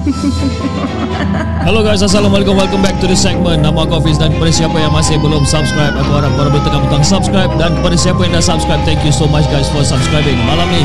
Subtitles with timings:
[1.66, 2.56] Hello guys, Assalamualaikum.
[2.56, 3.60] Welcome back to the segment.
[3.60, 6.80] Nama aku Hafiz Dan kepada siapa yang masih belum subscribe Aku harap korang boleh tekan
[6.88, 7.52] butang subscribe.
[7.60, 10.40] Dan kepada siapa yang dah subscribe Thank you so much guys for subscribing.
[10.48, 10.82] Malam ni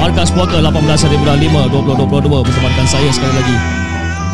[0.00, 3.56] Markas Puaka 18 hari bulan 5 2022 Bersama dengan saya sekali lagi.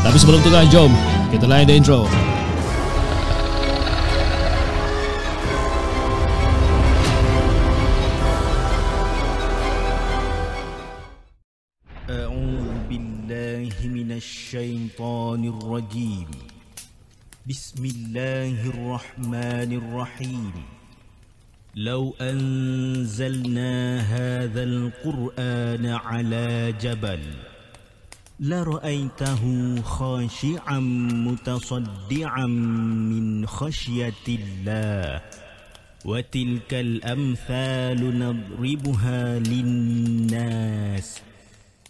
[0.06, 0.90] Tapi sebelum tu guys, jom
[1.34, 2.06] Kita lain the intro
[26.01, 27.19] على جبل
[28.39, 30.79] لرأيته خاشعا
[31.29, 35.21] متصدعا من خشية الله
[36.05, 41.21] وتلك الأمثال نضربها للناس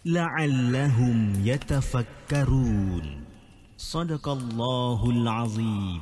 [0.04, 3.24] لعلهم يتفكرون
[3.76, 6.00] صدق الله العظيم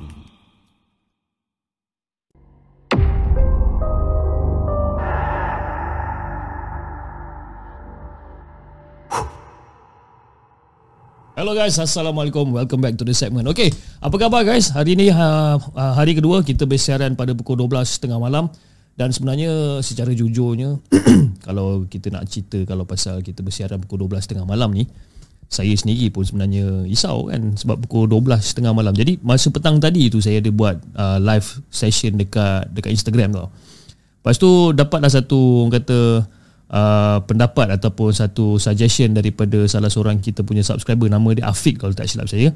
[11.42, 12.54] Hello guys, Assalamualaikum.
[12.54, 13.50] Welcome back to the segment.
[13.50, 13.66] Okay,
[13.98, 14.70] apa khabar guys?
[14.70, 18.46] Hari ni uh, uh, hari kedua kita bersiaran pada pukul 12.30 malam.
[18.94, 20.78] Dan sebenarnya secara jujurnya
[21.50, 24.86] Kalau kita nak cerita kalau pasal kita bersiaran pukul 12.30 malam ni
[25.50, 27.58] Saya sendiri pun sebenarnya risau kan?
[27.58, 28.94] Sebab pukul 12.30 malam.
[28.94, 33.50] Jadi masa petang tadi tu saya ada buat uh, live session dekat dekat Instagram tau.
[34.22, 36.22] Lepas tu dapatlah satu orang kata
[36.72, 41.92] uh, pendapat ataupun satu suggestion daripada salah seorang kita punya subscriber nama dia Afiq kalau
[41.92, 42.50] tak silap saya.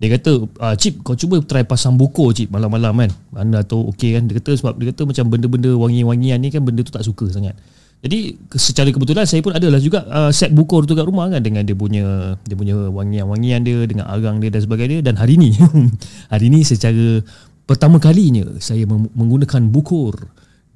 [0.00, 3.10] Dia kata, uh, Cip kau cuba try pasang buku Cip malam-malam kan.
[3.30, 4.26] Mana tahu okey kan.
[4.26, 7.54] Dia kata sebab dia kata macam benda-benda wangi-wangian ni kan benda tu tak suka sangat.
[8.00, 11.68] Jadi secara kebetulan saya pun adalah juga uh, set buku tu kat rumah kan dengan
[11.68, 15.52] dia punya dia punya wangian-wangian dia dengan arang dia dan sebagainya dan hari ni
[16.32, 17.20] hari ni secara
[17.68, 20.16] pertama kalinya saya menggunakan bukur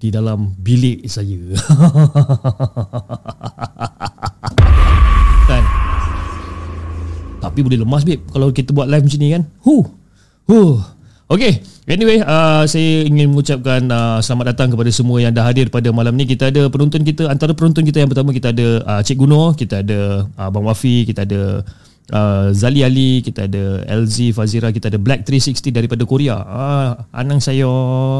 [0.04, 1.40] di dalam bilik saya.
[5.48, 5.64] kan?
[7.40, 9.48] Tapi boleh lemas babe kalau kita buat live macam ni kan.
[9.64, 9.84] Huh.
[10.44, 10.76] Huh.
[11.24, 15.88] Okay, anyway, uh, saya ingin mengucapkan uh, selamat datang kepada semua yang dah hadir pada
[15.88, 16.28] malam ni.
[16.28, 19.80] Kita ada penonton kita, antara penonton kita yang pertama kita ada uh, Cik Guno, kita
[19.80, 21.64] ada uh, Bang Wafi, kita ada
[22.12, 26.36] uh, Zali Ali, kita ada LZ Fazira, kita ada Black 360 daripada Korea.
[26.44, 27.70] Ah, Anang saya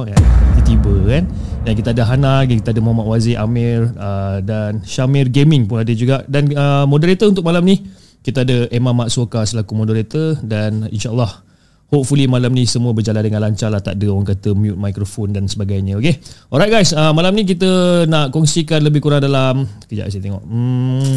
[0.08, 1.24] ya, tiba-tiba kan.
[1.64, 5.92] Dan kita ada Hana, kita ada Muhammad Wazir Amir uh, dan Syamir Gaming pun ada
[5.92, 6.24] juga.
[6.24, 7.80] Dan uh, moderator untuk malam ni
[8.24, 10.40] kita ada Emma Mak Suaka selaku moderator.
[10.40, 11.44] Dan insyaallah
[11.92, 13.78] Hopefully malam ni semua berjalan dengan lancar lah.
[13.78, 16.18] Tak ada orang kata mute mikrofon dan sebagainya Okay
[16.50, 20.42] Alright guys uh, Malam ni kita nak kongsikan lebih kurang dalam Sekejap saya tengok.
[20.42, 21.14] Hmm,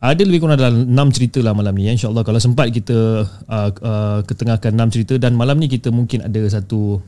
[0.00, 1.84] ada lebih kurang dalam 6 cerita lah malam ni.
[1.84, 1.92] Ya.
[1.92, 6.40] InsyaAllah kalau sempat kita uh, uh, ketengahkan 6 cerita Dan malam ni kita mungkin ada
[6.48, 7.04] satu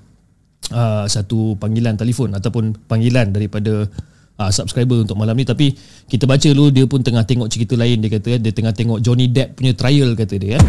[0.77, 3.89] uh, Satu panggilan telefon Ataupun panggilan daripada
[4.37, 5.49] uh, subscriber untuk malam ni.
[5.49, 5.73] Tapi
[6.05, 9.33] kita baca dulu dia pun tengah tengok cerita lain Dia kata dia tengah tengok Johnny
[9.33, 10.65] Depp punya trial kata dia kan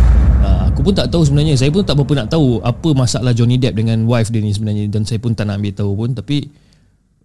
[0.48, 1.60] uh, Aku pun tak tahu sebenarnya.
[1.60, 4.88] Saya pun tak berapa nak tahu Apa masalah Johnny Depp dengan wife dia ni sebenarnya
[4.88, 6.16] Dan saya pun tak nak ambil tahu pun.
[6.16, 6.48] Tapi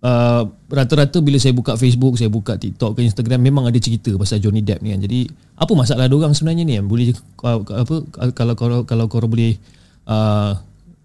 [0.02, 4.42] uh, rata-rata bila saya buka Facebook, saya buka TikTok ke Instagram memang ada cerita pasal
[4.42, 5.00] Johnny Depp ni kan.
[5.02, 5.20] Jadi
[5.58, 6.86] apa masalah dia orang sebenarnya ni kan?
[6.86, 7.06] Boleh
[7.44, 7.94] uh, apa
[8.34, 9.58] kalau kalau kalau korang boleh
[10.06, 10.58] uh,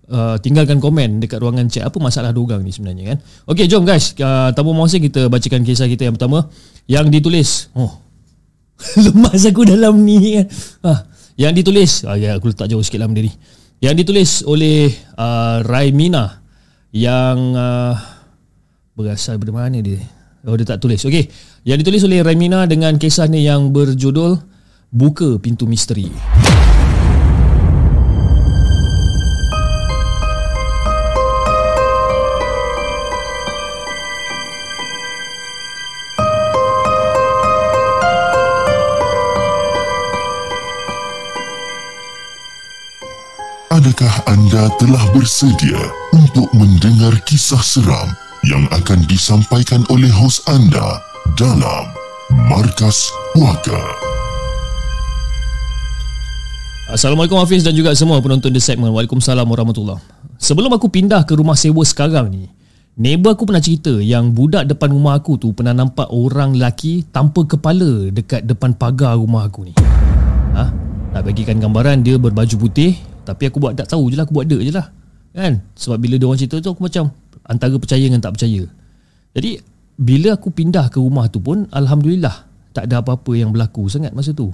[0.09, 3.17] uh, tinggalkan komen dekat ruangan chat apa masalah dia orang ni sebenarnya kan.
[3.49, 4.13] Okey, jom guys.
[4.17, 6.49] Uh, tanpa masa kita bacakan kisah kita yang pertama
[6.89, 7.71] yang ditulis.
[7.73, 8.03] Oh.
[9.03, 10.45] Lemas aku dalam ni kan.
[10.83, 10.99] Ah,
[11.39, 13.31] yang ditulis, ah, ya aku letak jauh sikit dalam diri.
[13.83, 16.39] Yang ditulis oleh uh, Raimina
[16.95, 17.93] yang uh,
[18.93, 19.99] berasal dari mana dia?
[20.45, 21.01] Oh dia tak tulis.
[21.01, 21.25] Okey.
[21.65, 24.37] Yang ditulis oleh Raimina dengan kisahnya yang berjudul
[24.93, 26.11] Buka Pintu Misteri.
[43.73, 45.81] Adakah anda telah bersedia
[46.13, 48.13] untuk mendengar kisah seram
[48.43, 50.99] yang akan disampaikan oleh hos anda
[51.39, 51.87] dalam
[52.51, 53.79] Markas Puaka?
[56.91, 58.91] Assalamualaikum Hafiz dan juga semua penonton The Segment.
[58.91, 60.03] Waalaikumsalam warahmatullahi
[60.43, 62.51] Sebelum aku pindah ke rumah sewa sekarang ni,
[62.99, 67.47] Neighbor aku pernah cerita yang budak depan rumah aku tu pernah nampak orang lelaki tanpa
[67.47, 69.73] kepala dekat depan pagar rumah aku ni.
[70.53, 70.67] Ha?
[71.15, 74.51] Nak bagikan gambaran dia berbaju putih tapi aku buat tak tahu je lah aku buat
[74.51, 74.91] dek je lah.
[75.31, 75.63] Kan?
[75.79, 78.63] Sebab bila dia orang cerita tu aku macam antara percaya dengan tak percaya.
[79.33, 79.59] Jadi
[79.99, 84.33] bila aku pindah ke rumah tu pun alhamdulillah tak ada apa-apa yang berlaku sangat masa
[84.33, 84.49] tu.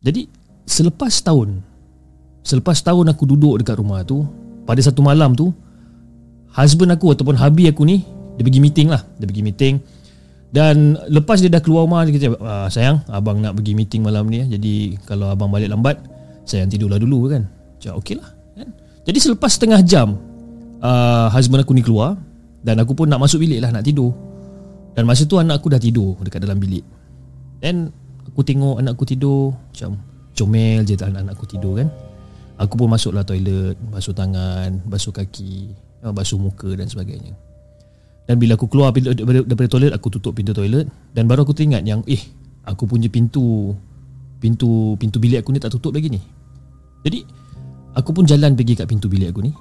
[0.00, 0.26] Jadi
[0.66, 1.60] selepas tahun
[2.40, 4.24] selepas tahun aku duduk dekat rumah tu
[4.64, 5.52] pada satu malam tu
[6.54, 8.02] husband aku ataupun hubby aku ni
[8.38, 9.74] dia pergi meeting lah dia pergi meeting
[10.50, 14.26] dan lepas dia dah keluar rumah dia kata ah, sayang abang nak pergi meeting malam
[14.26, 16.00] ni jadi kalau abang balik lambat
[16.48, 17.46] sayang tidurlah dulu kan
[17.78, 18.68] cakap okey lah kan?
[19.04, 20.18] jadi selepas setengah jam
[20.80, 22.16] uh, husband aku ni keluar
[22.60, 24.12] dan aku pun nak masuk bilik lah nak tidur
[24.92, 26.84] dan masa tu anak aku dah tidur dekat dalam bilik
[27.62, 27.88] dan
[28.26, 29.96] aku tengok anak aku tidur macam
[30.34, 31.88] comel je anak-anak aku tidur kan
[32.60, 35.72] aku pun masuklah toilet basuh tangan basuh kaki
[36.04, 37.36] uh, basuh muka dan sebagainya.
[38.28, 42.06] Dan bila aku keluar daripada toilet, aku tutup pintu toilet dan baru aku teringat yang
[42.06, 42.20] eh,
[42.62, 43.74] aku punya pintu
[44.38, 46.20] pintu pintu bilik aku ni tak tutup lagi ni.
[47.02, 47.26] Jadi
[47.96, 49.52] aku pun jalan pergi kat pintu bilik aku ni.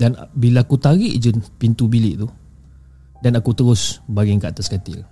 [0.00, 1.28] Dan bila aku tarik je
[1.60, 2.28] pintu bilik tu
[3.20, 5.04] dan aku terus baring kat atas katil.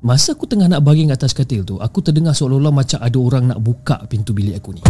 [0.00, 3.44] Masa aku tengah nak baring kat atas katil tu, aku terdengar seolah-olah macam ada orang
[3.52, 4.82] nak buka pintu bilik aku ni.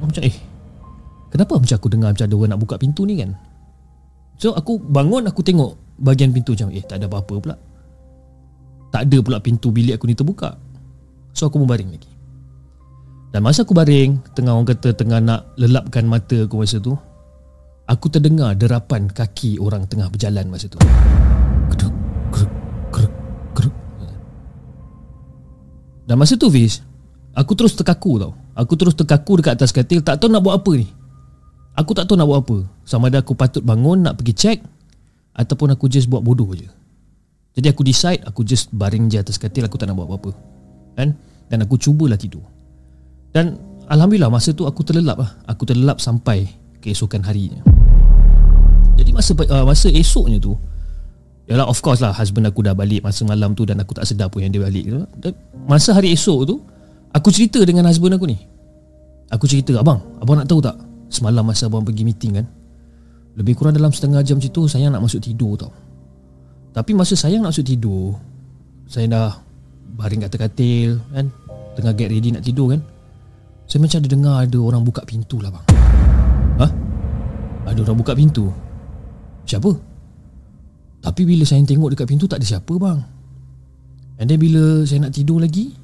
[0.00, 0.36] Macam eh,
[1.28, 3.36] Kenapa macam aku dengar macam ada orang nak buka pintu ni kan
[4.40, 7.56] So aku bangun aku tengok bahagian pintu macam Eh tak ada apa-apa pula
[8.88, 10.56] Tak ada pula pintu bilik aku ni terbuka
[11.36, 12.07] So aku membaring lagi
[13.28, 16.96] Dan masa aku baring Tengah orang kata tengah nak lelapkan mata aku masa tu
[17.88, 20.76] Aku terdengar derapan kaki orang tengah berjalan masa tu.
[26.04, 26.84] Dan masa tu Fiz
[27.32, 28.36] Aku terus terkaku tau.
[28.52, 30.84] Aku terus terkaku dekat atas katil Tak tahu nak buat apa ni.
[31.80, 32.58] Aku tak tahu nak buat apa.
[32.84, 34.58] Sama ada aku patut bangun Nak pergi check
[35.32, 36.68] Ataupun aku just buat bodoh je.
[37.56, 40.36] Jadi aku decide Aku just baring je atas katil Aku tak nak buat apa-apa.
[40.92, 41.16] Kan?
[41.48, 42.57] Dan aku cubalah tidur
[43.38, 43.54] Dan
[43.86, 45.30] Alhamdulillah masa tu aku terlelap lah.
[45.46, 46.50] Aku terlelap sampai
[46.82, 47.62] Keesokan harinya.
[48.98, 50.58] Jadi masa uh, masa esoknya tu
[51.46, 54.26] Yalah of course lah Husband aku dah balik Masa malam tu Dan aku tak sedar
[54.26, 54.90] pun yang dia balik.
[55.22, 55.38] Dan
[55.70, 56.58] Masa hari esok tu
[57.14, 58.34] Aku cerita dengan husband aku ni.
[59.30, 60.74] Aku cerita Abang Abang nak tahu tak?
[61.06, 62.46] Semalam masa abang pergi meeting kan
[63.38, 65.70] Lebih kurang dalam setengah jam macam tu Saya nak masuk tidur tau.
[66.74, 68.18] Tapi masa saya nak masuk tidur
[68.90, 69.30] Saya dah
[69.94, 71.30] baring kat katil kan
[71.78, 72.82] Tengah get ready nak tidur kan
[73.68, 75.66] Saya macam ada dengar ada orang buka pintu lah bang.
[76.58, 76.66] Ha?
[77.68, 78.48] Ada orang buka pintu?
[79.44, 79.70] Siapa?
[81.04, 82.98] Tapi bila saya tengok dekat pintu tak ada siapa bang.
[84.18, 85.76] And then bila saya nak tidur lagi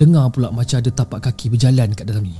[0.00, 2.34] Dengar pula macam ada tapak kaki berjalan kat dalam ni.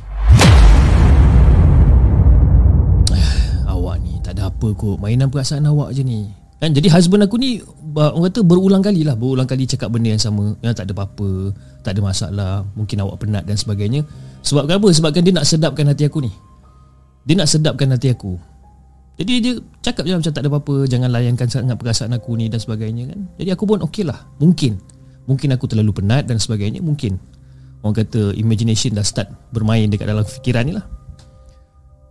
[4.32, 4.96] Tak ada apa kot.
[4.96, 6.70] Mainan perasaan awak je ni kan?
[6.70, 7.58] Jadi husband aku ni
[7.92, 10.54] Orang kata berulang kali lah Berulang kali cakap benda yang sama.
[10.62, 11.30] Yang Tak ada apa-apa
[11.82, 14.06] Tak ada masalah Mungkin awak penat dan sebagainya.
[14.46, 14.88] Sebab apa?
[14.94, 16.30] Sebab kan dia nak sedapkan hati aku ni.
[17.26, 18.34] Dia nak sedapkan hati aku.
[19.18, 19.52] Jadi dia
[19.84, 23.20] cakap je macam tak ada apa-apa Jangan layankan sangat perasaan aku ni dan sebagainya kan?
[23.38, 24.18] Jadi aku pun okey lah.
[24.42, 24.82] Mungkin.
[25.30, 27.18] Mungkin aku terlalu penat dan sebagainya Mungkin.
[27.86, 30.86] Orang kata imagination dah start bermain dekat dalam fikiran ni lah.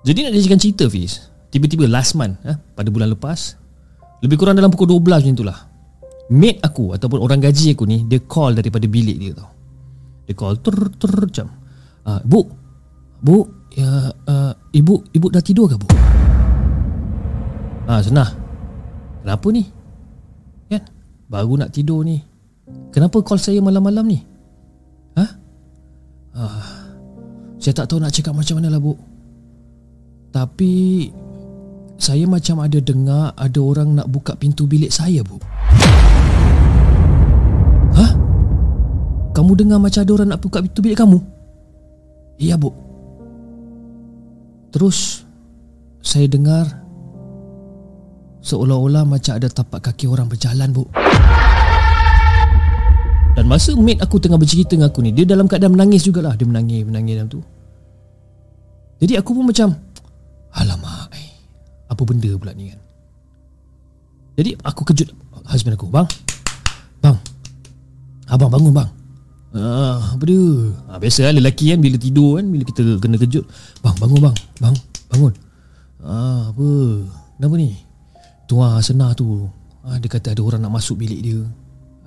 [0.08, 1.32] Jadi nak jadikan cerita Fiz.
[1.52, 3.60] Tiba-tiba last month eh, Pada bulan lepas
[4.22, 5.60] Lebih kurang dalam pukul 12 macam itulah
[6.32, 9.50] Mate aku Ataupun orang gaji aku ni Dia call daripada bilik dia tau
[10.30, 11.48] Dia call ter ter macam
[12.06, 12.42] uh, Bu
[13.22, 13.38] Bu
[13.74, 15.90] ya, uh, Ibu Ibu dah tidur ke bu?
[17.90, 18.30] Ah uh, senah
[19.26, 19.64] Kenapa ni?
[20.70, 20.86] Kan
[21.26, 22.22] Baru nak tidur ni
[22.94, 24.20] Kenapa call saya malam-malam ni?
[25.18, 25.26] Ha?
[26.32, 26.64] Uh,
[27.58, 28.94] saya tak tahu nak cakap macam mana lah bu
[30.30, 30.74] Tapi
[32.02, 35.38] saya macam ada dengar ada orang nak buka pintu bilik saya, Bu.
[37.94, 38.12] Hah?
[39.38, 41.22] Kamu dengar macam ada orang nak buka pintu bilik kamu?
[42.42, 42.74] Iya, Bu.
[44.74, 45.22] Terus
[46.02, 46.66] saya dengar
[48.42, 50.90] seolah-olah macam ada tapak kaki orang berjalan, Bu.
[53.38, 56.34] Dan masa mate aku tengah bercerita dengan aku ni, dia dalam keadaan menangis jugalah.
[56.34, 57.46] Dia menangis, menangis dalam tu.
[58.98, 59.70] Jadi aku pun macam,
[60.58, 61.01] alamak.
[61.92, 62.80] Apa benda pula ni kan?
[64.40, 65.12] Jadi aku kejut.
[65.44, 66.08] Husband aku Bang
[67.04, 67.18] Bang
[68.32, 68.90] Abang bangun bang.
[69.52, 70.40] Ah, apa dia?
[70.88, 73.44] Ah, biasa lah lelaki kan bila tidur kan Bila kita kena kejut.
[73.84, 74.76] Bang bangun bang Bang
[75.12, 75.34] bangun.
[76.00, 76.70] Ah, apa?
[77.36, 77.76] Kenapa ni?
[78.48, 79.52] Tuan senah tu.
[79.84, 81.44] Ah, Dia kata ada orang nak masuk bilik dia.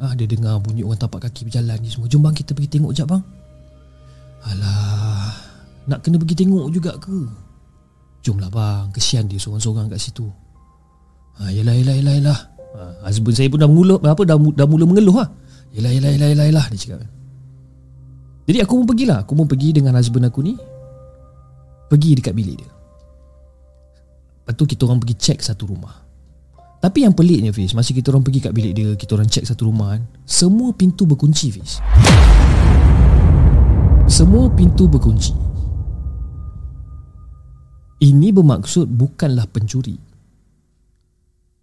[0.00, 2.08] Ah, Dia dengar bunyi orang tapak kaki berjalan ni semua.
[2.08, 3.22] Jom bang kita pergi tengok sekejap bang.
[4.44, 5.32] Alah
[5.84, 7.43] Nak kena pergi tengok juga ke?
[8.24, 8.88] Jomlah bang.
[8.96, 10.24] Kesian dia seorang-seorang kat situ.
[11.36, 12.38] Ha, Yelah yelah yelah yelah.
[12.74, 15.30] Ha, Husband saya pun dah mula apa dah, dah mula mengeluh lah
[15.70, 17.06] Yelah yelah yelah yelah, yelah Dia cakap
[18.48, 19.22] Jadi aku pun pergilah.
[19.22, 20.56] Aku pun pergi dengan husband aku ni.
[21.92, 22.72] Pergi dekat bilik dia.
[24.42, 25.92] Lepas tu kita orang pergi check satu rumah.
[26.84, 29.72] Tapi yang peliknya Fiz Masa kita orang pergi kat bilik dia Kita orang check satu
[29.72, 31.80] rumah kan Semua pintu berkunci Fiz.
[34.04, 35.53] Semua pintu berkunci
[38.04, 39.96] Ini bermaksud bukanlah pencuri.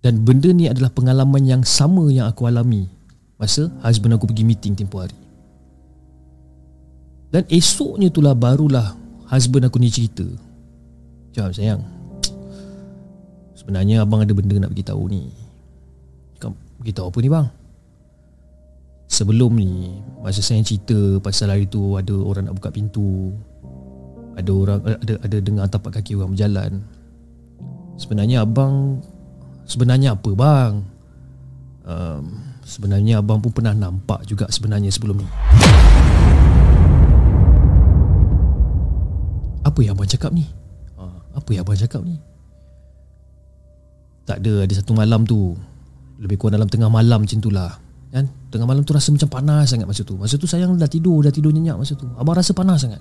[0.01, 2.89] Dan benda ni adalah pengalaman yang sama yang aku alami
[3.37, 5.13] Masa husband aku pergi meeting tempoh hari.
[7.29, 8.97] Dan esoknya itulah barulah
[9.29, 10.25] Husband aku ni cerita.
[11.37, 11.85] Jom sayang
[13.53, 15.29] Sebenarnya abang ada benda nak beritahu ni.
[16.41, 17.47] Kau beritahu apa ni bang?
[19.05, 23.37] Sebelum ni Masa saya cerita pasal hari tu Ada orang nak buka pintu
[24.41, 26.81] Ada orang Ada ada dengar tapak kaki orang berjalan
[28.01, 28.97] Sebenarnya abang
[29.69, 30.73] Sebenarnya apa bang?
[31.81, 32.23] Um,
[32.65, 35.27] sebenarnya abang pun pernah nampak juga sebenarnya sebelum ni
[39.61, 40.49] Apa yang abang cakap ni?
[40.97, 41.03] Ha,
[41.37, 42.17] apa yang abang cakap ni?
[44.25, 45.53] Tak ada Ada satu malam tu
[46.17, 47.77] Lebih kurang dalam tengah malam macam tu lah
[48.11, 48.27] kan?
[48.51, 51.31] Tengah malam tu rasa macam panas sangat masa tu Masa tu sayang dah tidur Dah
[51.31, 52.99] tidur nyenyak masa tu Abang rasa panas sangat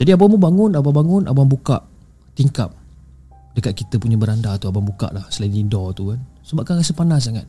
[0.00, 1.84] Jadi abang pun bangun Abang bangun Abang buka
[2.32, 2.72] tingkap.
[3.52, 6.20] Dekat kita punya beranda tu Abang buka lah Sliding door tu kan.
[6.40, 7.44] Sebab kan rasa panas sangat.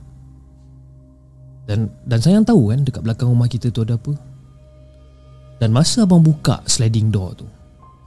[1.63, 4.11] Dan dan sayang tahu kan Dekat belakang rumah kita tu ada apa.
[5.63, 7.47] Dan masa abang buka sliding door tu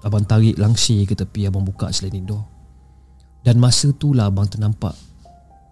[0.05, 2.45] Abang tarik langsir ke tepi Abang buka sliding door.
[3.41, 4.93] Dan masa tu lah abang ternampak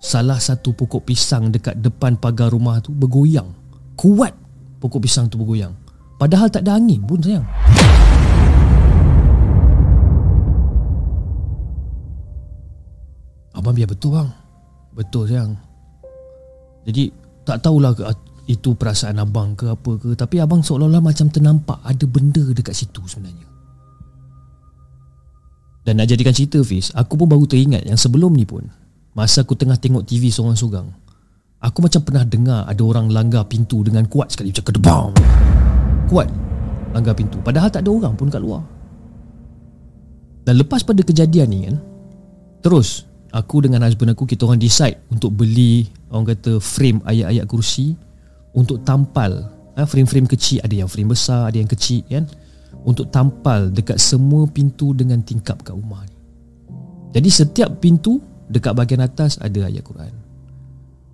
[0.02, 3.47] Salah satu pokok pisang dekat depan pagar rumah tu bergoyang.
[3.95, 4.35] Kuat
[4.83, 5.71] pokok pisang tu bergoyang.
[6.19, 7.47] Padahal tak ada angin pun sayang
[13.62, 14.26] Abang biar betul bang.
[14.90, 15.54] Betul sayang.
[16.83, 17.14] Jadi
[17.47, 18.02] tak tahulah ke
[18.50, 22.99] itu perasaan abang ke apa ke Tapi abang seolah-olah macam ternampak Ada benda dekat situ
[23.07, 23.47] sebenarnya.
[25.87, 28.66] Dan nak jadikan cerita Fiz Aku pun baru teringat yang sebelum ni pun.
[29.14, 30.90] Masa aku tengah tengok TV seorang-seorang
[31.62, 35.11] Aku macam pernah dengar ada orang langgar pintu dengan kuat sekali Macam kedebam.
[36.11, 36.26] Kuat
[36.90, 38.66] langgar pintu Padahal tak ada orang pun kat luar.
[40.42, 41.78] Dan lepas pada kejadian ni kan
[42.59, 47.97] Terus Aku dengan husband aku kita orang decide Untuk beli Orang kata frame ayat-ayat kursi
[48.53, 52.29] Untuk tampal ha, Frame-frame kecil Ada yang frame besar Ada yang kecil kan
[52.83, 56.19] untuk tampal dekat semua pintu dengan tingkap kat rumah ni.
[57.12, 58.19] Jadi setiap pintu
[58.51, 60.12] dekat bahagian atas ada ayat Quran.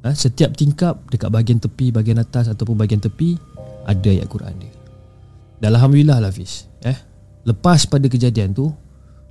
[0.06, 3.34] Ha, setiap tingkap dekat bahagian tepi, bahagian atas ataupun bahagian tepi
[3.84, 4.74] ada ayat Quran dia.
[5.58, 6.70] Dan Alhamdulillah lah Fiz.
[6.86, 6.94] Eh,
[7.42, 8.70] lepas pada kejadian tu,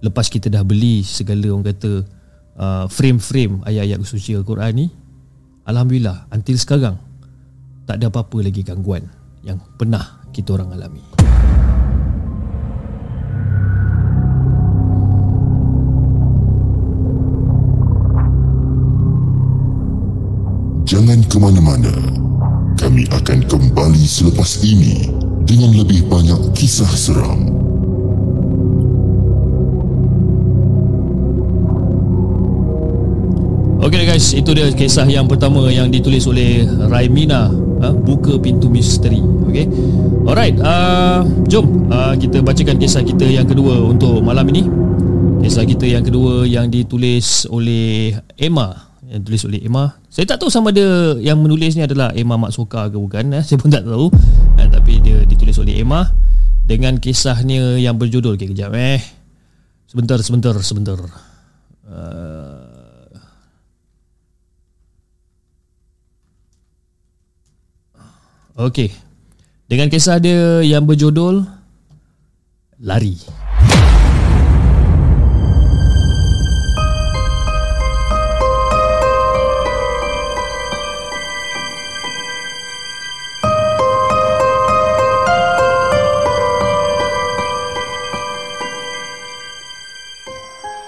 [0.04, 2.04] lepas kita dah beli segala orang kata
[2.58, 4.88] uh, frame-frame ayat-ayat suci Al-Quran ni,
[5.64, 6.96] Alhamdulillah, until sekarang
[7.88, 9.08] tak ada apa-apa lagi gangguan
[9.46, 11.04] yang pernah kita orang alami.
[20.88, 21.92] Jangan ke mana-mana.
[22.80, 25.12] Kami akan kembali selepas ini
[25.44, 27.44] dengan lebih banyak kisah seram.
[33.78, 39.22] Okay guys, itu dia kisah yang pertama yang ditulis oleh Raimina ha, Buka Pintu Misteri
[39.48, 39.70] Okay
[40.26, 44.66] Alright, uh, jom uh, kita bacakan kisah kita yang kedua untuk malam ini
[45.46, 49.96] Kisah kita yang kedua yang ditulis oleh Emma yang tulis oleh Emma.
[50.12, 53.32] Saya tak tahu sama ada yang menulis ni adalah Emma Mak Soka ke bukan.
[53.40, 53.44] Eh?
[53.48, 54.12] Saya pun tak tahu.
[54.60, 56.12] Eh, tapi dia ditulis oleh Emma
[56.68, 58.36] dengan kisahnya yang berjudul.
[58.36, 59.00] Okay, kejap eh.
[59.88, 61.00] Sebentar, sebentar, sebentar.
[61.88, 62.57] Uh...
[68.58, 68.90] Okey.
[69.70, 71.46] Dengan kisah dia yang berjudul
[72.82, 73.14] Lari.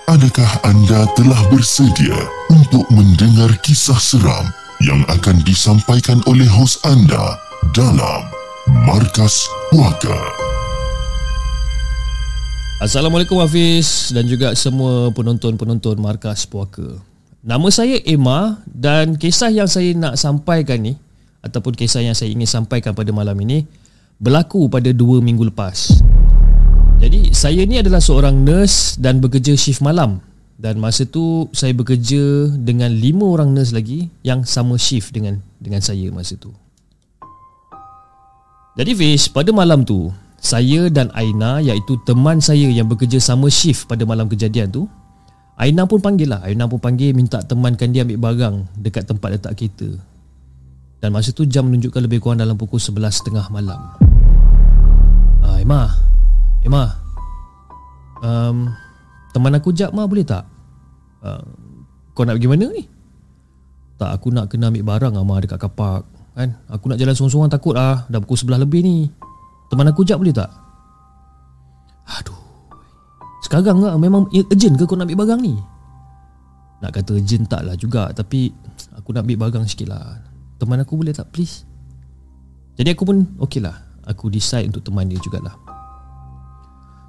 [0.10, 2.18] Adakah anda telah bersedia
[2.50, 4.50] untuk mendengar kisah seram
[4.82, 7.38] yang akan disampaikan oleh hos anda
[7.76, 8.24] dalam
[8.88, 10.16] Markas Puaka?
[12.80, 17.04] Assalamualaikum Hafiz dan juga semua penonton-penonton Markas Puaka.
[17.44, 20.96] Nama saya Emma dan kisah yang saya nak sampaikan ni
[21.44, 23.68] ataupun kisah yang saya ingin sampaikan pada malam ini
[24.20, 26.00] berlaku pada dua minggu lepas.
[27.00, 30.20] Jadi saya ni adalah seorang nurse dan bekerja shift malam
[30.60, 35.80] dan masa tu saya bekerja dengan lima orang nurse lagi yang sama shift dengan dengan
[35.80, 36.52] saya masa tu.
[38.80, 40.08] Jadi Fish, pada malam tu
[40.40, 44.88] saya dan Aina iaitu teman saya yang bekerja sama shift pada malam kejadian tu
[45.60, 46.40] Aina pun panggil lah.
[46.48, 49.92] Aina pun panggil minta temankan dia ambil barang dekat tempat letak kereta.
[51.04, 53.76] Dan masa tu jam menunjukkan lebih kurang dalam pukul 11.30 malam.
[55.44, 55.92] Ah, Emma.
[56.64, 56.96] Emma.
[58.24, 58.72] Um,
[59.36, 60.48] Teman aku jap mah boleh tak?
[61.20, 61.44] Uh,
[62.16, 62.88] kau nak pergi mana ni?
[64.00, 66.08] Tak aku nak kena ambil barang Amah dekat kapak
[66.40, 66.50] kan?
[66.72, 68.98] Aku nak jalan sorang-sorang takut lah Dah pukul 11 lebih ni
[69.68, 70.48] Teman aku jap boleh tak?
[72.16, 72.40] Aduh
[73.44, 75.60] Sekarang lah memang urgent ke kau nak ambil barang ni?
[76.80, 78.48] Nak kata urgent tak lah juga Tapi
[78.96, 80.16] aku nak ambil barang sikit lah
[80.56, 81.68] Teman aku boleh tak please?
[82.80, 83.76] Jadi aku pun okey lah
[84.08, 85.54] Aku decide untuk teman dia jugalah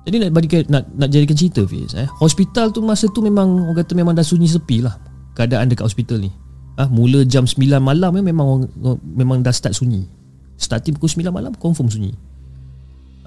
[0.00, 2.08] jadi nak bagi nak nak jadikan cerita Fiz eh.
[2.24, 4.96] Hospital tu masa tu memang orang kata memang dah sunyi sepi lah
[5.36, 6.32] keadaan dekat hospital ni.
[6.80, 8.64] Ah ha, mula jam 9 malam eh, memang
[9.04, 10.08] memang dah start sunyi.
[10.56, 12.16] Start pukul 9 malam confirm sunyi.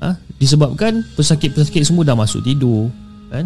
[0.02, 2.90] Ah ha, disebabkan pesakit-pesakit semua dah masuk tidur
[3.30, 3.46] kan.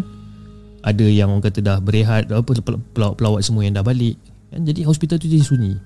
[0.80, 2.50] Ada yang orang kata dah berehat apa
[2.96, 4.16] pelawat-pelawat semua yang dah balik
[4.48, 4.64] kan.
[4.64, 5.76] Jadi hospital tu jadi sunyi.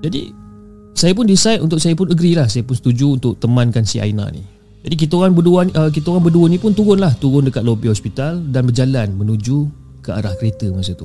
[0.00, 0.32] Jadi
[0.96, 4.32] saya pun decide untuk saya pun agree lah Saya pun setuju untuk temankan si Aina
[4.32, 4.40] ni
[4.80, 8.40] jadi kita orang berdua uh, kita orang berdua ni pun turunlah, turun dekat lobi hospital
[8.48, 9.68] dan berjalan menuju
[10.00, 11.04] ke arah kereta masa tu.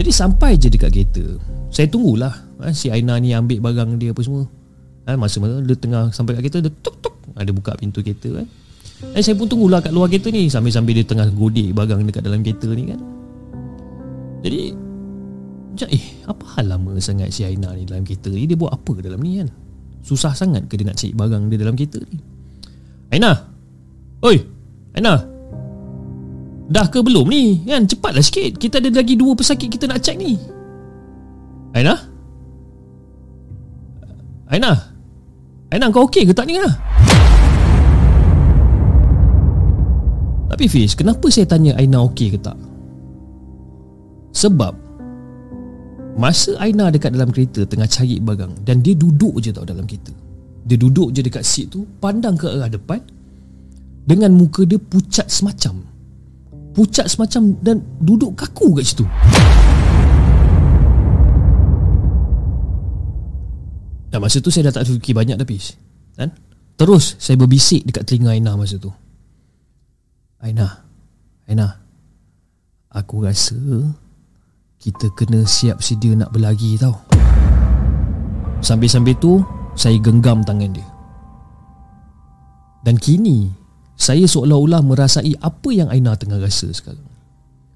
[0.00, 1.24] Jadi sampai je dekat kereta.
[1.68, 4.48] Saya tunggulah ha, si Aina ni ambil barang dia apa semua.
[5.04, 8.40] Ha, masa masa dia tengah sampai kat kereta dia tuk tuk ada buka pintu kereta
[8.40, 8.48] kan.
[9.12, 12.40] Dan saya pun tunggulah kat luar kereta ni sambil-sambil dia tengah godik barang dekat dalam
[12.40, 13.00] kereta ni kan.
[14.40, 14.60] Jadi
[15.80, 19.20] eh apa hal lama sangat si Aina ni dalam kereta ni dia buat apa dalam
[19.20, 19.52] ni kan?
[20.00, 22.16] Susah sangat ke dia nak cari barang dia dalam kereta ni
[23.12, 23.36] Aina
[24.24, 24.36] Oi
[24.96, 25.28] Aina
[26.70, 30.14] Dah ke belum ni kan Cepatlah sikit Kita ada lagi dua pesakit kita nak check
[30.14, 30.38] ni
[31.74, 31.98] Aina
[34.46, 34.72] Aina
[35.74, 36.70] Aina kau okey ke tak ni ha?
[40.54, 42.54] Tapi Fiz Kenapa saya tanya Aina okey ke tak
[44.30, 44.90] Sebab
[46.20, 50.12] Masa Aina dekat dalam kereta tengah cari barang dan dia duduk je tau dalam kereta.
[50.68, 53.00] Dia duduk je dekat seat tu, pandang ke arah depan
[54.04, 55.89] dengan muka dia pucat semacam.
[56.70, 59.04] Pucat semacam dan duduk kaku kat situ.
[64.10, 65.46] Dan masa tu saya dah tak fikir banyak dah.
[66.18, 66.30] Kan?
[66.74, 68.90] Terus saya berbisik dekat telinga Aina masa tu.
[70.42, 70.86] Aina.
[71.46, 71.78] Aina.
[72.90, 73.54] Aku rasa
[74.80, 76.96] kita kena siap sedia nak berlari tau
[78.64, 79.44] Sambil-sambil tu
[79.76, 80.88] Saya genggam tangan dia
[82.80, 83.52] Dan kini
[84.00, 87.04] Saya seolah-olah merasai Apa yang Aina tengah rasa sekarang.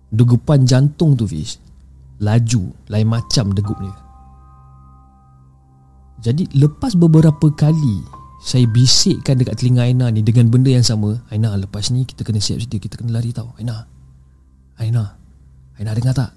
[0.08, 1.60] Degupan jantung tu Fiz.
[2.24, 3.92] Laju Lain macam degup dia.
[6.24, 8.00] Jadi lepas beberapa kali
[8.40, 12.40] Saya bisikkan dekat telinga Aina ni Dengan benda yang sama Aina lepas ni kita kena
[12.40, 13.84] siap sedia Kita kena lari tau Aina.
[14.80, 15.04] Aina
[15.76, 16.32] Aina dengar tak?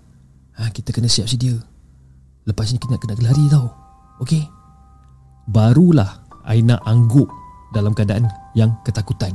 [0.59, 1.55] Ha, Kita kena siap sedia
[2.43, 3.71] Lepas ni kita kena lari tau
[4.19, 4.43] Okey?
[5.47, 7.31] Barulah Aina angguk
[7.71, 8.27] Dalam keadaan
[8.59, 9.31] yang ketakutan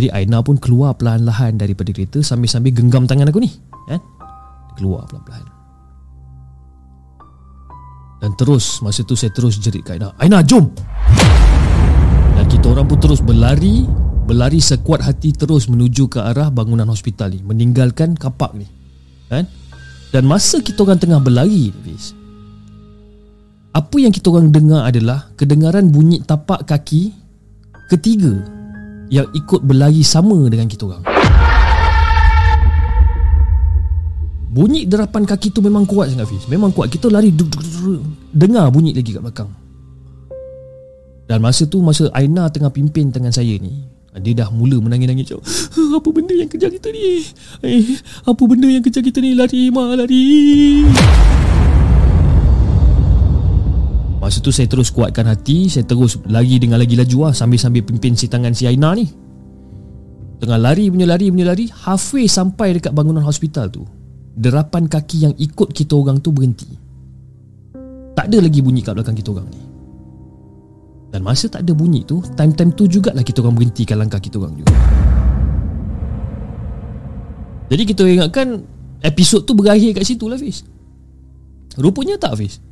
[0.00, 3.52] Jadi Aina pun keluar perlahan-lahan daripada kereta Sambil-sambil genggam tangan aku ni
[3.84, 4.00] kan?
[4.80, 5.44] Keluar pelan-pelan
[8.24, 10.72] Dan terus Masa tu saya terus jerit ke Aina Aina jom!
[12.32, 13.84] Dan kita orang pun terus berlari
[14.24, 18.64] berlari sekuat hati terus menuju ke arah bangunan hospital ni meninggalkan kapak ni
[19.28, 19.44] kan?
[20.08, 22.16] Dan masa kita orang tengah berlari Fiz
[23.76, 27.12] apa yang kita orang dengar adalah kedengaran bunyi tapak kaki
[27.92, 28.40] ketiga
[29.10, 31.02] yang ikut berlari sama dengan kita orang
[34.50, 37.34] bunyi derapan kaki tu memang kuat sangat Fiz memang kuat kita lari
[38.30, 39.50] dengar bunyi lagi kat belakang
[41.26, 45.46] dan masa tu masa Aina tengah pimpin tangan saya ni dia dah mula menangis-nangis cakap,
[46.02, 47.22] Apa benda yang kejar kita ni?
[47.62, 47.94] Eh,
[48.26, 49.38] apa benda yang kejar kita ni?
[49.38, 50.26] Lari, Ma, lari.
[54.30, 58.14] Masa tu saya terus kuatkan hati Saya terus lari dengan lagi laju lah Sambil-sambil pimpin
[58.14, 59.02] si tangan si Aina ni.
[60.38, 63.82] Tengah lari punya lari punya lari Halfway sampai dekat bangunan hospital tu
[64.38, 66.70] Derapan kaki yang ikut kita orang tu berhenti.
[68.14, 69.62] Tak ada lagi bunyi kat belakang kita orang ni.
[71.10, 74.54] Dan masa tak ada bunyi tu Time-time tu jugalah kita orang berhentikan langkah kita orang
[74.54, 74.78] juga.
[77.66, 78.62] Jadi kita ingatkan
[79.02, 80.62] Episod tu berakhir kat situ lah Fiz.
[81.74, 82.62] Rupanya tak Fiz?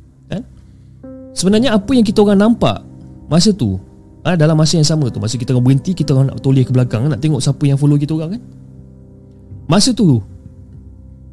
[1.39, 2.83] Sebenarnya apa yang kita orang nampak
[3.31, 3.79] Masa tu
[4.27, 6.75] ah, Dalam masa yang sama tu Masa kita orang berhenti Kita orang nak toleh ke
[6.75, 8.43] belakang Nak tengok siapa yang follow kita orang kan
[9.71, 10.19] Masa tu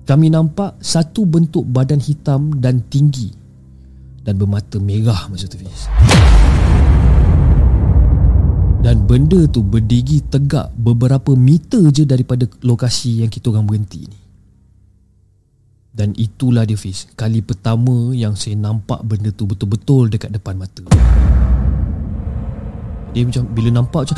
[0.07, 3.35] Kami nampak Satu bentuk badan hitam Dan tinggi
[4.23, 5.91] Dan bermata merah Masa tu Fiz
[8.87, 14.26] dan benda tu berdiri tegak beberapa meter je daripada lokasi yang kita orang berhenti ni.
[15.97, 17.09] Dan itulah dia Fiz.
[17.17, 20.85] Kali pertama yang saya nampak benda tu betul-betul dekat depan mata.
[23.17, 24.17] Dia macam bila nampak macam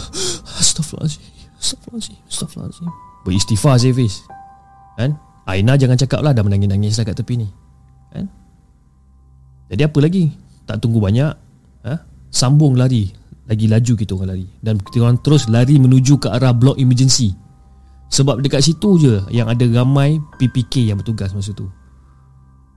[0.62, 1.26] Astaghfirullahaladzim
[1.58, 2.90] Astaghfirullahaladzim Astaghfirullahaladzim.
[3.26, 4.22] Beristighfar saya Fiz.
[4.94, 5.18] Kan?
[5.50, 7.50] Aina jangan cakap lah dah menangis-nangis lah kat tepi ni.
[8.14, 8.30] Kan?
[9.66, 10.30] Jadi apa lagi?
[10.62, 11.34] Tak tunggu banyak
[11.90, 11.94] ha?
[12.30, 13.10] Sambung lari.
[13.50, 14.46] Lagi laju kita orang lari.
[14.62, 17.34] Dan kita orang terus lari menuju ke arah blok emergency
[18.10, 21.66] sebab dekat situ je yang ada ramai PPK yang bertugas masa tu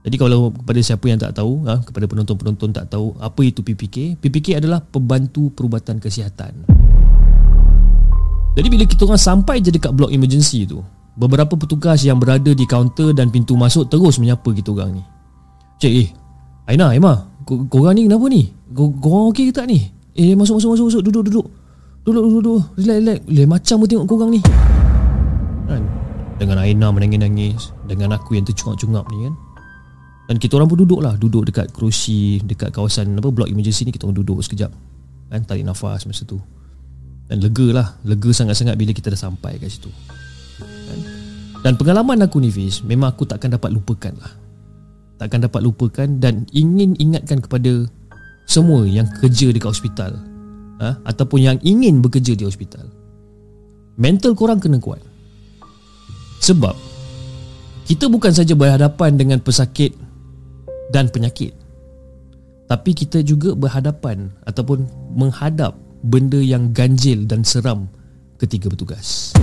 [0.00, 4.18] jadi kalau kepada siapa yang tak tahu ha, kepada penonton-penonton tak tahu apa itu PPK
[4.18, 6.66] PPK adalah pembantu perubatan kesihatan
[8.58, 10.82] jadi bila kita orang sampai je dekat blok emergency tu
[11.14, 15.04] beberapa petugas yang berada di kaunter dan pintu masuk terus menyapa kita orang ni
[15.80, 16.08] Cik eh
[16.66, 20.86] Aina Emma korang ni kenapa ni korang okey ke tak ni Eh masuk masuk masuk
[20.90, 21.46] masuk duduk duduk.
[22.02, 22.60] Duduk duduk duduk.
[22.76, 23.18] Relax relax.
[23.30, 24.40] Le macam mu tengok korang ni.
[26.40, 29.34] Dengan Aina menangis-nangis, dengan aku yang tercungap-cungap ni kan.
[30.30, 33.90] Dan kita orang pun duduk lah Duduk dekat kerusi Dekat kawasan apa Blok emergency ni
[33.90, 34.70] Kita orang duduk sekejap.
[35.26, 36.38] Kan, Tarik nafas masa tu.
[37.26, 39.90] Dan lega lah Lega sangat-sangat Bila kita dah sampai kat situ.
[40.62, 40.98] Kan?
[41.66, 44.30] Dan pengalaman aku ni Fiz Memang aku takkan dapat lupakan lah.
[45.18, 47.90] Takkan dapat lupakan Dan ingin ingatkan kepada
[48.46, 50.14] semua yang kerja dekat hospital.
[50.80, 50.96] Ha?
[51.04, 52.88] ataupun yang ingin bekerja di hospital.
[54.00, 55.09] Mental korang kena kuat
[56.40, 56.74] sebab
[57.86, 59.94] kita bukan saja berhadapan dengan pesakit
[60.90, 61.54] dan penyakit
[62.66, 67.86] tapi kita juga berhadapan ataupun menghadap benda yang ganjil dan seram
[68.40, 69.36] ketika bertugas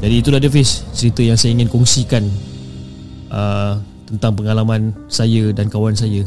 [0.00, 2.24] jadi itulah dia Fiz cerita yang saya ingin kongsikan
[3.30, 6.24] uh, tentang pengalaman saya dan kawan saya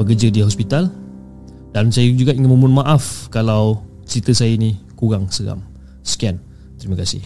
[0.00, 0.88] bekerja di hospital
[1.70, 5.62] dan saya juga ingin memohon maaf kalau cerita saya ini kurang seram.
[6.02, 6.42] Sekian.
[6.80, 7.22] Terima kasih.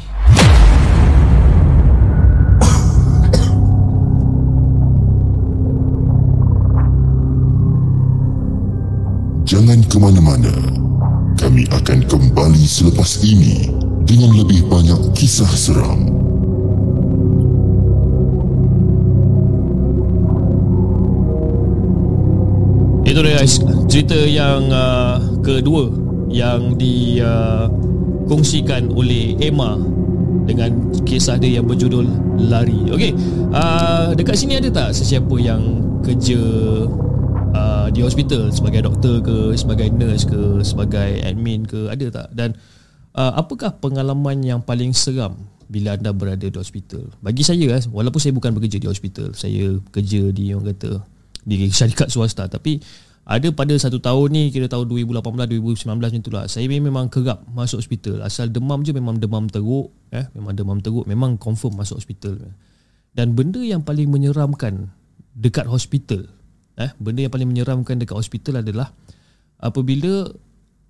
[9.54, 10.50] Jangan ke mana-mana.
[11.38, 13.70] Kami akan kembali selepas ini
[14.02, 16.10] dengan lebih banyak kisah seram.
[23.06, 25.86] Itu dia guys Cerita yang uh, kedua
[26.34, 29.78] Yang dikongsikan uh, oleh Emma
[30.50, 32.10] Dengan kisah dia yang berjudul
[32.50, 33.14] Lari Okay
[33.54, 36.42] uh, Dekat sini ada tak sesiapa yang kerja
[37.54, 42.28] uh, Di hospital Sebagai doktor ke Sebagai nurse ke Sebagai admin ke Ada tak?
[42.34, 42.58] Dan
[43.14, 45.38] uh, Apakah pengalaman yang paling seram
[45.70, 47.08] Bila anda berada di hospital?
[47.22, 51.14] Bagi saya Walaupun saya bukan bekerja di hospital Saya kerja di Orang kata
[51.44, 52.80] di syarikat swasta tapi
[53.24, 57.80] ada pada satu tahun ni kira tahun 2018 2019 macam itulah saya memang kerap masuk
[57.80, 58.20] hospital.
[58.20, 62.36] Asal demam je memang demam teruk eh memang demam teruk memang confirm masuk hospital.
[63.16, 64.92] Dan benda yang paling menyeramkan
[65.32, 66.28] dekat hospital
[66.80, 68.90] eh benda yang paling menyeramkan dekat hospital adalah
[69.62, 70.26] apabila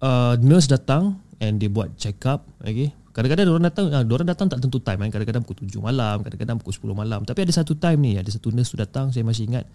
[0.00, 4.50] uh, nurse datang and dia buat check up okay Kadang-kadang orang datang, uh, orang datang
[4.50, 5.10] tak tentu time kan.
[5.14, 7.20] Kadang-kadang pukul 7 malam, kadang-kadang pukul 10 malam.
[7.22, 9.70] Tapi ada satu time ni, ada satu nurse tu datang, saya masih ingat.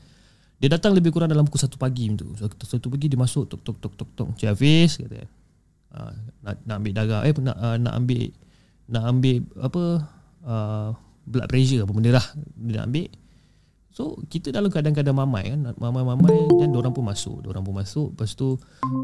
[0.59, 2.35] Dia datang lebih kurang dalam pukul 1 pagi tu.
[2.35, 4.27] Satu, satu pagi dia masuk tok tok tok tok tok.
[4.35, 5.23] Cik Hafiz kata.
[5.89, 8.29] Uh, nak nak ambil darah eh nak uh, nak ambil
[8.93, 9.83] nak ambil apa
[10.45, 10.89] uh,
[11.25, 12.25] blood pressure apa benda lah
[12.59, 13.07] dia nak ambil.
[13.99, 18.15] So kita dalam kadang-kadang mamai kan mamai-mamai dan orang pun masuk, orang pun masuk.
[18.15, 18.55] Lepas tu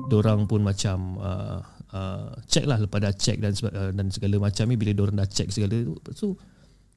[0.07, 1.59] orang pun macam uh,
[1.91, 2.79] uh, check lah.
[2.79, 5.99] Lepas dah check dan uh, dan segala macam ni bila orang dah check segala tu.
[5.99, 6.39] Lepas tu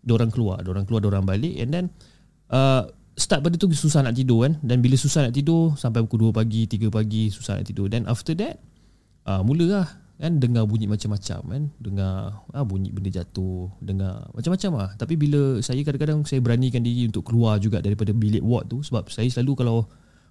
[0.06, 1.58] orang keluar, orang keluar, orang balik.
[1.58, 1.84] And then
[2.54, 2.86] uh,
[3.18, 4.62] start pada tu susah nak tidur kan.
[4.62, 7.90] Dan bila susah nak tidur sampai pukul 2 pagi 3 pagi susah nak tidur.
[7.90, 8.62] Then after that
[9.26, 11.62] uh, mulalah kan dengar bunyi macam-macam kan.
[11.78, 14.90] Dengar ah bunyi benda jatuh dengar macam-macam lah.
[14.98, 19.06] Tapi bila saya kadang-kadang saya beranikan diri untuk keluar juga daripada bilik ward tu sebab
[19.08, 19.76] saya selalu kalau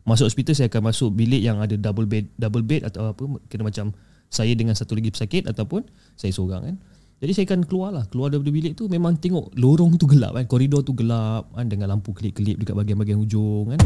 [0.03, 3.67] masuk hospital saya akan masuk bilik yang ada double bed double bed atau apa kena
[3.67, 3.95] macam
[4.27, 5.87] saya dengan satu lagi pesakit ataupun
[6.19, 6.75] saya seorang kan.
[7.17, 8.85] Jadi saya akan keluar lah Keluar daripada bilik tu.
[8.85, 10.45] Memang tengok lorong tu gelap kan.
[10.45, 11.65] Koridor tu gelap kan.
[11.65, 13.81] Dengan lampu kelip-kelip Dekat bahagian-bahagian hujung kan.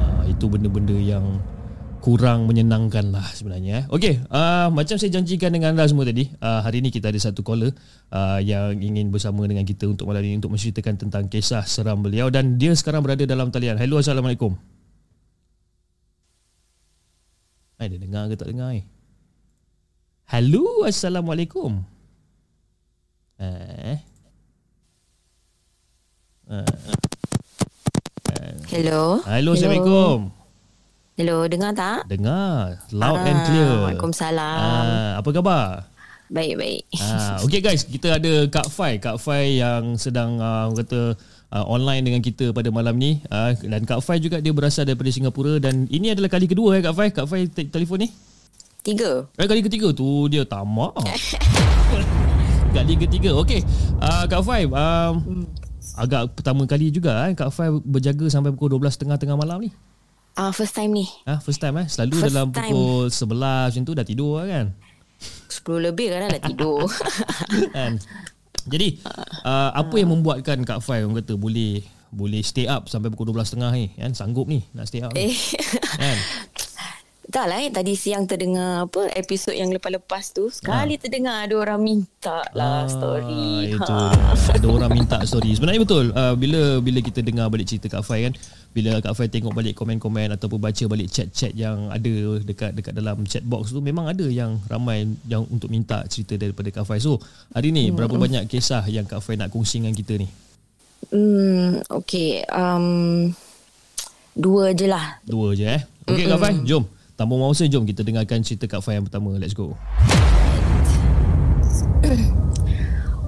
[0.00, 1.44] Uh, Itu benda-benda yang
[2.00, 3.84] Kurang menyenangkan lah sebenarnya eh.
[3.92, 7.44] Okay uh, Macam saya janjikan dengan anda semua tadi uh, Hari ni kita ada satu
[7.44, 7.76] caller
[8.10, 12.32] uh, Yang ingin bersama dengan kita Untuk malam ini Untuk menceritakan tentang Kisah seram beliau
[12.32, 14.56] Dan dia sekarang berada dalam talian Hello Assalamualaikum
[17.80, 18.84] Hai, dia dengar ke tak dengar eh?
[20.28, 21.82] Hello, Assalamualaikum.
[23.40, 23.98] Eh.
[28.70, 29.24] Hello.
[29.26, 30.28] Hello, Assalamualaikum.
[30.28, 30.39] Hello,
[31.24, 32.00] dengar tak?
[32.06, 32.80] Dengar.
[32.90, 33.70] Loud Ah, and clear.
[33.84, 34.56] Waalaikumsalam.
[34.56, 35.66] Ah, apa khabar?
[36.30, 36.86] Baik-baik.
[36.96, 41.18] Ah, okay guys, kita ada Kak Fai, Kak Fai yang sedang uh, kata
[41.50, 43.18] uh, online dengan kita pada malam ni.
[43.26, 46.82] Uh, dan Kak Fai juga dia berasal daripada Singapura dan ini adalah kali kedua eh
[46.86, 47.08] Kak Fai.
[47.10, 48.08] Kak Fai te- telefon ni.
[48.80, 49.26] Tiga.
[49.36, 50.94] Eh kali ketiga tu dia tamak.
[52.78, 53.34] kali ketiga.
[53.34, 53.66] Okey.
[53.98, 55.44] Uh, Kak Fai, um,
[55.98, 59.74] agak pertama kali juga eh Kak Fai berjaga sampai pukul 12.30 tengah malam ni.
[60.40, 61.04] Ah, first time ni.
[61.28, 61.86] Ah, first time eh.
[61.86, 62.72] Selalu First dalam time.
[62.72, 64.66] pukul 11 macam tu dah tidur lah kan.
[65.52, 66.88] 10 lebih kan dah tidur.
[67.76, 68.00] kan.
[68.64, 69.04] Jadi
[69.44, 73.68] uh, apa yang membuatkan Kak Fai orang kata boleh boleh stay up sampai pukul 12.30
[73.76, 75.28] ni kan sanggup ni nak stay up ni.
[75.28, 75.36] eh.
[76.00, 76.16] kan.
[77.30, 77.70] tak lah eh.
[77.70, 80.50] Tadi siang terdengar apa episod yang lepas-lepas tu.
[80.50, 83.70] Sekali terdengar ada orang minta lah story.
[83.78, 84.58] Ah, Itu Ha.
[84.58, 85.54] Ada orang minta story.
[85.54, 86.10] Sebenarnya betul.
[86.12, 88.34] Uh, bila bila kita dengar balik cerita Kak Fai kan,
[88.74, 93.22] bila Kak Fai tengok balik komen-komen ataupun baca balik chat-chat yang ada dekat dekat dalam
[93.24, 96.98] chat box tu memang ada yang ramai yang untuk minta cerita daripada Kak Fai.
[96.98, 97.22] So,
[97.54, 100.28] hari ni berapa banyak kisah yang Kak Fai nak kongsi dengan kita ni?
[101.08, 102.44] Hmm, okay.
[102.52, 103.32] Um,
[104.36, 105.18] dua je lah.
[105.24, 105.82] Dua je eh.
[106.10, 106.99] Okey Kak Fai, jom.
[107.20, 109.36] Tanpa masa jom kita dengarkan cerita Kak Fai yang pertama.
[109.36, 109.76] Let's go.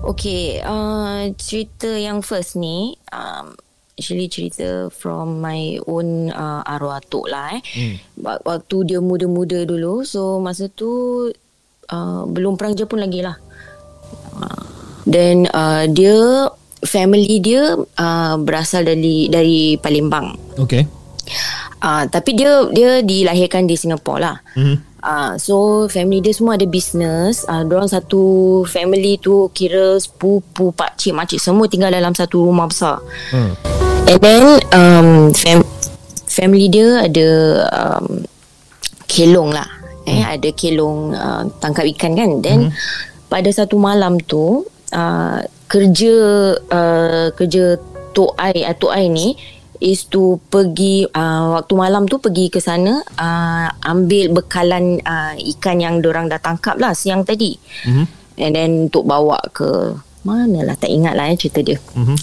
[0.02, 3.54] Okay, uh, cerita yang first ni um,
[3.94, 7.62] actually cerita from my own uh, arwah atuk lah eh.
[7.62, 7.94] Hmm.
[8.42, 10.90] Waktu dia muda-muda dulu, so masa tu
[11.86, 13.38] uh, belum perang Jepun lagi lah.
[15.06, 16.50] Then uh, dia
[16.82, 20.34] family dia uh, berasal dari dari Palembang.
[20.58, 20.82] Okay.
[21.82, 24.36] Uh, tapi dia dia dilahirkan di Singapura lah.
[24.54, 24.76] Mm-hmm.
[25.02, 27.42] Uh, so family dia semua ada business.
[27.50, 28.22] Uh, orang satu
[28.70, 33.02] family tu kira sepupu, pakcik, makcik semua tinggal dalam satu rumah besar.
[33.34, 33.58] Hmm.
[34.06, 35.66] And then um, fam-
[36.30, 37.28] family dia ada
[37.74, 38.22] um,
[39.10, 39.66] kelong lah.
[40.06, 42.30] Eh, ada kelong uh, tangkap ikan kan.
[42.38, 42.70] Then
[43.26, 44.62] pada satu malam tu
[44.94, 46.14] uh, kerja
[46.58, 47.74] uh, kerja
[48.12, 49.34] Tok Ai, uh, Ai ni
[49.82, 55.82] is to pergi uh, waktu malam tu pergi ke sana uh, ambil bekalan uh, ikan
[55.82, 57.58] yang orang dah tangkap lah siang tadi.
[57.90, 58.04] Mhm.
[58.38, 61.82] And then untuk bawa ke mana lah tak ingat lah eh, cerita dia.
[61.98, 62.16] Mhm.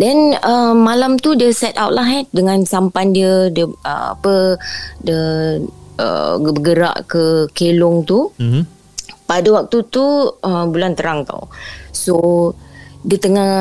[0.00, 4.56] Then uh, malam tu dia set out lah eh dengan sampan dia dia uh, apa
[5.04, 5.60] dia
[6.00, 8.32] uh, bergerak ke kelong tu.
[8.40, 8.64] Mhm.
[9.24, 10.04] Pada waktu tu
[10.40, 11.48] uh, bulan terang tau.
[11.92, 12.52] So
[13.04, 13.52] dia tengah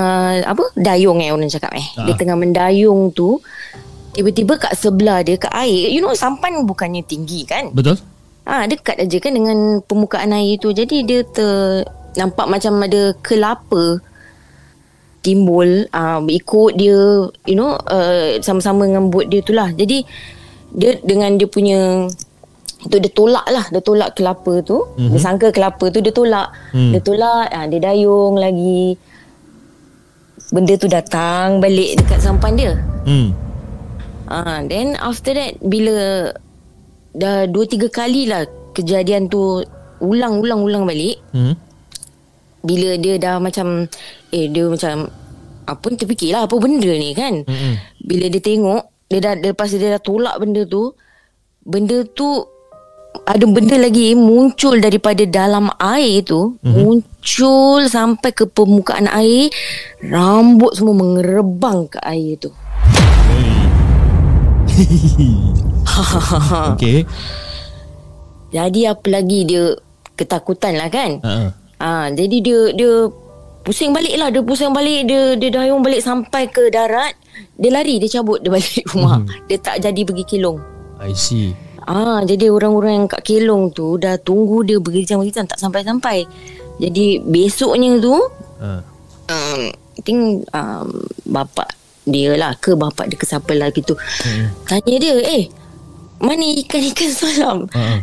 [0.47, 1.84] apa dayung eh orang cakap eh.
[1.99, 2.08] Ah.
[2.08, 3.43] Dia tengah mendayung tu
[4.15, 5.91] tiba-tiba kat sebelah dia kat air.
[5.91, 7.75] You know sampan bukannya tinggi kan?
[7.75, 7.99] Betul?
[8.47, 10.71] Ah dekat aja kan dengan permukaan air tu.
[10.71, 11.84] Jadi dia ter
[12.15, 13.99] nampak macam ada kelapa
[15.23, 19.75] timbul uh, ikut dia you know uh, sama-sama dengan boat dia tu lah.
[19.75, 20.08] Jadi
[20.71, 22.08] dia dengan dia punya
[22.84, 25.12] tu dia tolak lah dia tolak kelapa tu mm-hmm.
[25.15, 26.89] dia sangka kelapa tu dia tolak Hmm.
[26.89, 28.97] dia tolak ah, dia dayung lagi
[30.49, 33.36] benda tu datang balik dekat sampan dia Hmm.
[34.32, 36.32] Ah, then after that bila
[37.12, 39.60] dah dua tiga kali lah kejadian tu
[39.99, 41.19] ulang-ulang-ulang balik.
[41.36, 41.60] Hmm.
[42.63, 43.91] Bila dia dah macam
[44.32, 45.12] eh dia macam
[45.67, 47.43] apa ni terfikirlah apa benda ni kan.
[47.43, 47.73] Mm-mm.
[48.08, 50.95] Bila dia tengok dia dah lepas dia dah tolak benda tu
[51.67, 52.47] benda tu
[53.23, 56.73] ada benda lagi muncul daripada dalam air tu mm-hmm.
[56.73, 59.54] muncul sampai ke permukaan air
[60.02, 62.52] rambut semua mengerebang ke air tu.
[66.73, 67.06] Okay.
[68.49, 69.78] Jadi apa lagi dia
[70.17, 71.21] ketakutan lah kan.
[71.21, 71.34] Ha.
[71.82, 72.93] Ha, jadi dia dia
[73.65, 74.30] pusing balik lah.
[74.30, 75.10] Dia pusing balik.
[75.10, 77.17] Dia, dia dayung balik sampai ke darat.
[77.58, 77.97] Dia lari.
[77.97, 78.41] Dia cabut.
[78.41, 79.21] Dia balik rumah.
[79.21, 79.30] Hmm.
[79.49, 80.58] Dia tak jadi pergi kilong.
[81.02, 81.58] I see.
[81.87, 86.23] Ah, jadi orang-orang yang kat Kelong tu dah tunggu dia berjam-berjam tak sampai-sampai.
[86.79, 88.15] Jadi besoknya tu
[88.63, 88.79] Ha.
[89.29, 90.87] um, I think um,
[91.27, 91.75] bapak
[92.07, 93.93] dia lah ke bapak dia ke siapa lah gitu.
[93.95, 94.51] Hmm.
[94.67, 95.51] Tanya dia, "Eh,
[96.23, 97.99] mana ikan-ikan semalam?" Ha.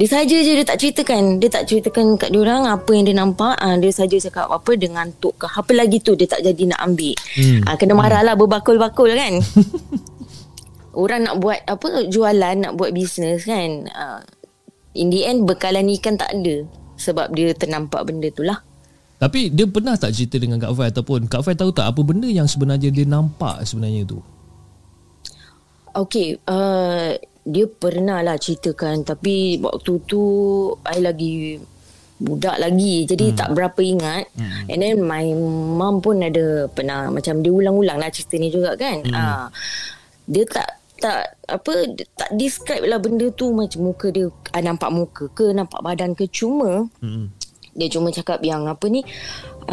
[0.00, 1.36] Dia saja je dia tak ceritakan.
[1.36, 3.52] Dia tak ceritakan kat dia orang apa yang dia nampak.
[3.60, 6.80] Ah dia saja cakap apa dengan tok ke apa lagi tu dia tak jadi nak
[6.88, 7.12] ambil.
[7.36, 7.60] Hmm.
[7.68, 9.36] Ah kena marah lah berbakul-bakul kan.
[10.90, 13.86] Orang nak buat apa jualan nak buat bisnes kan.
[13.94, 14.22] Ah
[14.94, 16.66] in the end bekalan ikan tak ada
[16.98, 18.58] sebab dia ternampak benda tu lah.
[19.20, 22.24] Tapi dia pernah tak cerita dengan Kak Fai ataupun Kak Fai tahu tak apa benda
[22.24, 24.18] yang sebenarnya dia nampak sebenarnya tu?
[25.92, 27.12] Okay, uh,
[27.44, 30.22] dia pernah lah ceritakan tapi waktu tu
[30.88, 31.60] I lagi
[32.20, 33.36] budak lagi jadi hmm.
[33.36, 34.68] tak berapa ingat hmm.
[34.68, 35.24] and then my
[35.72, 39.16] mom pun ada pernah macam dia ulang-ulang lah cerita ni juga kan hmm.
[39.16, 39.48] uh,
[40.28, 41.72] dia tak tak apa
[42.14, 46.28] tak describe lah benda tu macam muka dia uh, nampak muka ke nampak badan ke
[46.28, 47.32] cuma hmm.
[47.72, 49.00] dia cuma cakap yang apa ni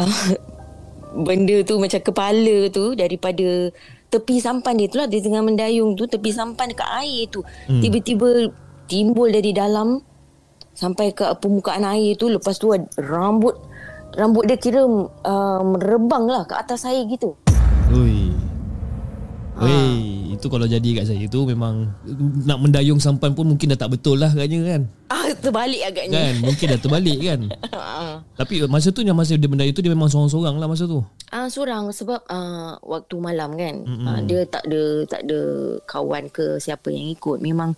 [0.00, 0.26] uh,
[1.28, 3.68] benda tu macam kepala tu daripada
[4.08, 7.80] tepi sampan dia tu lah dia tengah mendayung tu tepi sampan dekat air tu hmm.
[7.84, 8.28] tiba-tiba
[8.88, 10.00] timbul dari dalam
[10.72, 13.52] sampai ke permukaan air tu lepas tu rambut
[14.16, 17.36] rambut dia kira uh, merebang lah ke atas air gitu.
[17.92, 18.47] Ui.
[19.58, 19.66] Ha.
[19.66, 21.90] Wei, itu kalau jadi kat saya tu memang
[22.46, 24.82] nak mendayung sampan pun mungkin dah tak betul lah agaknya kan.
[25.10, 26.14] Ah, terbalik agaknya.
[26.14, 27.40] Kan, mungkin dah terbalik kan.
[28.38, 31.02] Tapi masa tu yang masa dia mendayung tu dia memang seorang-seorang lah masa tu.
[31.34, 33.82] Ah, seorang sebab uh, waktu malam kan.
[33.82, 34.06] Mm-hmm.
[34.06, 35.40] Uh, dia tak ada tak ada
[35.90, 37.42] kawan ke siapa yang ikut.
[37.42, 37.74] Memang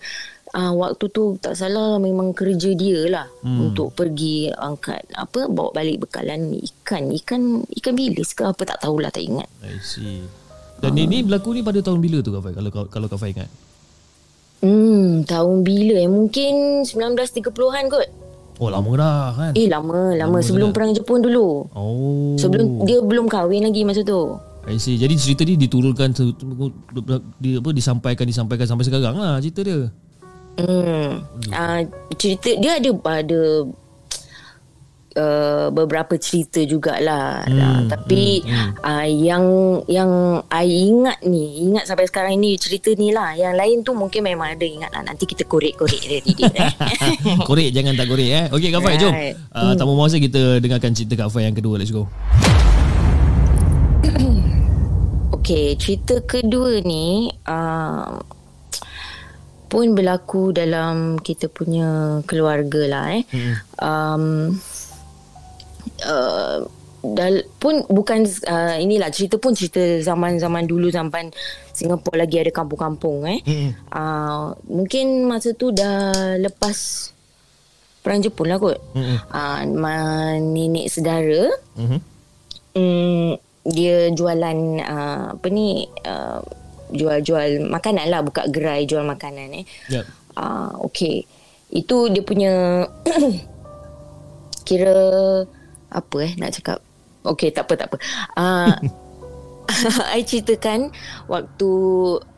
[0.53, 3.71] uh, waktu tu tak salah memang kerja dia lah hmm.
[3.71, 9.11] untuk pergi angkat apa bawa balik bekalan ikan ikan ikan bilis ke apa tak tahulah
[9.11, 10.27] tak ingat I see
[10.81, 11.05] dan uh.
[11.05, 13.49] ini berlaku ni pada tahun bila tu Kafai kalau kalau Kafai ingat.
[14.61, 16.09] Hmm tahun bila eh?
[16.09, 18.09] Mungkin 1930-an kot.
[18.61, 19.51] Oh lama dah kan?
[19.57, 20.75] Eh lama Lama, lama sebelum dah.
[20.77, 21.65] perang Jepun dulu.
[21.73, 22.37] Oh.
[22.37, 24.37] Sebelum Dia belum kahwin lagi masa tu.
[24.69, 25.01] I see.
[25.01, 26.13] Jadi cerita ni diturunkan
[27.41, 29.89] dia apa disampaikan disampaikan sampai sekarang lah cerita dia.
[30.61, 31.25] Hmm.
[31.49, 31.81] Uh,
[32.13, 33.39] cerita dia ada ada
[35.15, 37.43] uh, beberapa cerita jugalah.
[37.47, 37.59] Hmm.
[37.59, 38.69] Uh, tapi hmm.
[38.81, 39.45] Uh, yang
[39.85, 40.11] yang
[40.49, 43.35] I ingat ni, ingat sampai sekarang ni cerita ni lah.
[43.35, 45.03] Yang lain tu mungkin memang ada ingat lah.
[45.05, 46.19] Nanti kita korek-korek dia.
[46.23, 46.71] dia eh.
[47.49, 48.45] korek jangan tak korek eh.
[48.51, 49.01] Okey Kak Fai, right.
[49.01, 49.13] jom.
[49.51, 49.75] Uh, hmm.
[49.77, 51.75] Tak masa kita dengarkan cerita Kak Fai yang kedua.
[51.77, 52.07] Let's go.
[55.41, 58.21] Okey, cerita kedua ni uh,
[59.71, 63.23] pun berlaku dalam kita punya keluarga lah eh.
[63.31, 63.55] Hmm.
[63.79, 64.23] Um,
[66.05, 66.65] uh,
[67.01, 71.33] dal pun bukan uh, inilah cerita pun cerita zaman-zaman dulu zaman
[71.73, 73.39] Singapura lagi ada kampung-kampung eh.
[73.41, 73.71] Hmm.
[73.89, 77.09] Uh, mungkin masa tu dah lepas
[78.05, 78.77] perang Jepun lah kot.
[78.93, 79.17] Hmm.
[79.33, 81.49] Uh, nenek sedara.
[81.73, 81.99] Hmm.
[82.77, 83.33] Um,
[83.65, 86.41] dia jualan uh, apa ni uh,
[86.93, 89.65] jual-jual makanan lah buka gerai jual makanan eh.
[89.89, 90.05] Yep.
[90.37, 91.25] Uh, okay.
[91.73, 92.53] Itu dia punya
[94.67, 94.97] kira
[95.91, 96.79] apa eh nak cakap.
[97.21, 97.97] Okay tak apa tak apa.
[98.33, 98.75] Uh,
[100.17, 100.89] I ceritakan
[101.29, 101.71] waktu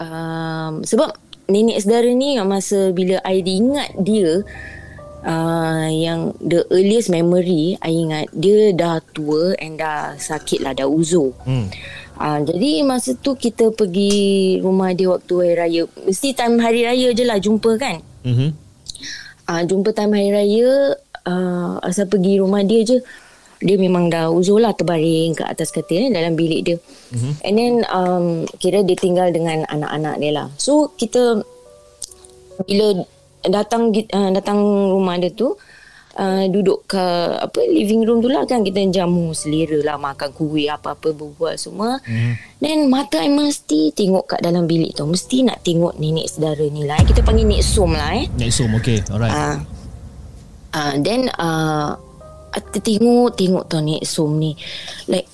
[0.02, 1.16] um, sebab
[1.48, 4.44] nenek saudara ni masa bila I ingat dia
[5.24, 10.88] uh, yang the earliest memory I ingat dia dah tua and dah sakit lah dah
[10.88, 11.32] uzur.
[11.48, 11.72] Hmm.
[12.14, 15.82] Ha, jadi masa tu kita pergi rumah dia waktu hari raya.
[16.06, 18.06] Mesti time hari raya je lah jumpa kan.
[18.22, 18.50] Mm-hmm.
[19.50, 20.94] Ha, jumpa time hari raya.
[21.24, 23.02] Uh, asal pergi rumah dia je.
[23.64, 26.78] Dia memang dah uzur lah terbaring kat atas katil eh, dalam bilik dia.
[26.78, 27.34] Mm-hmm.
[27.48, 28.26] And then um,
[28.60, 30.48] kira dia tinggal dengan anak-anak dia lah.
[30.60, 31.42] So kita
[32.68, 33.02] bila
[33.48, 34.60] datang uh, datang
[34.92, 35.56] rumah dia tu
[36.18, 37.06] uh, duduk ke
[37.40, 42.00] apa living room tu lah kan kita jamu selera lah makan kuih apa-apa berbual semua
[42.06, 42.62] mm.
[42.62, 46.86] then mata I mesti tengok kat dalam bilik tu mesti nak tengok nenek saudara ni
[46.86, 49.58] lah kita panggil Nek Som lah eh Nek Som okay alright uh,
[50.78, 51.98] uh, then uh,
[52.60, 54.54] tengok tengok tu Nek Som ni
[55.10, 55.28] like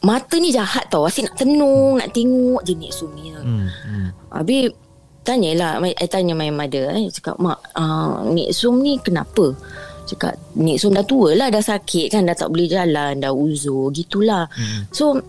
[0.00, 3.42] mata ni jahat tau asyik nak tenung nak tengok je Nek Som ni mm.
[3.42, 4.08] Mm.
[4.30, 4.70] habis
[5.24, 9.52] tanyalah I tanya my mother eh, cakap mak uh, Nik Sum ni kenapa
[10.08, 13.92] cakap Nik Sum dah tua lah dah sakit kan dah tak boleh jalan dah uzur
[13.92, 14.90] gitulah hmm.
[14.90, 15.20] so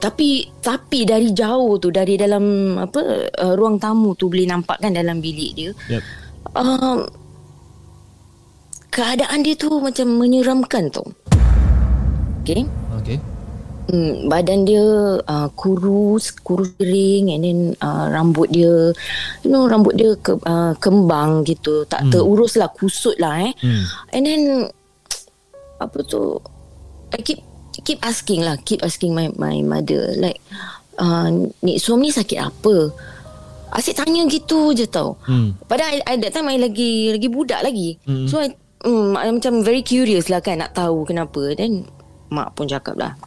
[0.00, 4.96] tapi tapi dari jauh tu dari dalam apa uh, ruang tamu tu boleh nampak kan
[4.96, 6.02] dalam bilik dia yep.
[6.56, 7.04] uh,
[8.90, 11.02] keadaan dia tu macam menyeramkan tu
[12.42, 12.66] okay
[12.98, 13.18] okay
[13.90, 18.94] Hmm, badan dia uh, kurus, kurus kering and then uh, rambut dia
[19.42, 21.82] you know rambut dia ke, uh, kembang gitu.
[21.90, 22.10] Tak hmm.
[22.14, 23.52] terurus lah, kusut lah eh.
[23.58, 23.84] Hmm.
[24.14, 24.42] And then
[25.84, 26.38] apa tu
[27.10, 27.42] I keep
[27.82, 30.38] keep asking lah, keep asking my my mother like
[31.02, 31.26] uh,
[31.66, 32.94] ni sakit apa?
[33.74, 35.18] Asyik tanya gitu je tau.
[35.26, 35.58] Hmm.
[35.66, 37.98] Padahal I, I, that time I lagi lagi budak lagi.
[38.06, 38.30] Hmm.
[38.30, 38.54] So I,
[38.84, 41.54] um, I macam very curious lah kan nak tahu kenapa.
[41.56, 41.88] Then
[42.30, 43.18] mak pun cakap lah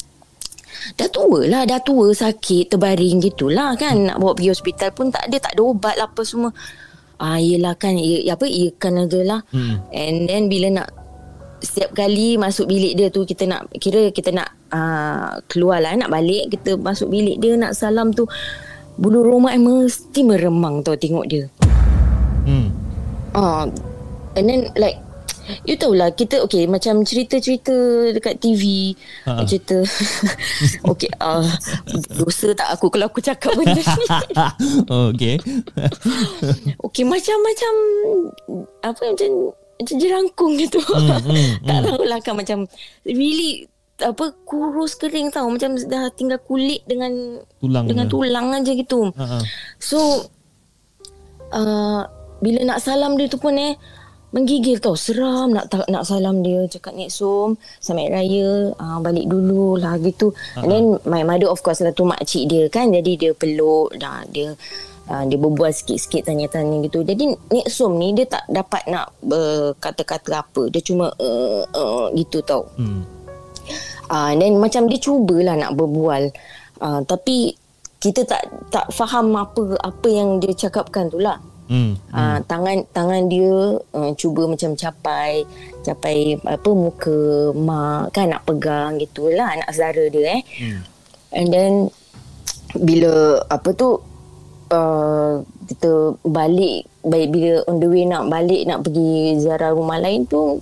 [0.99, 5.31] Dah tua lah Dah tua sakit Terbaring gitulah kan Nak bawa pergi hospital pun Tak
[5.31, 6.51] ada Tak ada ubat lah apa semua
[7.23, 9.95] Ah, yelah kan ya, Apa Iakan aja lah hmm.
[9.95, 10.89] And then bila nak
[11.63, 16.11] Setiap kali Masuk bilik dia tu Kita nak Kira kita nak uh, Keluar lah Nak
[16.11, 18.27] balik Kita masuk bilik dia Nak salam tu
[18.97, 21.49] bulu roma I mesti meremang tau tengok dia.
[22.45, 22.69] Hmm.
[23.33, 23.65] Ah,
[24.37, 25.01] and then like
[25.63, 27.73] You tahulah kita okay macam cerita-cerita
[28.11, 29.43] dekat TV Ha.
[29.43, 29.79] cerita
[30.91, 31.43] okay uh,
[32.13, 34.05] dosa tak aku kalau aku cakap benda ni
[34.87, 35.35] oh, okay.
[36.85, 37.73] okay macam-macam
[38.81, 39.29] apa macam
[39.75, 42.57] macam jerangkung gitu Hmm, hmm, tak tahulah kan macam
[43.03, 48.11] really apa kurus kering tau macam dah tinggal kulit dengan Tulang dengan dia.
[48.11, 49.39] tulang aja gitu Ha, ha.
[49.77, 50.27] So
[51.49, 52.01] uh,
[52.39, 53.75] Bila nak salam dia tu pun eh
[54.33, 59.29] Menggigil tau Seram nak tak, nak salam dia Cakap Nek Som Selamat Raya uh, Balik
[59.29, 60.65] dulu lah gitu uh-huh.
[60.65, 64.25] And then My mother of course lah tu Makcik dia kan Jadi dia peluk dah,
[64.33, 64.57] Dia
[65.09, 67.03] uh, dia berbual sikit-sikit tanya-tanya gitu.
[67.03, 70.61] Jadi Nek Som ni dia tak dapat nak berkata-kata apa.
[70.71, 72.67] Dia cuma uh, uh, gitu tau.
[72.79, 73.03] Hmm.
[74.11, 76.31] Uh, then macam dia cubalah nak berbual.
[76.83, 77.55] Uh, tapi
[78.03, 81.39] kita tak tak faham apa apa yang dia cakapkan tu lah.
[81.71, 81.95] Hmm.
[82.11, 85.47] Uh, tangan tangan dia uh, cuba macam capai
[85.79, 90.41] capai apa muka mak kan nak pegang gitulah anak saudara dia eh.
[90.59, 90.81] Hmm.
[91.33, 91.71] And then
[92.75, 94.01] bila apa tu
[94.73, 95.39] uh,
[95.69, 100.59] kita balik baik bila on the way nak balik nak pergi ziarah rumah lain tu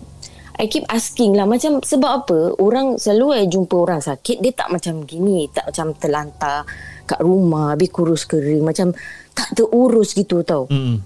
[0.62, 4.70] I keep asking lah macam sebab apa orang selalu I jumpa orang sakit dia tak
[4.70, 6.68] macam gini tak macam terlantar
[7.12, 8.96] kat rumah habis kurus kering macam
[9.32, 11.04] tak terurus gitu tau Hmm.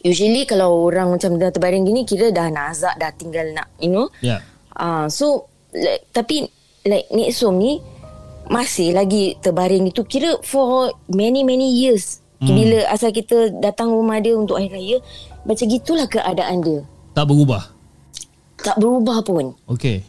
[0.00, 4.06] usually kalau orang macam dah terbaring gini kira dah nazak dah tinggal nak you know
[4.22, 4.38] Ya.
[4.70, 6.50] Ah, so like, tapi
[6.82, 7.78] like Nek Som ni
[8.44, 12.18] masih lagi terbaring itu kira for many many years.
[12.42, 12.52] Hmm.
[12.52, 14.98] Bila asal kita datang rumah dia untuk hari raya,
[15.42, 16.82] macam gitulah keadaan dia.
[17.14, 17.70] Tak berubah.
[18.60, 19.54] Tak berubah pun.
[19.70, 20.02] Okay.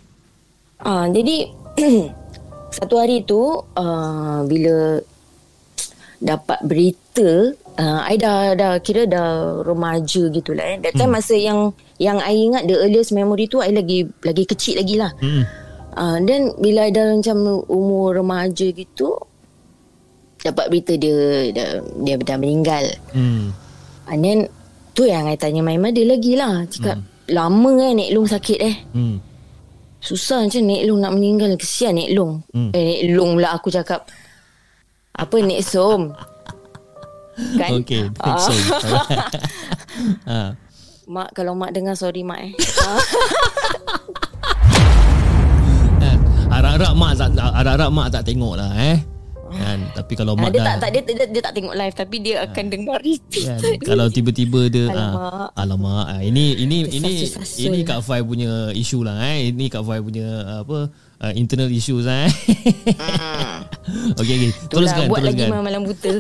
[0.82, 1.48] Ah, jadi
[2.76, 5.00] satu hari tu uh, bila
[6.20, 10.78] dapat berita uh, I dah, dah kira dah remaja gitu lah eh.
[10.82, 11.18] That time hmm.
[11.20, 11.60] masa yang
[12.00, 15.12] yang I ingat the earliest memory tu I lagi lagi kecil lagi lah.
[15.20, 15.44] Hmm.
[15.96, 19.16] Uh, then bila I dah macam umur remaja gitu
[20.46, 22.86] dapat berita dia dia, dia dah meninggal.
[23.16, 23.50] Hmm.
[24.06, 24.40] And then
[24.94, 26.70] tu yang I tanya my mother lagi lah.
[26.70, 27.34] Cakap hmm.
[27.34, 28.76] lama kan Nek Long sakit eh.
[28.94, 29.18] Hmm.
[29.98, 31.52] Susah macam Nek Long nak meninggal.
[31.58, 32.46] Kesian Nek Long.
[32.54, 32.70] Hmm.
[32.78, 34.06] Eh Nek Long pula aku cakap.
[35.16, 36.12] Apa Nek Som?
[37.56, 37.70] Kan?
[37.84, 38.08] Okay.
[38.20, 38.36] Ah.
[38.40, 38.52] So,
[40.24, 40.40] ha.
[41.14, 42.52] mak kalau mak dengar sorry mak eh.
[46.00, 46.18] Kan?
[46.48, 48.98] Harap-harap mak tak harap-harap mak tak tengok lah eh.
[49.46, 49.80] Kan?
[49.94, 52.16] Tapi kalau Ah, mak dia dah tak, tak dia, dia, dia tak tengok live tapi
[52.20, 53.46] dia akan dengar repeat.
[53.46, 53.60] kan?
[53.84, 55.16] kalau tiba-tiba dia Alamak.
[55.16, 57.64] ah, alamak ah, ini ini ini Tersasul-sasul.
[57.66, 59.52] ini Kak Fai punya isu lah eh.
[59.52, 60.28] Ini Kak Fai punya
[60.60, 62.28] apa uh, internal issues eh.
[64.20, 64.50] Okey okey.
[64.50, 65.64] Itulah, Teruskan buat lagi teruskan.
[65.64, 66.12] malam buta.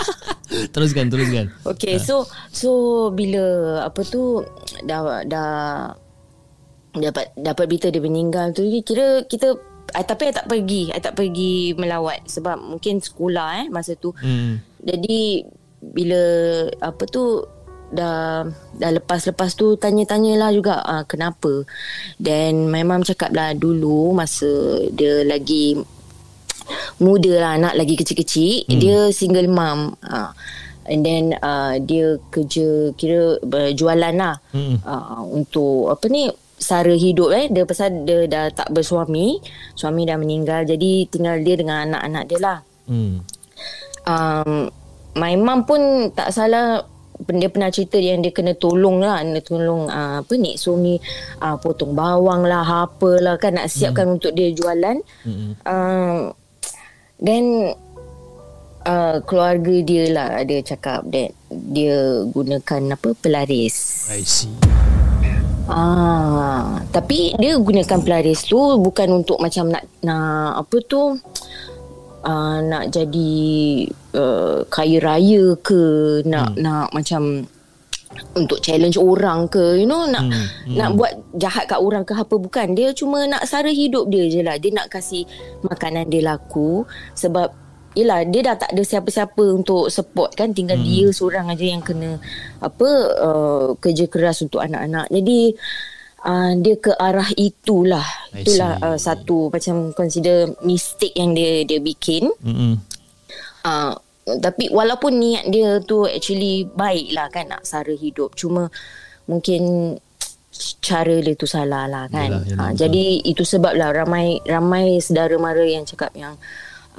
[0.74, 1.46] Teruskan teruskan.
[1.64, 2.70] Okay, so so
[3.10, 3.42] bila
[3.82, 4.42] apa tu
[4.82, 5.50] dah dah
[6.92, 9.54] dapat dapat berita dia meninggal tu kira kita
[9.90, 14.10] I, tapi I tak pergi I tak pergi melawat sebab mungkin sekolah eh masa tu
[14.16, 14.58] Hmm.
[14.78, 15.46] jadi
[15.80, 16.22] bila
[16.82, 17.46] apa tu
[17.90, 21.66] dah dah lepas-lepas tu tanya-tanyalah juga uh, kenapa
[22.16, 24.48] dan my mum cakap lah dulu masa
[24.94, 25.78] dia lagi
[27.02, 28.78] muda lah anak lagi kecil-kecil hmm.
[28.78, 30.30] dia single mom uh,
[30.86, 34.78] and then uh, dia kerja kira uh, jualan lah Hmm.
[34.82, 36.30] uh, untuk apa ni
[36.60, 39.40] sara hidup eh dia pasal dia dah tak bersuami
[39.72, 42.58] suami dah meninggal jadi tinggal dia dengan anak-anak dia lah
[42.90, 43.22] Hmm.
[44.02, 44.66] um,
[45.14, 46.89] my mum pun tak salah
[47.28, 51.92] dia pernah cerita yang dia kena tolong lah dia tolong uh, apa ni uh, potong
[51.92, 54.14] bawang lah apa lah kan nak siapkan hmm.
[54.16, 55.52] untuk dia jualan Hmm.
[55.68, 56.32] um,
[57.20, 57.76] then
[58.88, 64.52] uh, keluarga dia lah dia cakap that dia gunakan apa pelaris I see.
[65.70, 71.14] Ah, tapi dia gunakan pelaris tu bukan untuk macam nak nak apa tu
[72.24, 73.32] uh, nak jadi
[74.16, 75.82] uh, kaya raya ke
[76.26, 76.60] nak hmm.
[76.62, 77.44] nak macam
[78.34, 82.12] untuk challenge orang ke you know nak Hmm, hmm, nak buat jahat kat orang ke
[82.12, 85.24] apa bukan dia cuma nak sara hidup dia je lah dia nak kasih
[85.62, 87.54] makanan dia laku sebab
[87.90, 90.86] Yelah dia dah tak ada siapa-siapa untuk support kan tinggal hmm.
[90.86, 92.22] dia seorang aja yang kena
[92.62, 95.10] apa uh, kerja keras untuk anak-anak.
[95.10, 95.90] Jadi uh,
[96.60, 98.04] dia ke arah itulah.
[98.34, 102.28] Itulah uh, satu macam consider mistake yang dia dia bikin.
[102.44, 102.76] Hmm.
[103.64, 103.92] Uh,
[104.40, 108.36] tapi walaupun niat dia tu actually baik lah kan nak sara hidup.
[108.36, 108.68] Cuma
[109.26, 109.96] mungkin
[110.84, 112.30] cara dia tu salah lah kan.
[112.30, 116.36] Yalah, yalah, ha, jadi itu sebab lah ramai ramai saudara mara yang cakap yang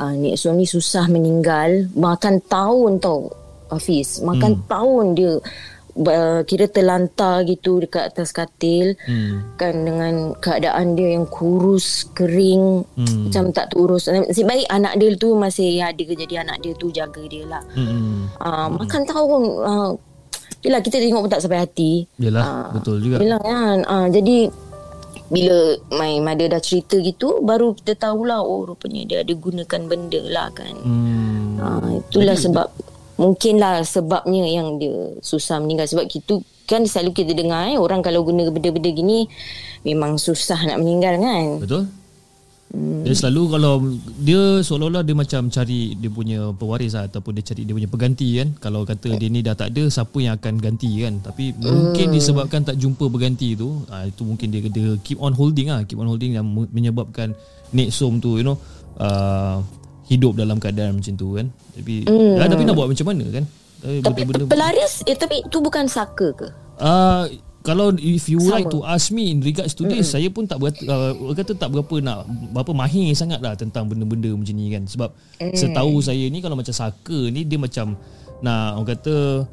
[0.02, 3.30] uh, Nek Som ni susah meninggal makan tahun tau
[3.72, 4.64] Hafiz makan hmm.
[4.68, 5.34] tahun dia
[5.96, 8.96] uh, kira terlantar gitu dekat atas katil.
[9.06, 9.56] Hmm.
[9.58, 12.88] kan dengan keadaan dia yang kurus kering.
[12.96, 13.30] Hmm.
[13.30, 14.08] macam tak terurus.
[14.08, 17.64] Nasib baik anak dia tu masih ada jadi anak dia tu jaga dia lah.
[17.76, 18.32] Hmm.
[18.40, 19.92] uh, makan tahun uh,
[20.62, 22.06] Yelah kita tengok pun tak sampai hati.
[22.22, 23.18] Yelah uh, betul juga.
[23.18, 23.78] Yelah kan?
[23.82, 24.38] Uh, Jadi
[25.32, 30.22] bila my mother dah cerita gitu baru kita tahulah oh rupanya dia ada gunakan benda
[30.30, 30.76] lah kan?
[30.86, 31.58] Hmm.
[31.58, 32.68] uh, itulah Jadi, sebab
[33.22, 38.26] mungkinlah sebabnya yang dia susah meninggal sebab itu kan selalu kita dengar eh, orang kalau
[38.26, 39.30] guna benda-benda gini
[39.86, 41.84] memang susah nak meninggal kan betul
[42.72, 43.04] Hmm.
[43.04, 43.74] Dia selalu kalau
[44.16, 48.40] dia seolah-olah dia macam cari dia punya pewaris lah, ataupun dia cari dia punya pengganti
[48.40, 48.48] kan.
[48.64, 51.20] Kalau kata dia ni dah tak ada siapa yang akan ganti kan.
[51.20, 52.16] Tapi mungkin hmm.
[52.16, 56.00] disebabkan tak jumpa pengganti tu, ha, itu mungkin dia dia keep on holding ah, keep
[56.00, 57.36] on holding yang menyebabkan
[57.76, 58.56] Nek Som tu you know
[59.04, 59.60] uh,
[60.12, 61.48] hidup dalam keadaan macam tu kan.
[61.72, 63.44] Tapi ya, tapi nak buat macam mana kan?
[63.82, 66.48] Tapi pelaris eh tapi tu bukan saka ke?
[66.78, 67.24] Ah uh,
[67.62, 68.58] kalau if you Sama.
[68.58, 70.18] like to ask me in regards to this mm-hmm.
[70.18, 74.34] saya pun tak berkata, uh, kata tak berapa nak berapa mahir sangat lah tentang benda-benda
[74.34, 75.54] macam ni kan sebab mm.
[75.54, 77.94] setahu saya ni kalau macam saka ni dia macam
[78.42, 79.46] nak orang kata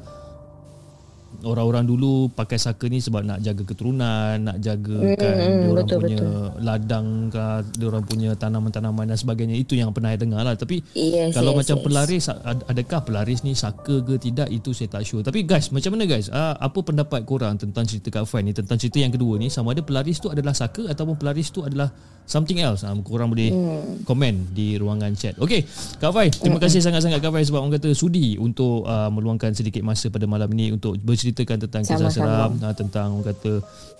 [1.43, 5.87] orang-orang dulu pakai saka ni sebab nak jaga keturunan, nak jaga mm, kan mm, orang
[5.87, 6.47] betul, punya betul.
[6.63, 7.43] ladang ke,
[7.85, 9.55] orang punya tanaman-tanaman dan sebagainya.
[9.55, 10.55] Itu yang pernah saya dengar lah.
[10.57, 11.83] Tapi yes, kalau yes, macam yes.
[11.85, 12.25] pelaris,
[12.67, 15.23] adakah pelaris ni saka ke tidak, itu saya tak sure.
[15.23, 16.27] Tapi guys, macam mana guys?
[16.33, 18.51] Apa pendapat korang tentang cerita Kak Fai ni?
[18.51, 21.93] Tentang cerita yang kedua ni, sama ada pelaris tu adalah saka ataupun pelaris tu adalah
[22.29, 22.85] something else.
[22.85, 24.05] Um, korang boleh hmm.
[24.05, 25.33] komen di ruangan chat.
[25.41, 25.65] Okay,
[25.97, 29.81] Kak Fai, terima kasih sangat-sangat Kak Fai sebab orang kata sudi untuk uh, meluangkan sedikit
[29.81, 32.25] masa pada malam ini untuk berceritakan tentang kisah Sama-sama.
[32.25, 33.51] seram, uh, tentang orang kata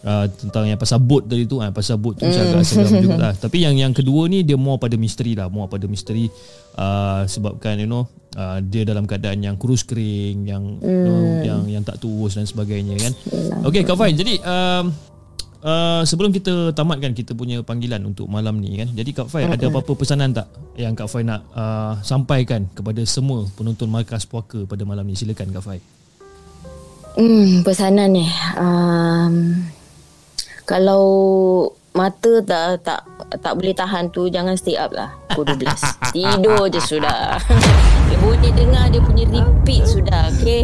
[0.03, 2.33] uh, tentang yang pasal boat tadi tu, uh, pasal boat tu hmm.
[2.33, 3.33] agak seram juga lah.
[3.45, 6.27] Tapi yang yang kedua ni dia more pada misteri lah, more pada misteri
[6.75, 10.89] uh, sebabkan you know uh, dia dalam keadaan yang kurus kering, yang hmm.
[10.89, 13.13] you know, yang yang tak turus dan sebagainya kan.
[13.69, 14.89] Okay, Kak Fai, jadi um,
[15.59, 18.95] Uh, sebelum kita tamatkan kita punya panggilan untuk malam ni kan.
[18.95, 20.47] Jadi Kak Fai ada apa-apa pesanan tak
[20.79, 25.19] yang Kak Fai nak uh, sampaikan kepada semua penonton Markas Puaka pada malam ni?
[25.19, 25.98] Silakan Kak Fai.
[27.17, 28.27] Hmm, pesanan ni.
[28.57, 29.65] Um,
[30.69, 31.05] kalau
[31.89, 33.01] mata tak tak
[33.41, 35.67] tak boleh tahan tu jangan stay up lah pukul 12.
[36.15, 37.41] Tidur je sudah.
[38.09, 40.29] dia boleh dengar dia punya repeat sudah.
[40.37, 40.61] Okay.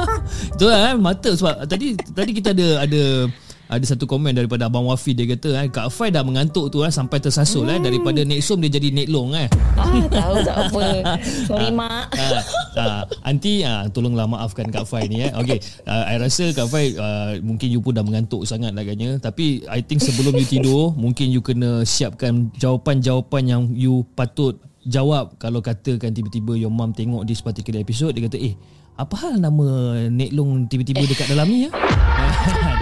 [0.54, 3.02] Betul lah eh, mata sebab tadi tadi kita ada ada
[3.68, 6.88] ada satu komen daripada Abang Wafi dia kata eh, Kak Fai dah mengantuk tu eh,
[6.88, 7.72] sampai tersasul hmm.
[7.76, 9.48] eh, daripada Nek Som dia jadi Nek Long eh.
[9.76, 10.84] Ah, tahu tak apa.
[11.44, 12.04] Sorry ah, mak.
[12.16, 12.42] Ah,
[12.80, 15.30] ah, anti ah, tolonglah maafkan Kak Fai ni eh.
[15.36, 19.60] Okey, ah, I rasa Kak Fai ah, mungkin you pun dah mengantuk sangat agaknya tapi
[19.68, 24.56] I think sebelum you tidur mungkin you kena siapkan jawapan-jawapan yang you patut
[24.88, 28.56] jawab kalau katakan tiba-tiba your mom tengok this particular episode dia kata eh
[28.96, 29.66] apa hal nama
[30.08, 31.70] Nek Long tiba-tiba dekat dalam ni ya?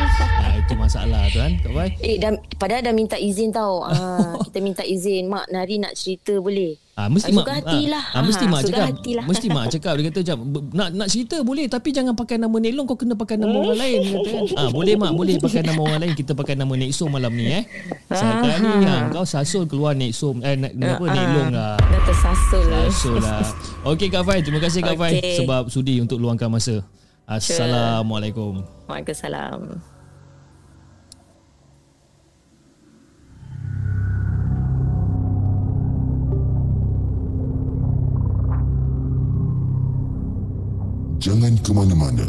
[0.67, 4.59] itu masalah tu kan Kak Bai Eh dah, padahal dah minta izin tau ah, Kita
[4.59, 8.05] minta izin Mak Nari nak cerita boleh Ah mesti mak hatilah.
[8.17, 8.89] Ah, mesti mak cakap.
[8.89, 9.25] Hatilah.
[9.29, 10.41] Mesti mak cakap dia kata jap
[10.73, 14.01] nak nak cerita boleh tapi jangan pakai nama Nelong kau kena pakai nama orang lain
[14.17, 14.43] kata kan.
[14.65, 17.69] Ah boleh mak boleh pakai nama orang lain kita pakai nama Nexom malam ni eh.
[18.09, 21.77] Sekarang ni yang kau sasul keluar Nexom eh nak, apa ah, Nelong lah.
[21.77, 22.65] Dah tersasul.
[22.65, 23.45] Sasul lah.
[23.93, 26.81] Okey Kak Fai terima kasih Kak Fai sebab sudi untuk luangkan masa.
[27.29, 28.65] Assalamualaikum.
[28.89, 29.96] Waalaikumsalam.
[41.27, 42.29] Jangan ke mana-mana.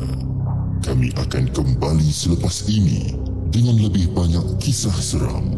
[0.82, 3.14] Kami akan kembali selepas ini
[3.54, 5.54] dengan lebih banyak kisah seram.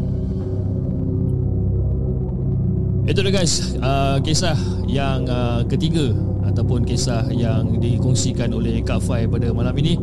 [3.08, 4.52] Itu dia guys, uh, kisah
[4.84, 6.12] yang uh, ketiga
[6.52, 9.96] ataupun kisah yang dikongsikan oleh Kak Fai pada malam ini.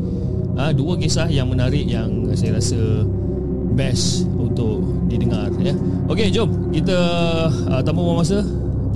[0.58, 3.06] Uh, dua kisah yang menarik yang saya rasa
[3.78, 4.82] best untuk
[5.14, 5.78] didengar ya.
[6.10, 6.98] Okey, jom kita
[7.70, 8.42] uh, tanpa buang masa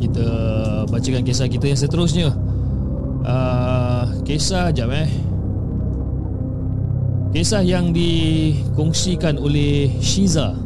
[0.02, 0.26] kita
[0.90, 2.34] bacakan kisah kita yang seterusnya.
[3.22, 5.10] Uh, kisah jap eh.
[7.32, 10.58] Kisah yang dikongsikan oleh Shiza.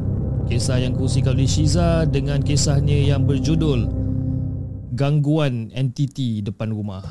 [0.49, 3.89] Kisah yang dikongsikan oleh Shiza Dengan kisahnya yang berjudul
[4.93, 7.01] Gangguan entiti depan rumah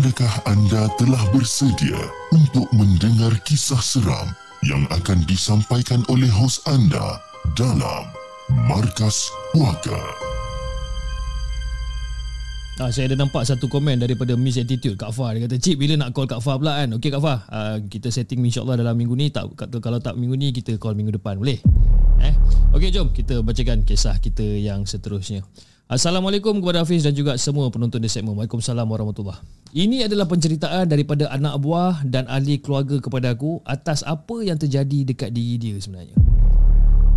[0.00, 2.00] Adakah anda telah bersedia
[2.32, 4.32] untuk mendengar kisah seram
[4.64, 7.20] yang akan disampaikan oleh hos anda
[7.52, 8.08] dalam
[8.64, 10.00] Markas puaka.
[12.80, 15.36] Ah, saya ada nampak satu komen daripada Miss Attitude Kak Fah.
[15.36, 16.96] Dia kata Cik bila nak call Kak Fah pula kan?
[16.96, 19.28] Okey Kak Fah uh, kita setting insyaAllah dalam minggu ni.
[19.28, 19.52] Tak
[19.84, 21.60] kalau tak minggu ni kita call minggu depan boleh?
[22.24, 22.32] Eh?
[22.72, 25.44] Okey jom kita bacakan kisah kita yang seterusnya
[25.90, 28.38] Assalamualaikum kepada Hafiz dan juga semua penonton di segmen.
[28.38, 29.42] Waalaikumsalam warahmatullahi
[29.74, 35.02] Ini adalah penceritaan daripada anak buah dan ahli keluarga kepada aku atas apa yang terjadi
[35.02, 36.14] dekat diri dia sebenarnya.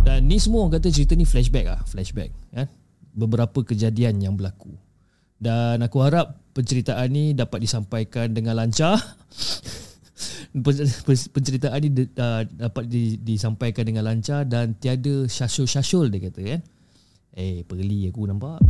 [0.02, 2.66] Dan ni semua orang kata cerita ni flashback ah flashback kan?
[3.14, 4.74] Beberapa kejadian yang berlaku.
[5.38, 8.98] Dan aku harap penceritaan ni dapat disampaikan dengan lancar.
[11.30, 12.90] penceritaan ni uh, dapat
[13.22, 16.73] disampaikan dengan lancar dan tiada syasul-syasul dia kata kan.
[17.34, 18.62] Eh, perli aku nampak.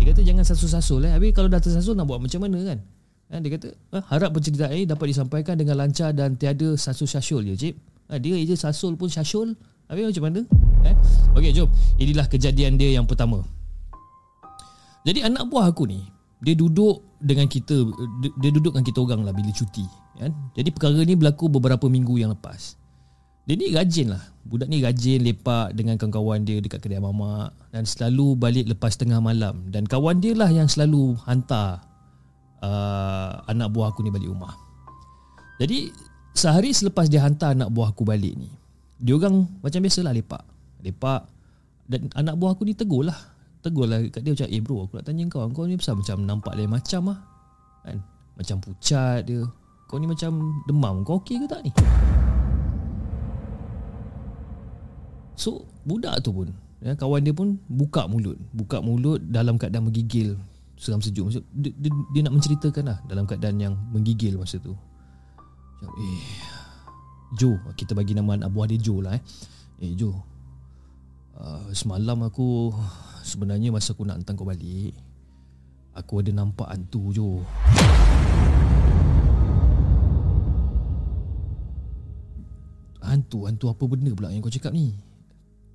[0.00, 1.12] Dia kata jangan sasul-sasul eh.
[1.16, 2.80] Habis kalau dah tersasul nak buat macam mana kan?
[3.30, 7.54] kan dia kata ah, harap penceritaan ini dapat disampaikan dengan lancar dan tiada sasul-syasul je
[7.56, 7.74] cip.
[8.10, 9.54] Ha, dia je sasul pun syasul.
[9.86, 10.40] Habis macam mana?
[10.82, 10.94] Eh?
[11.38, 11.70] Okey, jom.
[11.96, 13.42] Inilah kejadian dia yang pertama.
[15.06, 16.04] Jadi anak buah aku ni
[16.40, 17.84] dia duduk dengan kita
[18.40, 19.84] dia duduk dengan kita orang lah bila cuti
[20.16, 20.32] kan.
[20.56, 22.79] Jadi perkara ni berlaku beberapa minggu yang lepas.
[23.48, 24.22] Dia ni rajin lah.
[24.40, 29.20] Budak ni rajin lepak dengan kawan-kawan dia dekat kedai mamak dan selalu balik lepas tengah
[29.20, 29.68] malam.
[29.68, 31.84] Dan kawan dia lah yang selalu hantar
[32.64, 34.56] uh, anak buah aku ni balik rumah.
[35.60, 35.92] Jadi
[36.32, 38.48] sehari selepas dia hantar anak buah aku balik ni,
[38.96, 40.40] dia orang macam biasalah lepak.
[40.80, 41.28] Lepak
[41.84, 43.18] dan anak buah aku ni tegur lah.
[43.60, 45.44] Tegur lah kat dia macam eh bro aku nak tanya kau.
[45.52, 47.18] Kau ni pasal macam nampak lain macam ah
[47.84, 48.00] kan?
[48.40, 49.44] Macam pucat dia.
[49.84, 51.04] Kau ni macam demam.
[51.04, 51.72] Kau okey ke tak ni
[55.40, 56.52] so budak tu pun
[56.84, 58.36] ya, kawan dia pun buka mulut.
[58.52, 60.36] Buka mulut dalam keadaan menggigil
[60.76, 61.32] seram sejuk.
[61.56, 64.76] Dia, dia, dia nak menceritakan lah dalam keadaan yang menggigil masa tu.
[65.80, 66.20] Eh
[67.40, 69.22] Jo kita bagi nama anak buah dia Jo lah eh.
[69.80, 70.12] Eh Jo
[71.40, 72.74] uh, semalam aku
[73.24, 74.92] sebenarnya masa aku nak hantar kau balik
[75.96, 77.30] Aku ada nampak hantu je
[83.00, 84.94] Hantu, hantu apa benda pula yang kau cakap ni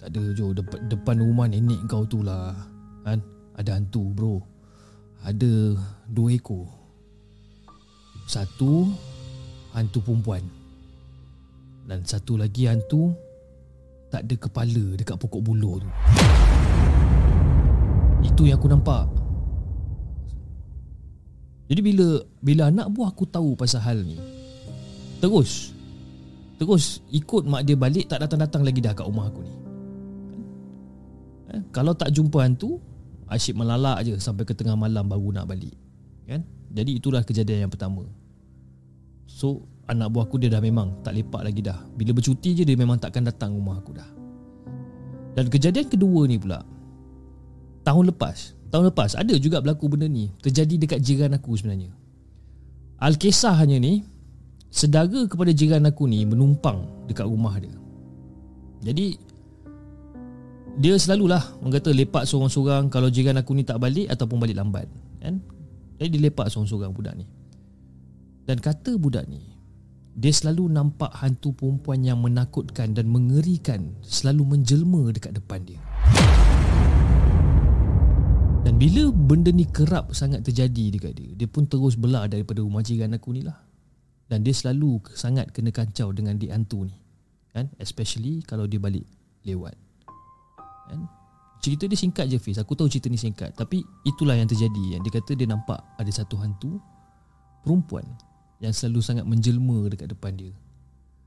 [0.06, 2.54] Tak ada je depan, depan rumah nenek kau tu lah.
[3.02, 3.26] Kan?
[3.58, 4.38] Ada hantu bro.
[5.26, 5.74] Ada
[6.06, 6.70] dua ekor.
[8.30, 8.86] Satu
[9.74, 10.46] Hantu perempuan.
[11.90, 13.18] Dan satu lagi hantu
[14.14, 15.90] Tak ada kepala dekat pokok buluh tu.
[18.30, 19.10] Itu yang aku nampak.
[21.66, 24.22] Jadi bila Bila anak buah aku tahu pasal hal ni
[25.18, 25.74] Terus
[26.62, 29.65] Terus ikut mak dia balik Tak datang-datang lagi dah kat rumah aku ni
[31.52, 32.80] eh, Kalau tak jumpa hantu
[33.26, 35.74] Asyik melalak je Sampai ke tengah malam baru nak balik
[36.26, 36.42] kan?
[36.74, 38.04] Jadi itulah kejadian yang pertama.
[39.30, 41.86] So anak buah aku dia dah memang tak lepak lagi dah.
[41.94, 44.10] Bila bercuti je dia memang takkan datang rumah aku dah.
[45.38, 46.64] Dan kejadian kedua ni pula
[47.86, 51.94] tahun lepas tahun lepas ada juga berlaku benda ni terjadi dekat jiran aku sebenarnya.
[53.00, 54.02] Al-Kisahnya ni
[54.72, 57.72] Sedara kepada jiran aku ni Menumpang dekat rumah dia.
[58.84, 59.16] Jadi
[60.76, 64.92] Dia selalulah Orang kata lepak seorang-seorang Kalau jiran aku ni tak balik Ataupun balik lambat
[65.24, 65.40] kan?
[65.96, 67.26] Jadi dia lepak seorang-seorang budak ni
[68.44, 69.40] Dan kata budak ni
[70.20, 75.80] Dia selalu nampak hantu perempuan yang menakutkan Dan mengerikan Selalu menjelma dekat depan dia
[78.66, 82.82] dan bila benda ni kerap sangat terjadi dekat dia Dia pun terus belah daripada rumah
[82.82, 83.62] jiran aku ni lah
[84.26, 86.98] Dan dia selalu sangat kena kancau dengan di hantu ni
[87.54, 87.70] kan?
[87.78, 89.06] Especially kalau dia balik
[89.46, 89.85] lewat
[90.90, 91.02] kan?
[91.64, 92.62] Cerita dia singkat je Fiz.
[92.62, 93.58] Aku tahu cerita ni singkat.
[93.58, 94.98] Tapi itulah yang terjadi.
[94.98, 96.78] Yang dia kata dia nampak ada satu hantu
[97.66, 98.06] Perempuan
[98.62, 100.54] Yang selalu sangat menjelma dekat depan dia.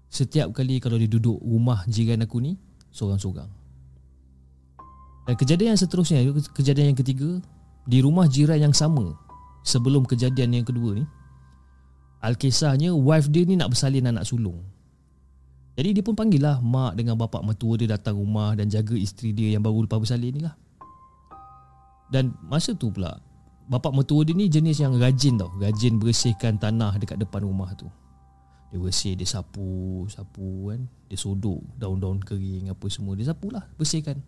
[0.07, 2.55] Setiap kali kalau dia duduk rumah jiran aku ni
[2.95, 3.59] Seorang-seorang
[5.29, 6.25] dan kejadian yang seterusnya
[6.57, 7.29] Kejadian yang ketiga
[7.85, 9.13] Di rumah jiran yang sama
[9.61, 11.05] Sebelum kejadian yang kedua ni
[12.25, 14.65] Alkisahnya Wife dia ni nak bersalin anak sulung
[15.79, 19.31] Jadi dia pun panggil lah Mak dengan bapak mertua dia datang rumah Dan jaga isteri
[19.31, 20.59] dia yang baru lepas bersalin ni lah.
[22.11, 23.15] Dan masa tu pula
[23.71, 25.53] Bapak mertua dia ni jenis yang rajin tau.
[25.61, 27.85] Rajin bersihkan tanah dekat depan rumah tu.
[28.73, 30.89] Dia bersih, dia sapu Sapu kan.
[31.07, 33.13] Dia sodok daun-daun kering apa semua.
[33.13, 34.25] Dia sapu lah, bersihkan.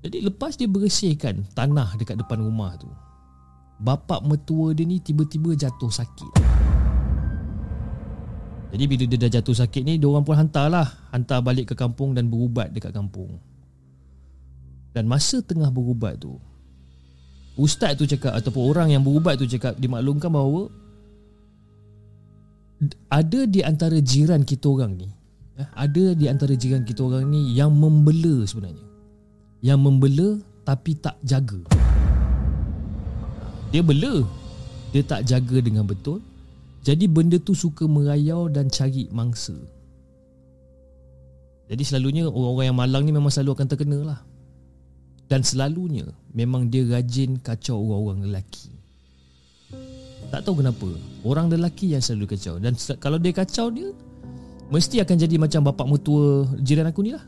[0.00, 2.88] Jadi lepas dia bersihkan tanah dekat depan rumah tu
[3.80, 6.32] Bapak mertua dia ni tiba-tiba jatuh sakit
[8.70, 12.14] Jadi bila dia dah jatuh sakit ni Diorang pun hantar lah Hantar balik ke kampung
[12.14, 13.42] dan berubat dekat kampung
[14.94, 16.38] Dan masa tengah berubat tu
[17.58, 20.70] Ustaz tu cakap Ataupun orang yang berubat tu cakap Dimaklumkan bahawa
[23.10, 25.10] Ada di antara jiran kita orang ni
[25.58, 28.90] eh, Ada di antara jiran kita orang ni Yang membela sebenarnya
[29.60, 31.60] yang membela tapi tak jaga.
[33.70, 34.24] Dia bela.
[34.90, 36.24] Dia tak jaga dengan betul.
[36.80, 39.52] Jadi benda tu suka merayau dan cari mangsa.
[41.70, 44.20] Jadi selalunya orang-orang yang malang ni memang selalu akan terkena lah.
[45.30, 48.74] Dan selalunya memang dia rajin kacau orang-orang lelaki.
[50.34, 50.88] Tak tahu kenapa.
[51.22, 52.58] Orang lelaki yang selalu kacau.
[52.58, 53.94] Dan kalau dia kacau dia,
[54.74, 57.22] mesti akan jadi macam bapak mutua jiran aku ni lah.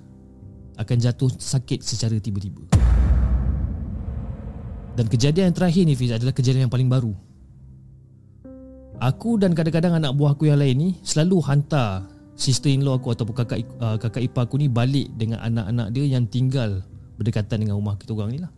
[0.74, 2.66] Akan jatuh sakit secara tiba-tiba.
[4.98, 7.14] Dan kejadian yang terakhir ni Fiz adalah kejadian yang paling baru.
[8.98, 13.64] Aku dan kadang-kadang anak buah aku yang lain ni selalu hantar sister-in-law aku ataupun kakak
[13.78, 16.82] uh, kakak ipar aku ni balik dengan anak-anak dia yang tinggal
[17.16, 18.52] berdekatan dengan rumah kita orang ni lah.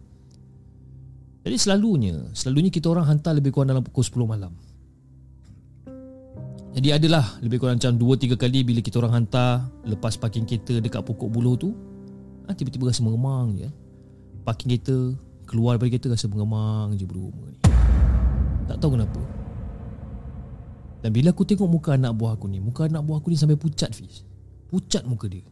[1.45, 4.53] Jadi selalunya, selalunya kita orang hantar lebih kurang dalam pukul 10 malam.
[6.75, 11.05] Jadi adalah lebih kurang macam 2-3 kali bila kita orang hantar lepas parking kereta dekat
[11.05, 11.77] pokok buluh tu,
[12.49, 13.69] ha, tiba-tiba rasa meremang je.
[14.43, 14.99] Parking kereta,
[15.45, 17.61] keluar dari kereta rasa meremang je bulu rumah ni.
[18.65, 19.21] Tak tahu kenapa.
[21.05, 23.61] Dan bila aku tengok muka anak buah aku ni, muka anak buah aku ni sampai
[23.61, 24.25] pucat Fiz.
[24.73, 25.45] Pucat muka dia.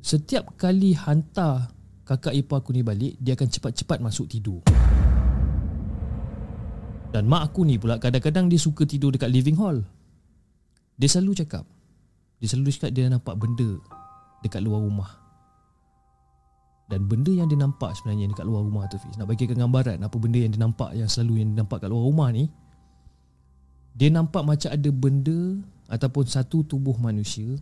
[0.00, 1.74] Setiap kali hantar
[2.08, 4.64] kakak ipar aku ni balik Dia akan cepat-cepat masuk tidur
[7.12, 9.84] Dan mak aku ni pula Kadang-kadang dia suka tidur dekat living hall
[10.96, 11.68] Dia selalu cakap
[12.40, 13.76] Dia selalu cakap dia nampak benda
[14.40, 15.20] Dekat luar rumah
[16.88, 20.16] Dan benda yang dia nampak sebenarnya Dekat luar rumah tu Fiz Nak bagi gambaran Apa
[20.16, 22.48] benda yang dia nampak Yang selalu yang dia nampak kat luar rumah ni
[24.00, 25.60] Dia nampak macam ada benda
[25.92, 27.60] Ataupun satu tubuh manusia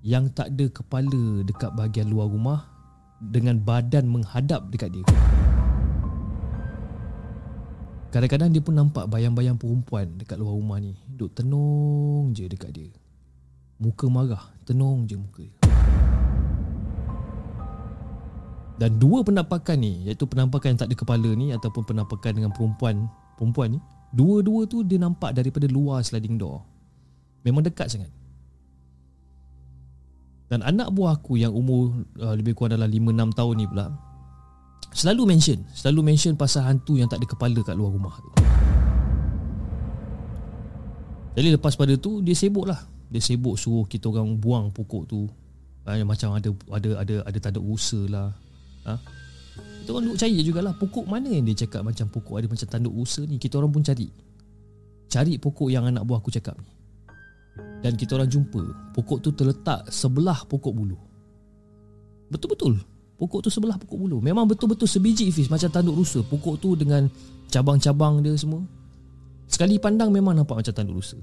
[0.00, 2.78] Yang tak ada kepala Dekat bahagian luar rumah
[3.18, 5.04] dengan badan menghadap dekat dia.
[8.08, 10.96] Kadang-kadang dia pun nampak bayang-bayang perempuan dekat luar rumah ni.
[11.04, 12.88] Duk tenung je dekat dia.
[13.78, 15.54] Muka marah, tenung je muka dia.
[18.78, 23.10] Dan dua penampakan ni, iaitu penampakan yang tak ada kepala ni ataupun penampakan dengan perempuan
[23.34, 23.80] perempuan ni,
[24.12, 26.64] dua-dua tu dia nampak daripada luar sliding door.
[27.44, 28.10] Memang dekat sangat.
[30.48, 31.92] Dan anak buah aku yang umur
[32.24, 33.86] uh, lebih kurang dalam 5-6 tahun ni pula
[34.96, 38.30] Selalu mention Selalu mention pasal hantu yang tak ada kepala kat luar rumah tu
[41.36, 42.80] Jadi lepas pada tu dia sibuk lah
[43.12, 45.28] Dia sibuk suruh kita orang buang pokok tu
[45.84, 48.32] ha, macam ada ada ada ada tanda usa lah
[48.88, 48.96] ha?
[49.88, 52.92] Kita orang duk cari jugalah Pokok mana yang dia cakap macam pokok ada macam tanduk
[52.92, 54.04] usa ni Kita orang pun cari
[55.08, 56.76] Cari pokok yang anak buah aku cakap ni
[57.78, 58.62] dan kita orang jumpa
[58.94, 60.98] pokok tu terletak sebelah pokok bulu.
[62.28, 62.74] Betul-betul.
[63.18, 64.18] Pokok tu sebelah pokok bulu.
[64.22, 66.22] Memang betul-betul sebiji fish macam tanduk rusa.
[66.26, 67.06] Pokok tu dengan
[67.50, 68.62] cabang-cabang dia semua.
[69.48, 71.18] Sekali pandang memang nampak macam tanduk rusa.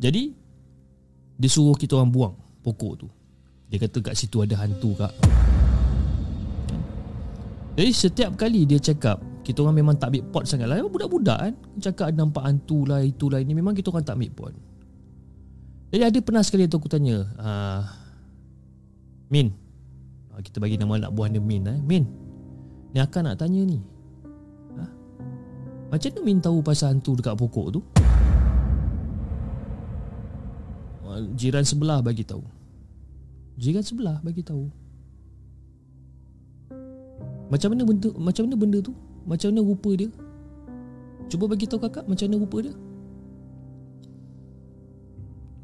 [0.00, 0.32] Jadi
[1.40, 2.34] dia suruh kita orang buang
[2.64, 3.08] pokok tu.
[3.70, 5.14] Dia kata kat situ ada hantu kak.
[7.78, 10.82] Jadi setiap kali dia cakap kita orang memang tak ambil pot sangat lah.
[10.82, 11.54] Budak-budak kan?
[11.78, 14.52] Cakap ada nampak hantu lah Itulah ini Memang kita orang tak ambil pot.
[15.90, 17.82] Jadi ada pernah sekali tu aku tanya uh,
[19.30, 19.54] Min.
[20.34, 21.78] Uh, Kita bagi nama anak buah dia Min eh.
[21.78, 22.04] Min
[22.90, 23.78] Ni akan nak tanya ni.
[24.76, 24.84] Ha?
[25.94, 27.80] Macam mana Min tahu pasal hantu dekat pokok tu?
[31.38, 32.59] Jiran sebelah bagi tahu
[33.60, 34.72] Jiran sebelah bagi tahu.
[37.52, 38.96] Macam mana benda macam mana benda tu?
[39.28, 40.08] Macam mana rupa dia?
[41.28, 42.74] Cuba bagi tahu kakak Macam mana rupa dia?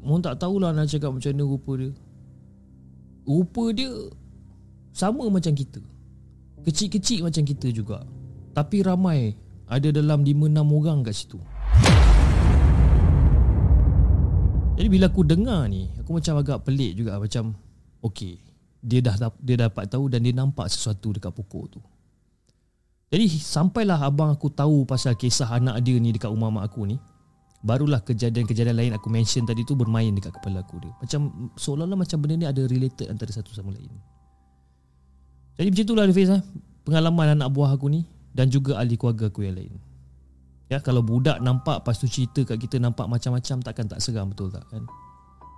[0.05, 1.91] Orang tak tahulah nak cakap macam mana rupa dia.
[3.25, 3.89] Rupa dia
[4.93, 5.81] Sama macam kita.
[6.69, 8.05] Kecil-kecil macam kita juga.
[8.53, 9.33] Tapi ramai
[9.65, 11.39] Ada dalam 5-6 orang kat situ.
[14.77, 17.57] Jadi bila aku dengar ni Aku macam agak pelik juga Macam
[18.01, 18.37] Okay
[18.87, 21.81] dia dah dia dapat tahu dan dia nampak sesuatu dekat pokok tu.
[23.07, 26.99] Jadi sampailah abang aku tahu pasal kisah anak dia ni dekat rumah mak aku ni
[27.63, 32.19] Barulah kejadian-kejadian lain aku mention tadi tu bermain dekat kepala aku dia Macam seolah-olah macam
[32.19, 33.87] benda ni ada related antara satu sama lain
[35.55, 36.43] Jadi macam itulah Hafiz eh?
[36.83, 38.03] Pengalaman anak buah aku ni
[38.35, 39.79] Dan juga ahli keluarga aku yang lain
[40.67, 44.51] Ya kalau budak nampak lepas tu cerita kat kita nampak macam-macam takkan tak seram betul
[44.51, 44.83] tak kan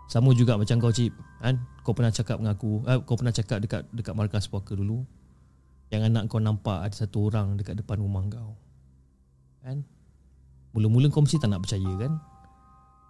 [0.09, 1.61] Sama juga macam kau cip kan?
[1.85, 5.05] Kau pernah cakap dengan aku eh, Kau pernah cakap dekat dekat markas puaka dulu
[5.89, 8.57] yang anak kau nampak ada satu orang dekat depan rumah kau
[9.61, 9.85] Kan?
[10.73, 12.17] Mula-mula kau mesti tak nak percaya kan?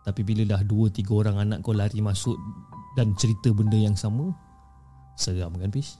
[0.03, 2.35] Tapi bila dah dua tiga orang anak kau lari masuk
[2.95, 4.31] Dan cerita benda yang sama
[5.15, 5.99] Seram kan Fish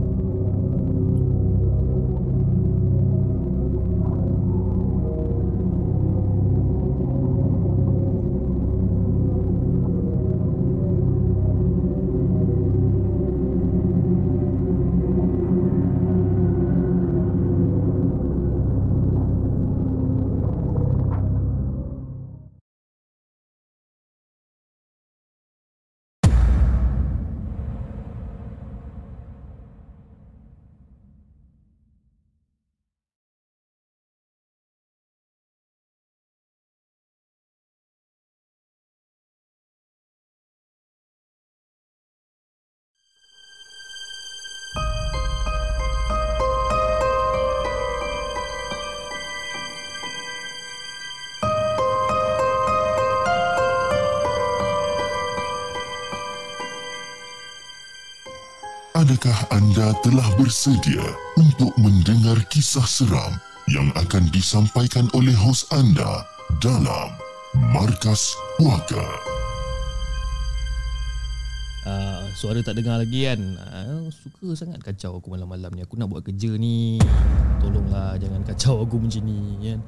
[59.11, 61.03] Adakah anda telah bersedia
[61.35, 63.35] untuk mendengar kisah seram
[63.67, 66.23] yang akan disampaikan oleh hos anda
[66.63, 67.11] dalam
[67.75, 69.03] Markas Puaka?
[71.83, 73.59] Uh, suara tak dengar lagi kan?
[73.59, 75.83] Uh, Suka sangat kacau aku malam-malam ni.
[75.83, 76.95] Aku nak buat kerja ni.
[77.59, 79.83] Tolonglah jangan kacau aku macam ni kan?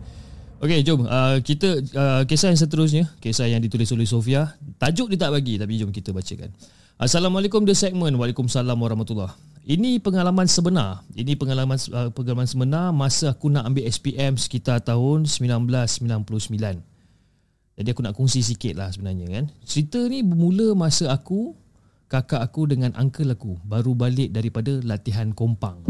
[0.67, 1.07] Okey jom.
[1.07, 3.07] Uh, Kita uh, Kisah yang seterusnya.
[3.23, 4.59] Kisah yang ditulis oleh Sofia.
[4.83, 6.51] Tajuk dia tak bagi Tapi jom kita bacakan
[7.01, 9.33] Assalamualaikum The Segment Waalaikumsalam Warahmatullahi
[9.65, 15.25] Ini pengalaman sebenar Ini pengalaman uh, pengalaman sebenar Masa aku nak ambil SPM Sekitar tahun
[15.25, 16.85] 1999
[17.73, 21.57] jadi aku nak kongsi sikit lah sebenarnya kan Cerita ni bermula masa aku
[22.13, 25.81] kakak aku dengan uncle aku baru balik daripada latihan kompang.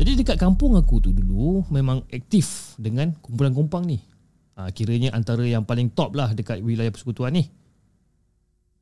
[0.00, 4.00] Jadi dekat kampung aku tu dulu memang aktif dengan kumpulan kompang ni.
[4.56, 7.52] Ha, kiranya antara yang paling top lah dekat wilayah persekutuan ni.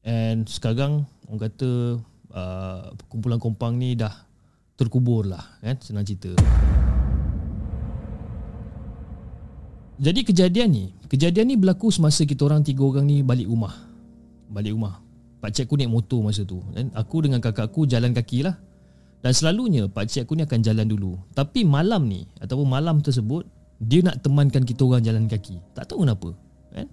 [0.06, 1.98] And sekarang orang kata
[2.30, 4.14] uh, kumpulan kompang ni dah
[4.78, 6.30] terkubur lah kan senang cerita.
[9.96, 13.74] Jadi kejadian ni, kejadian ni berlaku semasa kita orang tiga orang ni balik rumah.
[14.46, 15.02] Balik rumah.
[15.42, 18.54] Pakcik aku naik motor masa tu dan aku dengan kakak aku jalan kaki lah.
[19.26, 21.18] Dan selalunya pakcik aku ni akan jalan dulu.
[21.34, 23.42] Tapi malam ni ataupun malam tersebut
[23.82, 25.58] dia nak temankan kita orang jalan kaki.
[25.74, 26.30] Tak tahu kenapa,
[26.70, 26.86] kan?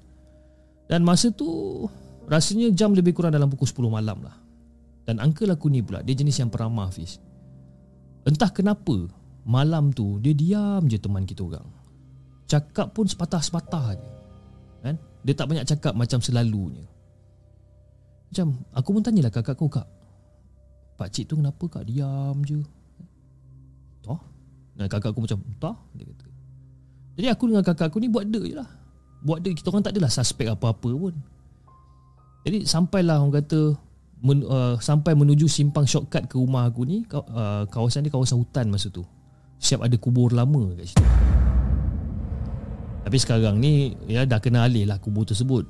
[0.89, 1.86] Dan masa tu
[2.28, 4.36] rasanya jam lebih kurang dalam pukul 10 malam lah.
[5.03, 7.19] Dan uncle aku ni pula dia jenis yang peramah Fiz.
[8.24, 9.11] Entah kenapa
[9.43, 11.67] malam tu dia diam je teman kita orang.
[12.47, 14.09] Cakap pun sepatah-sepatah je.
[14.84, 14.95] Kan?
[15.24, 16.88] Dia tak banyak cakap macam selalunya.
[18.34, 19.86] Macam aku pun tanyalah kakak kau kak
[20.97, 22.65] Pakcik tu kenapa kak diam je
[24.01, 24.17] Tah
[24.74, 26.26] Dan kakak aku macam Tah Dia kata
[27.13, 28.65] Jadi aku dengan kakak aku ni buat dek je lah
[29.21, 31.13] Buat dek kita orang tak adalah suspek apa-apa pun
[32.43, 33.75] Jadi sampailah orang kata
[34.19, 38.67] men, uh, Sampai menuju simpang shortcut ke rumah aku ni uh, Kawasan ni kawasan hutan
[38.67, 39.07] masa tu.
[39.63, 41.05] Siap ada kubur lama kat situ.
[43.03, 45.63] Tapi sekarang ni ya dah kena alih lah kubur tersebut.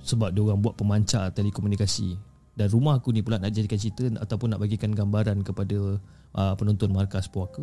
[0.00, 2.16] Sebab dia orang buat pemancar telekomunikasi.
[2.56, 6.00] Dan rumah aku ni pula nak jadikan cerita ataupun nak bagikan gambaran kepada
[6.32, 7.60] uh, penonton markas puaka.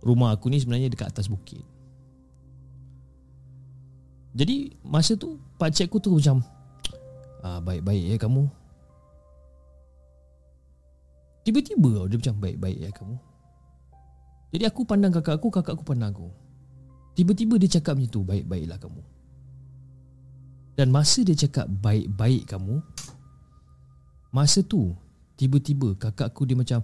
[0.00, 1.60] Rumah aku ni sebenarnya dekat atas bukit.
[4.32, 6.40] Jadi masa tu pak cik aku tu macam
[7.44, 8.44] ah, baik-baik ya kamu.
[11.48, 13.16] Tiba-tiba dia macam baik-baik ya kamu.
[14.48, 16.28] Jadi aku pandang kakak aku kakak aku pandang aku.
[17.16, 19.02] Tiba-tiba dia cakap macam tu baik-baiklah kamu.
[20.78, 22.78] Dan masa dia cakap baik-baik kamu
[24.30, 24.94] Masa tu
[25.34, 26.78] Tiba-tiba kakak aku dia macam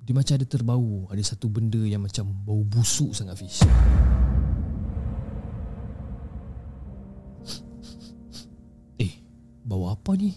[0.00, 1.04] Dia macam ada terbau.
[1.12, 3.60] Ada satu benda yang macam Bau busuk sangat Fish
[9.68, 10.32] Bau apa ni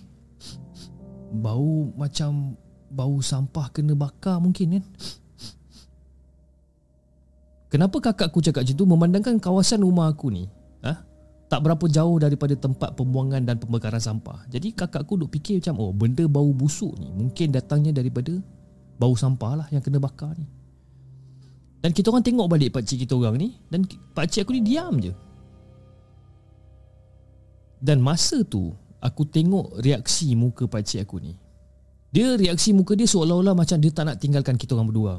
[1.31, 2.59] Bau macam
[2.91, 4.85] Bau sampah kena bakar mungkin kan
[7.71, 10.51] Kenapa kakak aku cakap macam tu Memandangkan kawasan rumah aku ni
[10.83, 11.07] ha?
[11.51, 14.47] tak berapa jauh daripada tempat pembuangan dan pembakaran sampah.
[14.47, 18.31] Jadi kakakku duk fikir macam oh benda bau busuk ni mungkin datangnya daripada
[18.95, 20.47] bau sampah lah yang kena bakar ni.
[21.83, 23.83] Dan kita orang tengok balik pak cik kita orang ni dan
[24.15, 25.11] pak cik aku ni diam je.
[27.83, 28.71] Dan masa tu
[29.01, 31.33] aku tengok reaksi muka pak cik aku ni.
[32.13, 35.13] Dia reaksi muka dia seolah-olah macam dia tak nak tinggalkan kita orang berdua.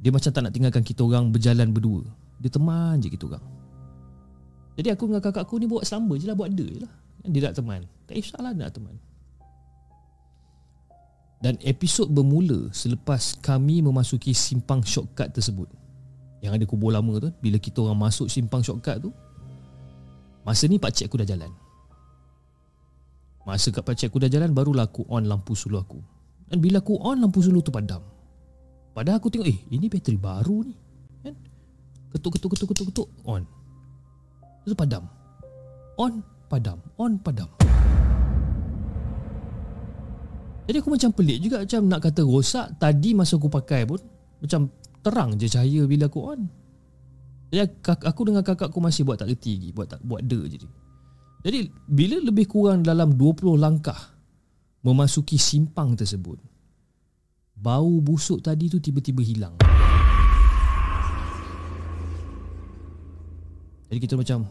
[0.00, 2.06] Dia macam tak nak tinggalkan kita orang berjalan berdua.
[2.40, 3.44] Dia teman je kita orang.
[4.80, 6.92] Jadi aku dengan kakak aku ni buat selamba je lah Buat ada je lah
[7.28, 8.94] Dia nak teman Tak kisahlah dia nak teman
[11.44, 15.68] Dan episod bermula Selepas kami memasuki simpang shortcut tersebut
[16.40, 19.12] Yang ada kubur lama tu Bila kita orang masuk simpang shortcut tu
[20.48, 21.52] Masa ni pakcik aku dah jalan
[23.48, 26.00] Masa kat pakcik aku dah jalan Barulah aku on lampu suluh aku.
[26.50, 28.04] Dan bila aku on lampu suluh tu padam.
[28.92, 30.74] Padahal aku tengok Eh ini bateri baru ni.
[31.24, 31.34] Kan?
[32.12, 33.42] Ketuk ketuk ketuk ketuk ketuk On.
[34.68, 35.08] Tu padam.
[35.96, 36.20] On
[36.52, 36.78] padam.
[37.00, 37.48] On padam.
[40.68, 43.98] Jadi aku macam pelik juga Macam nak kata rosak Tadi masa aku pakai pun
[44.38, 44.70] Macam
[45.02, 46.46] terang je cahaya bila aku on.
[47.50, 50.62] Jadi aku dengan kakak aku masih buat tak reti lagi Buat tak buat de je
[51.40, 53.96] Jadi bila lebih kurang dalam 20 langkah
[54.84, 56.36] Memasuki simpang tersebut
[57.60, 59.60] Bau busuk tadi tu tiba-tiba hilang.
[63.92, 64.48] Jadi kita macam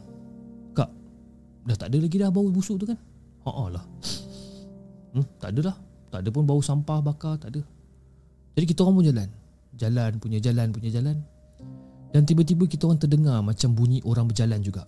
[0.78, 0.90] Kak
[1.66, 2.98] Dah tak ada lagi dah bau busuk tu kan?
[3.46, 3.86] Haa lah
[5.18, 5.76] hmm, Tak ada lah.
[6.14, 7.62] Tak ada pun bau sampah bakar Tak ada.
[8.54, 9.30] Jadi kita orang pun jalan.
[9.74, 11.18] Jalan punya jalan punya jalan.
[12.14, 14.86] Dan tiba-tiba kita orang terdengar Macam bunyi orang berjalan juga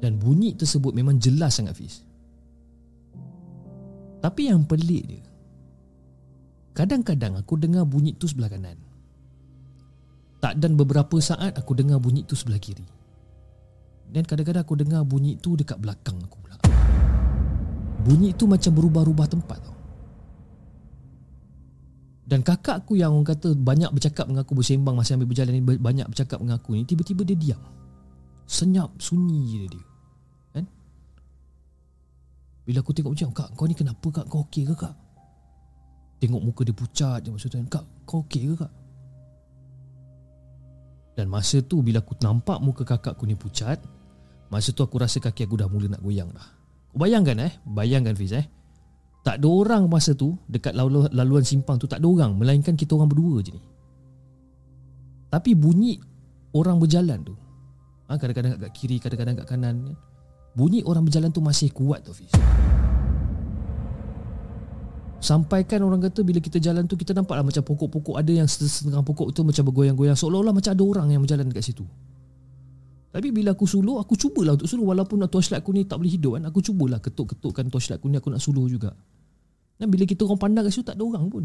[0.00, 2.00] Dan bunyi tersebut memang jelas sangat Fiz
[4.24, 5.24] Tapi yang pelik dia
[6.72, 8.90] Kadang-kadang aku dengar bunyi tu sebelah kanan
[10.40, 12.82] tak dan beberapa saat aku dengar bunyi tu sebelah kiri.
[14.10, 16.56] Dan kadang-kadang aku dengar bunyi tu dekat belakang aku pula.
[18.00, 19.76] Bunyi tu macam berubah-ubah tempat tau.
[22.24, 25.62] Dan kakak aku yang orang kata banyak bercakap dengan aku bersembang masa ambil berjalan ni
[25.62, 27.62] banyak bercakap dengan aku ni tiba-tiba dia diam.
[28.50, 29.89] Senyap, sunyi je dia.
[32.70, 34.30] Bila aku tengok macam, kak kau ni kenapa kak?
[34.30, 34.94] Kau okey ke kak?
[36.22, 37.66] Tengok muka dia pucat je maksudnya.
[37.66, 38.72] Kak, kau okey ke kak?
[41.18, 43.82] Dan masa tu bila aku nampak muka kakakku ni pucat
[44.46, 46.46] Masa tu aku rasa kaki aku dah mula nak goyang dah
[46.94, 48.46] Bayangkan eh Bayangkan Fiz eh
[49.26, 50.72] Tak ada orang masa tu Dekat
[51.12, 53.62] laluan simpang tu Tak ada orang Melainkan kita orang berdua je ni
[55.28, 55.98] Tapi bunyi
[56.54, 57.34] Orang berjalan tu
[58.06, 60.09] ha, Kadang-kadang kat kiri Kadang-kadang kat kanan kan?
[60.54, 62.30] Bunyi orang berjalan tu masih kuat tu Fiz
[65.20, 69.36] Sampaikan orang kata bila kita jalan tu kita nampaklah macam pokok-pokok ada yang setengah pokok
[69.36, 71.84] tu macam bergoyang-goyang seolah-olah macam ada orang yang berjalan dekat situ.
[73.10, 76.40] Tapi bila aku suluh, aku cubalah untuk suluh walaupun torchlight aku ni tak boleh hidup
[76.40, 76.48] kan.
[76.48, 78.96] Aku cubalah ketuk-ketukkan torchlight aku ni aku nak suluh juga.
[79.76, 81.44] Dan bila kita orang pandang kat situ tak ada orang pun.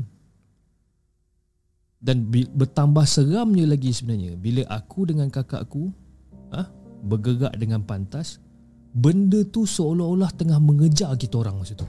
[2.00, 5.90] Dan bertambah seramnya lagi sebenarnya bila aku dengan kakak aku
[6.54, 6.70] ha,
[7.04, 8.40] bergerak dengan pantas,
[8.96, 11.84] benda tu seolah-olah tengah mengejar kita orang masa tu.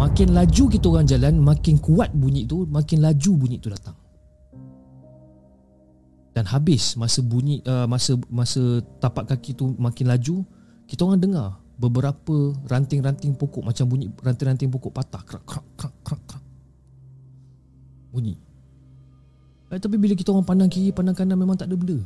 [0.00, 3.92] Makin laju kita orang jalan Makin kuat bunyi tu Makin laju bunyi tu datang.
[6.32, 10.40] Dan habis Masa bunyi uh, Masa masa tapak kaki tu Makin laju
[10.88, 16.22] Kita orang dengar Beberapa ranting-ranting pokok Macam bunyi ranting-ranting pokok patah Krak krak krak krak
[16.24, 16.44] krak.
[18.08, 18.40] Bunyi.
[19.68, 22.00] Eh, Tapi bila kita orang pandang kiri Pandang kanan memang tak ada benda.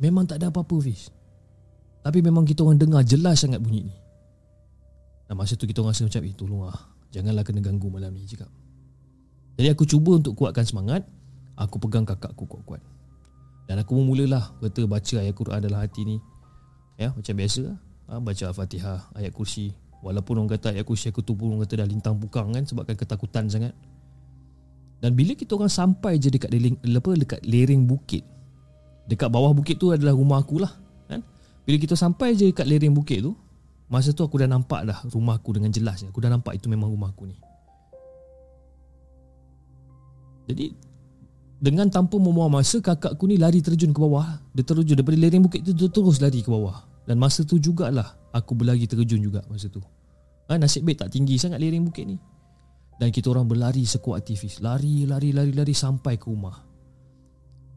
[0.00, 1.12] Memang tak ada apa-apa Fiz
[2.04, 3.96] Tapi memang kita orang dengar Jelas sangat bunyi ni.
[5.24, 6.76] Dan masa tu kita orang rasa macam Eh tolong lah.
[7.16, 8.52] Janganlah kena ganggu malam ni cakap.
[9.56, 11.08] Jadi aku cuba untuk kuatkan semangat.
[11.56, 12.82] Aku pegang kakak aku kuat-kuat.
[13.64, 16.16] Dan aku mulalah Kata baca ayat Quran dalam hati ni.
[17.00, 17.62] Ya macam biasa
[18.10, 19.72] ha, Baca Al-Fatihah Ayat kursi.
[20.04, 22.98] Walaupun orang kata ayat kursi aku tu pun Orang kata dah lintang pukang kan Sebabkan
[22.98, 23.72] ketakutan sangat.
[25.00, 28.26] Dan bila kita orang sampai je dekat lereng, apa, dekat lereng bukit
[29.08, 30.72] Dekat bawah bukit tu adalah rumah aku lah?
[31.64, 33.32] Bila kita sampai je dekat lereng bukit tu
[33.88, 36.88] Masa tu aku dah nampak dah rumah aku dengan jelas Aku dah nampak itu memang
[36.88, 37.36] rumah aku ni.
[40.48, 40.66] Jadi
[41.60, 44.40] Dengan tanpa membuang masa Kakak aku ni lari terjun ke bawah.
[44.56, 46.84] Dia terjun daripada lereng bukit tu Dia terus lari ke bawah.
[47.04, 49.80] Dan masa tu jugalah Aku berlari terjun juga masa tu.
[50.48, 52.20] Ha, Nasib baik tak tinggi sangat lereng bukit ni.
[52.98, 54.60] Dan kita orang berlari sekuat aktivis.
[54.60, 56.54] Lari, lari, lari, lari sampai ke rumah.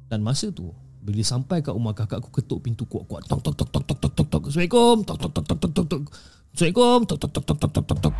[0.07, 0.71] Dan masa tu
[1.07, 3.23] bila sampai kat rumah kakak aku ketuk pintu kuat-kuat.
[3.31, 4.43] Tok tok tok tok tok tok tok.
[4.51, 4.95] Assalamualaikum.
[5.07, 6.03] Tok tok tok tok tok tok.
[6.51, 6.99] Assalamualaikum.
[7.07, 8.13] Tok tok tok tok tok tok tok.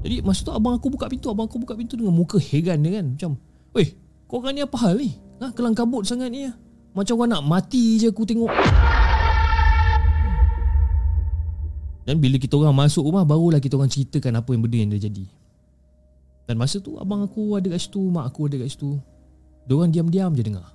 [0.00, 3.04] Jadi masa tu abang aku buka pintu, abang aku buka pintu dengan muka heran dia
[3.04, 3.06] kan.
[3.12, 3.30] Macam,
[3.76, 3.92] "Weh,
[4.24, 5.20] kau orang ni apa hal ni?
[5.44, 6.56] Ha, kelang kabut sangat ni ya.
[6.96, 8.48] Macam orang nak mati je aku tengok."
[12.08, 15.02] Dan bila kita orang masuk rumah barulah kita orang ceritakan apa yang benda yang dah
[15.04, 15.28] jadi.
[16.48, 18.96] Dan masa tu abang aku ada kat situ, mak aku ada kat situ.
[19.68, 20.72] Diorang diam-diam je dengar.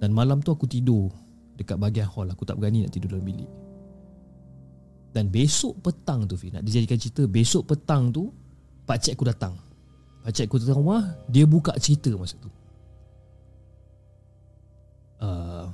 [0.00, 1.08] Dan malam tu aku tidur
[1.56, 2.28] Dekat bahagian hall.
[2.32, 3.48] Aku tak berani nak tidur dalam bilik.
[5.16, 8.28] Dan besok petang tu Fi Nak dijadikan cerita Besok petang tu
[8.84, 9.56] Pakcik aku datang.
[10.20, 12.52] Pakcik aku datang rumah Dia buka cerita masa tu.
[15.16, 15.72] Uh,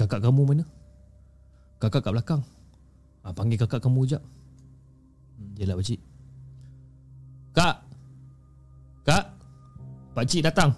[0.00, 0.64] Kakak kamu mana?
[1.76, 2.42] Kakak kat belakang.
[3.20, 4.22] Uh, Panggil kakak kamu sekejap.
[5.36, 6.00] Hmm, Yelah pakcik
[7.54, 7.83] Kak
[10.14, 10.70] Kak Pak cik datang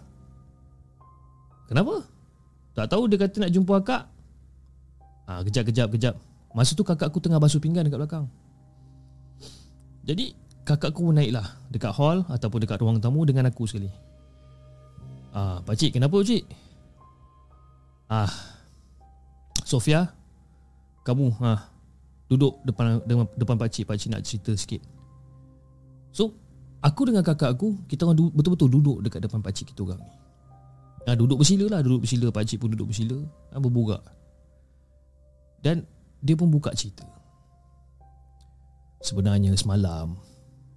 [1.69, 2.01] Kenapa?
[2.73, 4.07] Tak tahu dia kata nak jumpa akak.
[5.27, 6.15] Ah, kejap, kejap, kejap.
[6.55, 8.31] Masa tu kakak aku tengah basuh pinggan dekat belakang.
[10.07, 10.31] Jadi,
[10.63, 13.91] kakak aku naiklah dekat hall ataupun dekat ruang tamu dengan aku sekali.
[15.35, 16.47] Ah, pakcik, kenapa pakcik?
[18.07, 18.31] Ah,
[19.67, 20.15] Sofia,
[21.03, 21.67] kamu ah
[22.31, 24.79] duduk depan depan, depan pakcik, pakcik nak cerita sikit.
[26.15, 26.31] So,
[26.83, 30.13] aku dengan kakak aku, kita orang du- betul-betul duduk dekat depan pakcik kita orang ni.
[31.07, 33.15] Ah, duduk bersila lah, duduk bersila, pakcik pun duduk bersila,
[33.55, 34.03] ah, berborak.
[35.63, 35.87] Dan
[36.19, 37.07] dia pun buka cerita.
[38.99, 40.19] Sebenarnya semalam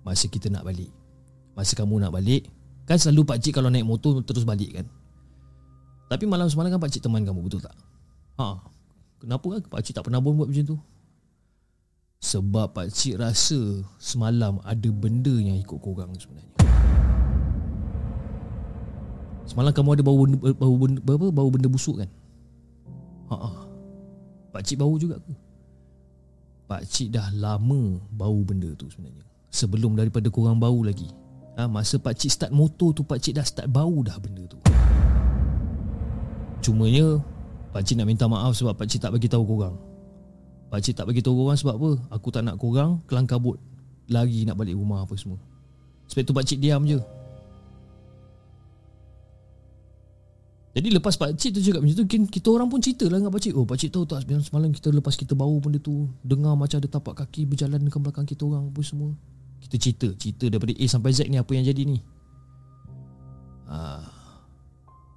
[0.05, 0.93] masa kita nak balik,
[1.57, 2.45] masa kamu nak balik,
[2.85, 4.85] kan selalu pakcik kalau naik motor terus balik kan.
[6.09, 7.73] Tapi malam semalam kan pakcik teman kamu betul tak?
[8.37, 8.57] Ha.
[9.19, 10.77] Kenapa kan pakcik tak pernah buat macam tu?
[12.19, 16.51] Sebab pakcik rasa semalam ada benda yang ikut korang sebenarnya.
[19.47, 22.09] Semalam kamu ada bau benda, bau benda, benda, bau benda busuk kan?
[23.31, 23.49] Ha.
[24.51, 25.33] Pakcik bau juga ke?
[26.69, 29.25] Pakcik dah lama bau benda tu sebenarnya.
[29.49, 31.09] Sebelum daripada korang bau lagi.
[31.57, 34.59] Ha, masa pakcik start motor tu pakcik dah start bau dah benda tu.
[36.61, 37.17] Cumanya
[37.71, 39.88] pakcik nak minta maaf sebab pakcik tak bagi tahu korang.
[40.69, 41.91] Pakcik tak bagi tahu korang sebab apa?
[42.13, 43.57] Aku tak nak korang kabut
[44.09, 45.41] lagi nak balik rumah apa semua.
[46.09, 47.01] Sebab tu pakcik diam je.
[50.69, 53.65] Jadi lepas pakcik tu cakap macam tu Kita orang pun cerita lah dengan pakcik Oh
[53.65, 57.49] pakcik tahu tak semalam kita lepas kita bau benda tu Dengar macam ada tapak kaki
[57.49, 59.11] berjalan dekat belakang kita orang apa semua
[59.65, 61.97] Kita cerita Cerita daripada A sampai Z ni apa yang jadi ni
[63.65, 64.05] ha.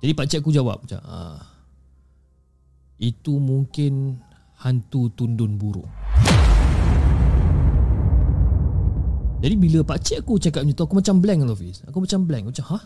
[0.00, 1.36] Jadi pakcik aku jawab macam ha.
[2.96, 4.18] Itu mungkin
[4.62, 5.90] hantu tundun buruk
[9.42, 12.44] Jadi bila pakcik aku cakap macam tu Aku macam blank tau Fiz Aku macam blank
[12.54, 12.78] Macam ha?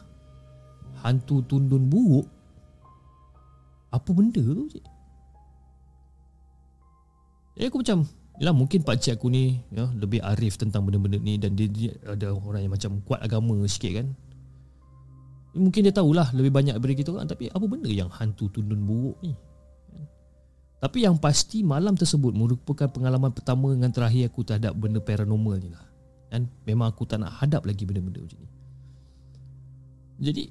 [1.05, 2.25] Hantu tundun buruk?
[3.93, 4.85] Apa benda tu cik?
[7.61, 7.99] Jadi aku macam
[8.41, 12.33] Yalah mungkin pakcik aku ni ya, Lebih arif tentang benda-benda ni Dan dia, dia ada
[12.33, 14.17] orang yang macam Kuat agama sikit kan.
[15.53, 19.21] Mungkin dia tahulah Lebih banyak daripada kita orang Tapi apa benda yang hantu tundun buruk
[19.21, 19.37] ni
[20.77, 25.73] Tapi yang pasti Malam tersebut Merupakan pengalaman pertama Dengan terakhir aku terhadap Benda paranormal ni
[25.73, 25.85] lah
[26.29, 28.51] Dan memang aku tak nak hadap lagi Benda-benda macam ni
[30.21, 30.43] Jadi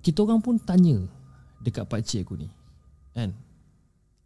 [0.00, 1.18] Kita orang pun tanya
[1.62, 2.48] dekat pak cik aku ni.
[3.14, 3.34] Kan?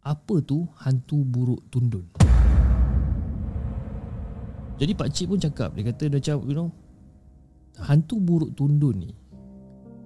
[0.03, 2.05] Apa tu hantu buruk tundun?
[4.77, 6.69] Jadi pak cik pun cakap, dia kata macam you know,
[7.79, 9.11] hantu buruk tundun ni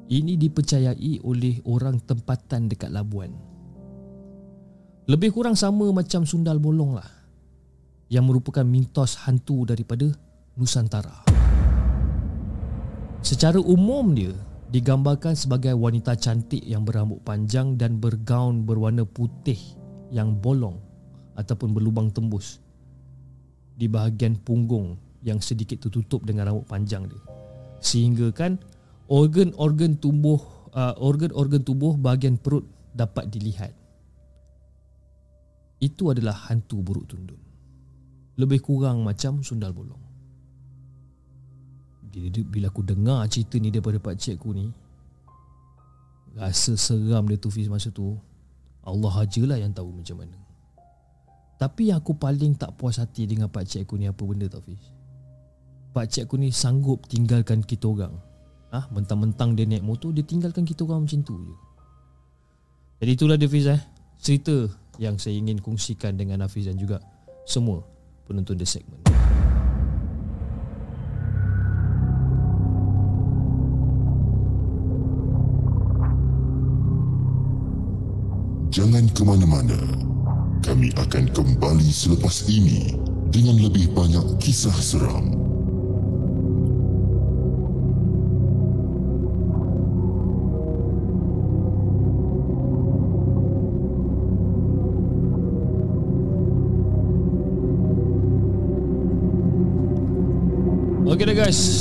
[0.07, 3.35] ini dipercayai oleh orang tempatan dekat Labuan.
[5.07, 7.07] Lebih kurang sama macam sundal bolong lah.
[8.11, 10.11] Yang merupakan mitos hantu daripada
[10.59, 11.23] Nusantara.
[13.23, 14.35] Secara umum dia,
[14.67, 19.55] digambarkan sebagai wanita cantik yang berambut panjang dan bergaun berwarna putih
[20.11, 20.75] yang bolong
[21.39, 22.59] ataupun berlubang tembus
[23.79, 27.21] di bahagian punggung yang sedikit tertutup dengan rambut panjang dia
[27.79, 28.57] sehingga kan
[29.05, 30.41] organ-organ tubuh
[30.73, 32.65] uh, organ-organ tubuh bahagian perut
[32.97, 33.76] dapat dilihat
[35.77, 37.47] itu adalah hantu buruk tundun
[38.37, 39.99] lebih kurang macam sundal bolong.
[42.49, 44.73] Bila, aku dengar cerita ni daripada pak cik aku ni
[46.33, 48.17] Rasa seram dia tu Fiz masa tu
[48.81, 50.37] Allah ajalah yang tahu macam mana.
[51.61, 54.81] Tapi yang aku paling tak puas hati dengan pak aku ni apa benda tau Fiz?
[55.93, 58.13] Pak aku ni sanggup tinggalkan kita orang.
[58.69, 58.89] Ah, ha?
[58.93, 61.55] Mentang-mentang dia naik motor Dia tinggalkan kita orang macam tu je.
[63.01, 63.81] Jadi itulah dia Fiz eh.
[64.17, 64.65] Cerita
[64.97, 67.01] yang saya ingin kongsikan dengan Hafiz dan juga
[67.45, 67.81] Semua
[68.25, 69.07] penonton The Segment
[78.77, 79.79] Jangan ke mana-mana.
[80.61, 82.93] Kami akan kembali selepas ini
[83.33, 85.46] dengan lebih banyak kisah seram.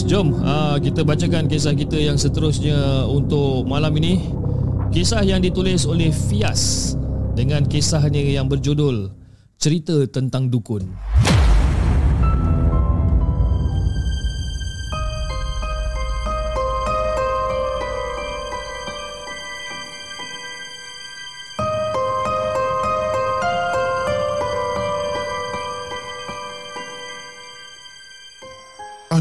[0.06, 4.22] Jom uh, kita bacakan kisah kita yang seterusnya untuk malam ini.
[4.94, 6.94] Kisah yang ditulis oleh Fias
[7.34, 9.10] dengan kisahnya yang berjudul
[9.58, 10.86] Cerita tentang Dukun.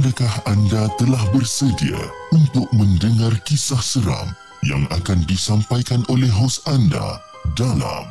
[0.06, 1.98] Adakah anda telah bersedia
[2.30, 4.30] untuk mendengar kisah seram
[4.62, 7.18] yang akan disampaikan oleh hos anda
[7.58, 8.06] dalam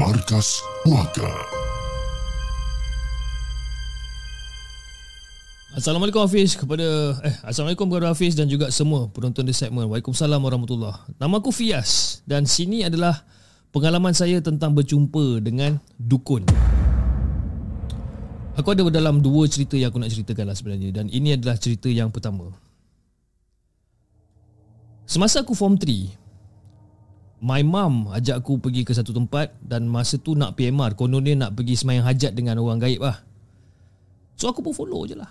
[0.00, 1.28] Markas Puaka.
[5.76, 9.92] Assalamualaikum Hafiz kepada eh Assalamualaikum kepada Hafiz dan juga semua penonton di segmen.
[9.92, 11.20] Waalaikumsalam warahmatullahi.
[11.20, 13.28] Nama aku Fias dan sini adalah
[13.76, 16.48] pengalaman saya tentang berjumpa dengan dukun.
[18.56, 21.92] Aku ada dalam dua cerita yang aku nak ceritakan lah sebenarnya dan ini adalah cerita
[21.92, 22.56] yang pertama.
[25.04, 30.32] Semasa aku form 3, my mum ajak aku pergi ke satu tempat dan masa tu
[30.32, 33.20] nak PMR, konon dia nak pergi semayang hajat dengan orang gaib lah.
[34.40, 35.30] So aku pun follow je lah.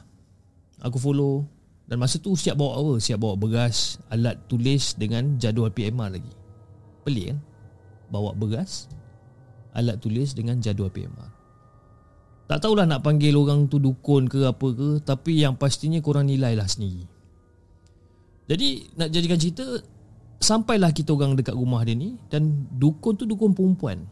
[0.86, 1.44] Aku follow
[1.90, 2.94] dan masa tu siap bawa apa?
[3.04, 6.34] Siap bawa beras, alat tulis dengan jadual PMR lagi.
[7.04, 7.40] Pelik kan?
[8.14, 8.86] Bawa beras,
[9.74, 11.35] alat tulis dengan jadual PMR.
[12.46, 16.54] Tak tahulah nak panggil orang tu dukun ke apa ke Tapi yang pastinya korang nilai
[16.54, 17.02] lah sendiri.
[18.46, 19.66] Jadi nak jadikan cerita
[20.38, 24.06] Sampailah kita orang dekat rumah dia ni Dan dukun tu dukun perempuan.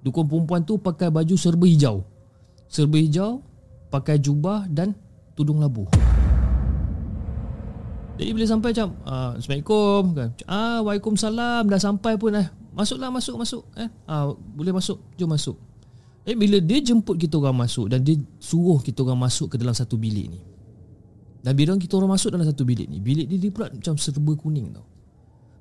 [0.00, 2.00] Dukun perempuan tu pakai baju serba hijau.
[2.64, 3.44] Serba hijau
[3.92, 4.96] Pakai jubah dan
[5.36, 5.84] tudung labu.
[8.16, 10.28] Jadi bila sampai macam ah, Assalamualaikum kan?
[10.48, 11.68] ah, Waalaikumsalam.
[11.68, 13.92] Dah sampai pun eh Masuklah masuk masuk eh?
[14.08, 14.96] ah, Boleh masuk?
[15.20, 15.65] Jom masuk
[16.26, 19.70] Eh bila dia jemput kita orang masuk dan dia suruh kita orang masuk ke dalam
[19.70, 20.42] satu bilik ni.
[21.38, 24.34] Dan bila kita orang masuk dalam satu bilik ni, bilik ni dia pula macam serba
[24.34, 24.82] kuning tau.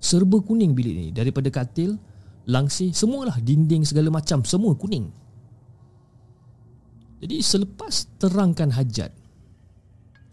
[0.02, 2.02] Serba kuning bilik ni daripada katil,
[2.50, 5.14] langsir, semualah dinding segala macam semua kuning.
[7.22, 9.10] Jadi selepas terangkan hajat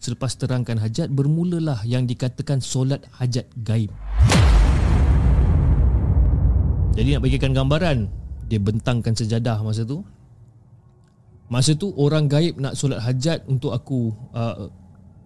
[0.03, 3.87] Selepas terangkan hajat Bermulalah yang dikatakan solat hajat gaib
[6.93, 8.11] Jadi nak bagikan gambaran
[8.51, 10.03] Dia bentangkan sejadah masa tu
[11.53, 14.73] Masa tu orang gaib nak solat hajat untuk aku uh,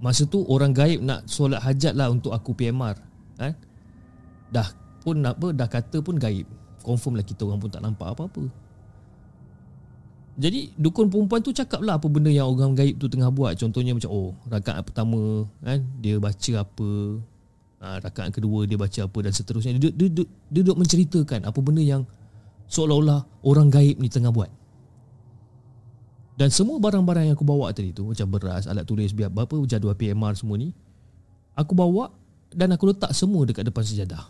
[0.03, 2.99] Masa tu orang gaib nak solat hajat lah untuk aku PMR
[3.39, 3.55] eh?
[4.51, 4.67] Dah
[5.01, 6.43] pun apa dah kata pun gaib.
[6.83, 8.43] Confirm lah kita orang pun tak nampak apa-apa.
[10.37, 13.55] Jadi dukun perempuan tu cakap lah apa benda yang orang gaib tu tengah buat.
[13.55, 15.79] Contohnya macam oh rakaat pertama kan?
[16.03, 16.89] Dia baca apa
[17.81, 19.79] ha, Rakaat kedua dia baca apa dan seterusnya.
[19.79, 19.95] Dia
[20.51, 22.03] duduk menceritakan apa benda yang
[22.67, 24.51] Seolah-olah orang gaib ni tengah buat
[26.37, 29.97] dan semua barang-barang yang aku bawa tadi tu Macam beras, alat tulis, biar apa jadual
[29.97, 30.69] PMR semua ni
[31.57, 32.13] Aku bawa
[32.53, 34.23] dan aku letak semua dekat depan sejadah.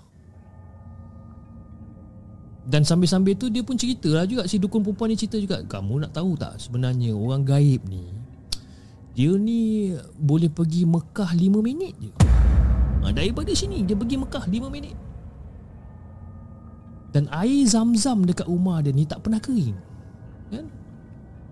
[2.64, 6.04] Dan sambil-sambil tu dia pun cerita lah juga Si dukun perempuan ni cerita juga Kamu
[6.04, 8.08] nak tahu tak sebenarnya orang gaib ni
[9.12, 12.12] Dia ni boleh pergi Mekah 5 minit je.
[13.04, 14.96] Ha, Daripada sini dia pergi Mekah 5 minit.
[17.12, 19.76] Dan air zam-zam dekat rumah dia ni tak pernah kering
[20.52, 20.87] Kan?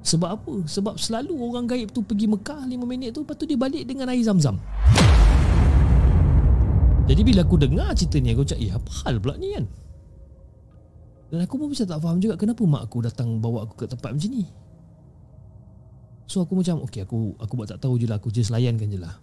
[0.06, 0.54] Sebab apa?
[0.70, 4.14] Sebab selalu orang gaib tu pergi Mekah 5 minit tu Lepas tu dia balik dengan
[4.14, 4.62] air zam-zam.
[7.10, 9.66] Jadi bila aku dengar cerita ni Aku cakap eh apa hal pula ni kan?
[11.34, 14.14] Dan aku pun macam tak faham juga Kenapa mak aku datang bawa aku ke tempat
[14.14, 14.46] macam ni?
[16.30, 19.02] So aku macam Okay aku aku buat tak tahu je lah Aku just layankan je
[19.02, 19.18] lah.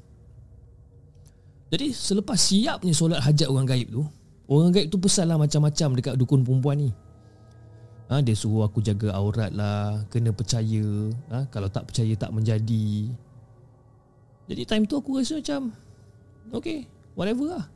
[1.71, 4.03] Jadi selepas siapnya solat hajat orang gaib tu
[4.51, 6.91] Orang gaib tu pesan lah macam-macam Dekat dukun perempuan ni
[8.13, 10.85] ha, Dia suruh aku jaga aurat lah Kena percaya.
[11.33, 13.09] Ha, Kalau tak percaya tak menjadi.
[14.53, 15.73] Jadi time tu aku rasa macam
[16.53, 16.85] Okay
[17.17, 17.67] Whatever lah.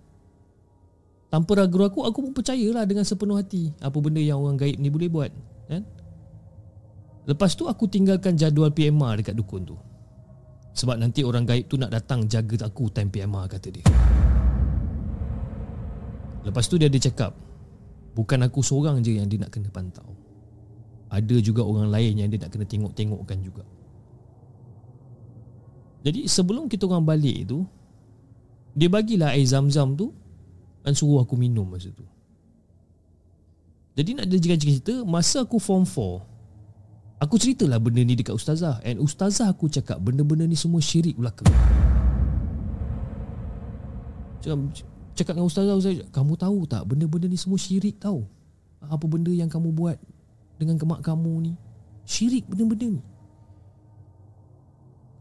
[1.33, 5.09] Tanpa ragu-ragu Aku pun percayalah dengan sepenuh hati Apa benda yang orang gaib ni boleh
[5.09, 5.33] buat
[5.67, 5.83] kan?
[7.27, 9.75] Lepas tu aku tinggalkan jadual PMR dekat dukun tu.
[10.79, 13.83] Sebab nanti orang gaib tu nak datang jaga aku time PMR kata dia.
[16.47, 17.35] Lepas tu dia ada cakap
[18.15, 20.07] Bukan aku seorang je yang dia nak kena pantau
[21.07, 23.63] ada juga orang lain yang dia nak kena tengok-tengokkan juga.
[26.07, 27.67] Jadi sebelum kita orang balik tu
[28.77, 30.15] dia bagilah air zam-zam tu
[30.87, 32.07] dan suruh aku minum masa tu.
[33.97, 36.37] Jadi nak dia cerita masa aku form 4
[37.17, 41.49] aku ceritalah benda ni dekat ustazah and ustazah aku cakap benda-benda ni semua syirik belaka.
[44.45, 44.59] Cakap,
[45.17, 48.29] cakap dengan ustazah, ustazah kamu tahu tak benda-benda ni semua syirik tahu.
[48.85, 49.97] Apa benda yang kamu buat
[50.57, 51.53] dengan kemak kamu ni
[52.07, 53.03] Syirik benda-benda ni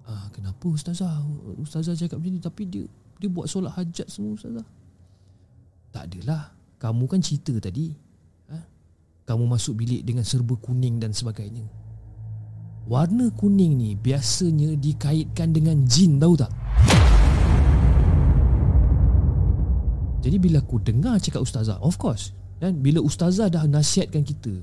[0.06, 1.18] Ah, kenapa ustazah?
[1.58, 2.86] Ustazah cakap macam ni tapi dia
[3.18, 4.66] dia buat solat hajat semua ustazah.
[5.90, 6.54] Tak adalah.
[6.78, 7.90] Kamu kan cerita tadi.
[8.52, 8.58] Ha?
[9.26, 11.66] Kamu masuk bilik dengan serba kuning dan sebagainya.
[12.86, 16.54] Warna kuning ni biasanya dikaitkan dengan jin tahu tak?
[20.22, 22.30] Jadi bila aku dengar cakap ustazah, of course.
[22.62, 24.62] Dan bila ustazah dah nasihatkan kita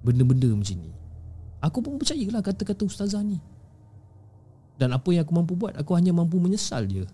[0.00, 0.92] benda-benda macam ni
[1.60, 3.36] Aku pun percayalah kata-kata ustazah ni
[4.80, 7.04] Dan apa yang aku mampu buat Aku hanya mampu menyesal je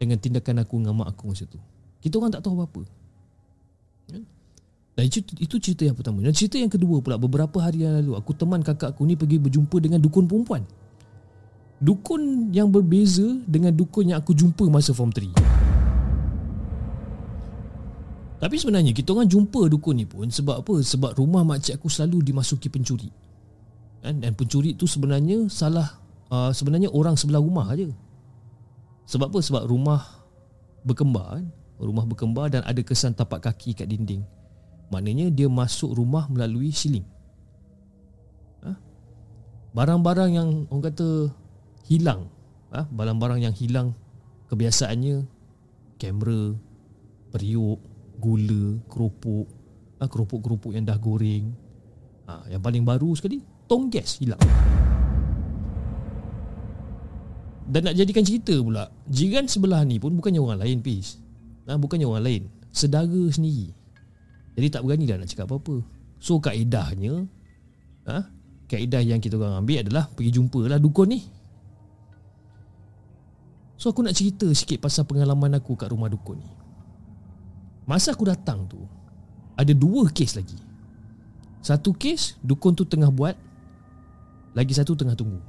[0.00, 1.60] Dengan tindakan aku dengan mak aku masa tu
[2.00, 2.84] Kita orang tak tahu apa-apa.
[4.12, 4.22] Kan?
[4.94, 6.22] Dan itu, itu cerita yang pertama.
[6.22, 9.42] Dan cerita yang kedua pula beberapa hari yang lalu aku teman kakak aku ni pergi
[9.42, 10.62] berjumpa dengan dukun perempuan.
[11.82, 15.63] Dukun yang berbeza dengan dukun yang aku jumpa masa form 3.
[18.44, 20.76] Tapi sebenarnya kita orang jumpa dukun ni pun sebab apa?
[20.84, 23.08] Sebab rumah makcik aku selalu dimasuki pencuri.
[24.04, 24.20] Kan?
[24.20, 25.96] Dan pencuri tu sebenarnya salah
[26.28, 27.88] uh, sebenarnya orang sebelah rumah aja.
[29.08, 29.40] Sebab apa?
[29.40, 30.04] Sebab rumah
[30.84, 31.48] berkembar kan?
[31.80, 34.20] Rumah berkembar dan ada kesan tapak kaki kat dinding.
[34.92, 37.08] Maknanya dia masuk rumah melalui siling.
[38.60, 38.76] Ha?
[39.72, 41.32] Barang-barang yang orang kata
[41.88, 42.28] hilang.
[42.76, 42.84] Ha?
[42.92, 43.96] Barang-barang yang hilang
[44.52, 45.24] kebiasaannya
[45.96, 46.52] kamera,
[47.32, 47.80] periuk,
[48.18, 49.46] gula, keropok,
[50.00, 50.06] ha?
[50.06, 51.52] keropok-keropok yang dah goreng.
[52.26, 52.48] Ha?
[52.50, 53.38] Yang paling baru sekali,
[53.68, 54.40] tong gas hilang.
[57.64, 61.16] Dan nak jadikan cerita pula Jiran sebelah ni pun bukannya orang lain Pis
[61.64, 63.72] ha, Bukannya orang lain Sedara sendiri
[64.52, 65.80] Jadi tak berani dah nak cakap apa-apa
[66.20, 67.24] So kaedahnya
[68.04, 68.28] ha,
[68.68, 71.20] Kaedah yang kita orang ambil adalah Pergi jumpa lah dukun ni
[73.80, 76.48] So aku nak cerita sikit pasal pengalaman aku kat rumah dukun ni
[77.84, 78.80] Masa aku datang tu
[79.54, 80.56] Ada dua kes lagi.
[81.60, 83.36] Satu kes dukun tu tengah buat
[84.56, 85.40] Lagi satu tengah tunggu.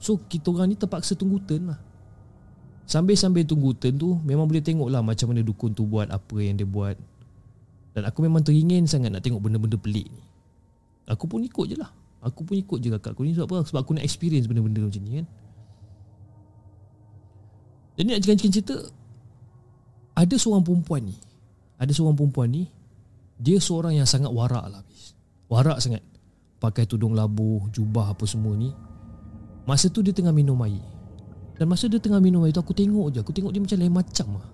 [0.00, 1.80] So kita orang ni terpaksa tunggu turn lah.
[2.88, 6.56] Sambil-sambil tunggu turn tu Memang boleh tengok lah macam mana dukun tu buat Apa yang
[6.56, 6.96] dia buat.
[7.92, 10.22] Dan aku memang teringin sangat nak tengok benda-benda pelik ni.
[11.08, 11.90] Aku pun ikut je lah.
[12.22, 13.34] Aku pun ikut je kakak aku ni.
[13.34, 13.58] Sebab apa?
[13.66, 15.26] Sebab aku nak experience benda-benda macam ni kan.
[17.98, 18.76] Jadi nak cakap cerita
[20.14, 21.18] Ada seorang perempuan ni
[21.78, 22.66] Ada seorang perempuan ni
[23.38, 24.82] Dia seorang yang sangat warak lah
[25.48, 26.04] Warak sangat.
[26.60, 28.70] Pakai tudung labu Jubah apa semua ni.
[29.64, 30.80] Masa tu dia tengah minum air.
[31.56, 33.18] Dan masa dia tengah minum air tu Aku tengok je.
[33.24, 34.48] Aku tengok dia macam lain macam lah.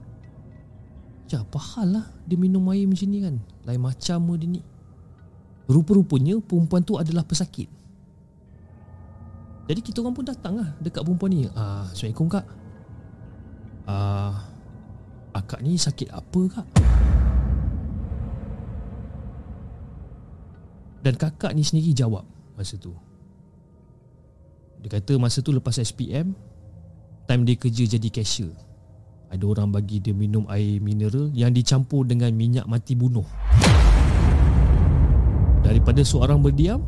[1.27, 2.07] Ya apa hal lah.
[2.31, 3.37] Dia minum air macam ni kan.
[3.67, 4.61] Lain macam dia ni.
[5.67, 7.67] Rupa-rupanya Perempuan tu adalah pesakit.
[9.65, 11.49] Jadi kita orang pun datang lah Dekat perempuan ni.
[11.57, 12.47] Ah, Assalamualaikum kak.
[13.89, 14.54] Ah,
[15.35, 16.67] Akak ni sakit apa kak?
[21.05, 22.25] Dan kakak ni sendiri jawab
[22.55, 22.95] Masa tu.
[24.81, 26.33] Dia kata masa tu lepas SPM
[27.27, 28.55] Time dia kerja jadi cashier.
[29.29, 33.27] Ada orang bagi dia minum air mineral Yang dicampur dengan minyak mati bunuh.
[35.67, 36.79] Daripada seorang berdiam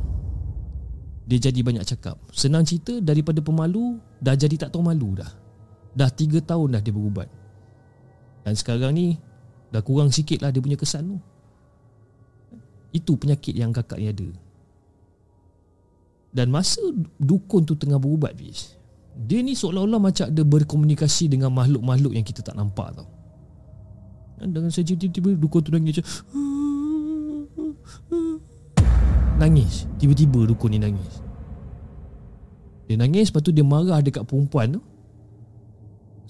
[1.26, 2.14] Dia jadi banyak cakap.
[2.30, 5.32] Senang cerita daripada pemalu Dah jadi tak tahu malu dah.
[5.98, 7.28] Dah 3 tahun dah dia berubat
[8.46, 9.18] Dan sekarang ni
[9.76, 11.18] Dah kurang sikit lah dia punya kesan tu.
[12.94, 14.28] Itu penyakit yang kakak ni ada.
[16.32, 16.80] Dan masa
[17.20, 18.76] dukun tu tengah berubat bis,
[19.16, 23.08] Dia ni seolah-olah macam ada berkomunikasi dengan makhluk-makhluk yang kita tak nampak tau.
[24.36, 26.06] Dan dengan saja tiba-tiba dukun tu nangis macam
[29.36, 29.84] Nangis.
[30.00, 31.20] Tiba-tiba dukun ni nangis.
[32.88, 34.82] Dia nangis Lepas tu dia marah dekat perempuan tu.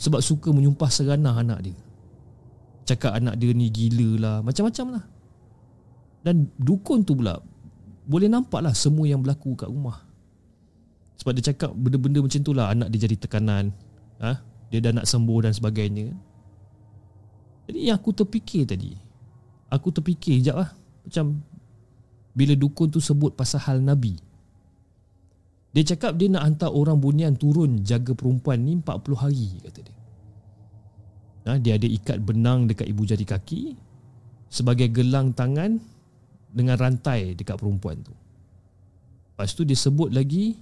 [0.02, 1.85] Sebab suka menyumpah seranah anak dia
[2.86, 5.04] Cakap anak dia ni gila lah Macam-macam lah.
[6.22, 7.38] Dan dukun tu pula
[8.06, 10.06] boleh nampak lah semua yang berlaku kat rumah.
[11.18, 13.74] Sebab dia cakap benda-benda macam tu lah anak dia jadi tekanan
[14.22, 14.38] ha?
[14.70, 16.14] dia dah nak sembuh dan sebagainya.
[17.66, 18.94] Jadi yang aku terfikir tadi
[19.70, 20.70] aku terfikir sekejap lah
[21.06, 21.42] macam
[22.36, 24.14] bila dukun tu sebut pasal hal Nabi.
[25.72, 29.95] Dia cakap dia nak hantar orang bunian turun jaga perempuan ni 40 hari kata dia
[31.46, 31.56] ha?
[31.56, 33.78] dia ada ikat benang dekat ibu jari kaki
[34.50, 35.78] sebagai gelang tangan
[36.50, 38.12] dengan rantai dekat perempuan tu.
[39.36, 40.56] Lepas tu dia sebut lagi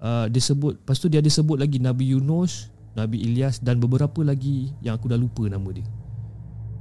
[0.00, 4.22] uh, dia sebut lepas tu dia ada sebut lagi Nabi Yunus, Nabi Ilyas dan beberapa
[4.22, 5.86] lagi yang aku dah lupa nama dia.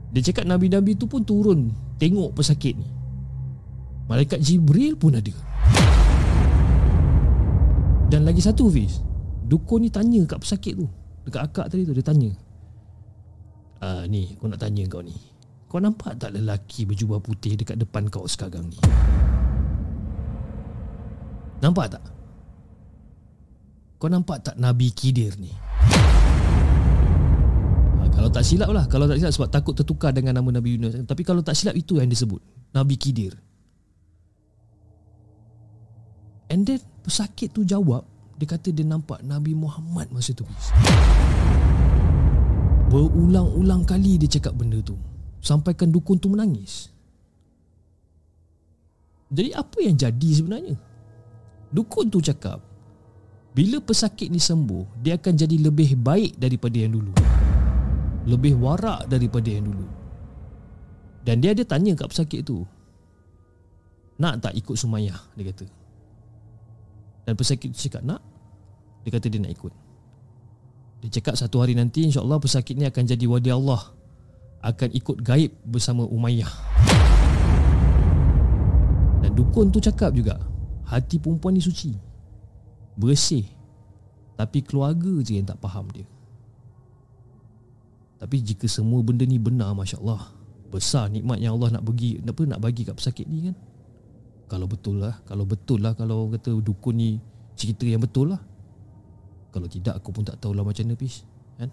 [0.08, 1.68] Dia cakap nabi-nabi tu pun turun
[2.00, 2.88] tengok pesakit ni.
[4.08, 5.36] Malaikat Jibril pun ada.
[8.08, 9.04] Dan lagi satu Fiz
[9.48, 10.88] Dukun ni tanya kat pesakit tu
[11.28, 12.32] Dekat akak tadi tu Dia tanya
[13.78, 15.14] Ah ni aku nak tanya kau ni.
[15.68, 18.80] Kau nampak tak lelaki berjubah putih dekat depan kau sekarang ni?
[21.60, 22.04] Nampak tak?
[23.98, 25.52] Kau nampak tak Nabi Kidir ni?
[27.98, 28.86] Ha, kalau tak silap lah.
[28.88, 30.96] Kalau tak silap sebab takut tertukar dengan nama Nabi Yunus.
[31.04, 32.40] Tapi kalau tak silap itu yang disebut.
[32.72, 33.34] Nabi Kidir
[36.48, 38.08] And then pesakit tu jawab.
[38.38, 40.46] Dia kata dia nampak Nabi Muhammad masa tu
[42.88, 44.96] Berulang-ulang kali dia cakap benda tu
[45.44, 46.88] Sampaikan dukun tu menangis
[49.28, 50.76] Jadi apa yang jadi sebenarnya?
[51.72, 52.64] Dukun tu cakap
[53.52, 57.12] Bila pesakit ni sembuh Dia akan jadi lebih baik daripada yang dulu
[58.28, 59.88] lebih warak daripada yang dulu.
[61.24, 62.68] Dan dia ada tanya kat pesakit tu.
[64.20, 65.16] Nak tak ikut Sumayyah?
[65.40, 65.66] Dia kata.
[67.24, 68.20] Dan pesakit tu cakap nak.
[69.08, 69.72] Dia kata dia nak ikut.
[71.02, 73.94] Dia cakap satu hari nanti insyaAllah pesakit ni akan jadi wadi Allah.
[74.66, 76.50] Akan ikut gaib bersama Umayyah.
[79.22, 80.42] Dan dukun tu cakap juga.
[80.90, 81.94] Hati perempuan ni suci.
[82.98, 83.46] Bersih.
[84.38, 86.06] Tapi keluarga je yang tak faham dia.
[88.18, 90.34] Tapi jika semua benda ni benar Masya Allah
[90.74, 93.56] Besar nikmat yang Allah nak bagi Apa nak bagi kat pesakit ni kan
[94.50, 97.10] Kalau betul lah Kalau betul lah Kalau kata dukun ni
[97.54, 98.42] Cerita yang betul lah
[99.52, 101.24] Kalau tidak aku pun tak tahulah macam mana Fiz
[101.58, 101.70] kan?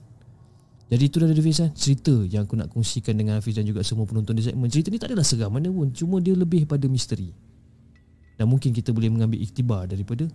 [0.89, 1.71] Jadi itu dah ada Fiz kan?
[1.75, 4.71] Cerita yang aku nak kongsikan dengan Hafiz Dan juga semua penonton di segmen.
[4.71, 5.91] Cerita ni tak adalah seram mana pun.
[5.91, 7.35] Cuma dia lebih pada misteri.
[8.35, 10.27] Dan mungkin kita boleh mengambil iktibar daripada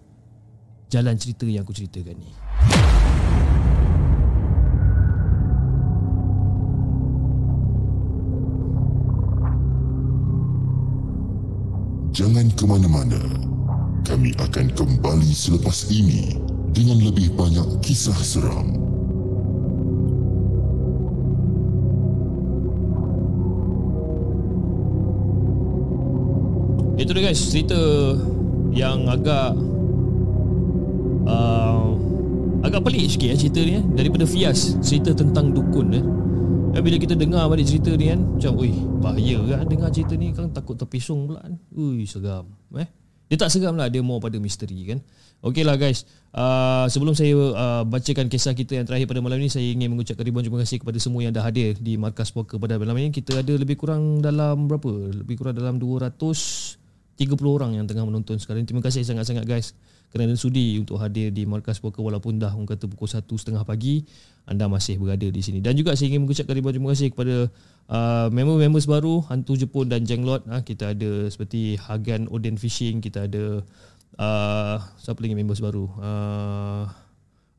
[0.90, 2.34] Jalan cerita yang aku ceritakan ni.
[12.10, 13.22] Jangan ke mana-mana.
[14.02, 18.89] Kami akan kembali selepas ini dengan lebih banyak kisah seram.
[26.99, 27.79] Itu dia guys Cerita
[28.75, 29.49] Yang agak
[31.25, 31.89] uh,
[32.59, 33.83] Agak pelik sikit ya, cerita ni eh.
[33.95, 36.05] Daripada Fias Cerita tentang dukun eh.
[36.69, 40.35] Dan bila kita dengar balik cerita ni kan Macam Ui bahaya kan Dengar cerita ni
[40.35, 42.85] kan Takut terpisung pula kan Ui seram eh?
[43.30, 44.99] Dia tak seram lah Dia more pada misteri kan?
[45.45, 46.03] Okey lah guys.
[46.34, 50.26] Uh, Sebelum saya uh, bacakan kisah kita yang terakhir pada malam ni Saya ingin mengucapkan
[50.26, 53.14] ribuan terima kasih kepada semua yang dah hadir Di Markas Poker pada malam ini.
[53.14, 55.14] Kita ada lebih kurang dalam berapa?
[55.14, 56.77] Lebih kurang dalam 230
[57.45, 59.77] orang yang tengah menonton sekarang Terima kasih sangat-sangat guys
[60.10, 64.02] kerana sudi untuk hadir di Markas Poker walaupun dah orang kata pukul 1.30 pagi
[64.49, 65.61] anda masih berada di sini.
[65.61, 67.53] Dan juga saya ingin mengucapkan ribuan terima kasih kepada
[67.94, 73.30] uh, member-members baru Hantu Jepun dan Jenglot uh, kita ada seperti Hagan Odin Fishing kita
[73.30, 73.61] ada
[74.18, 75.86] uh, siapa lagi members baru?
[76.02, 76.90] Uh,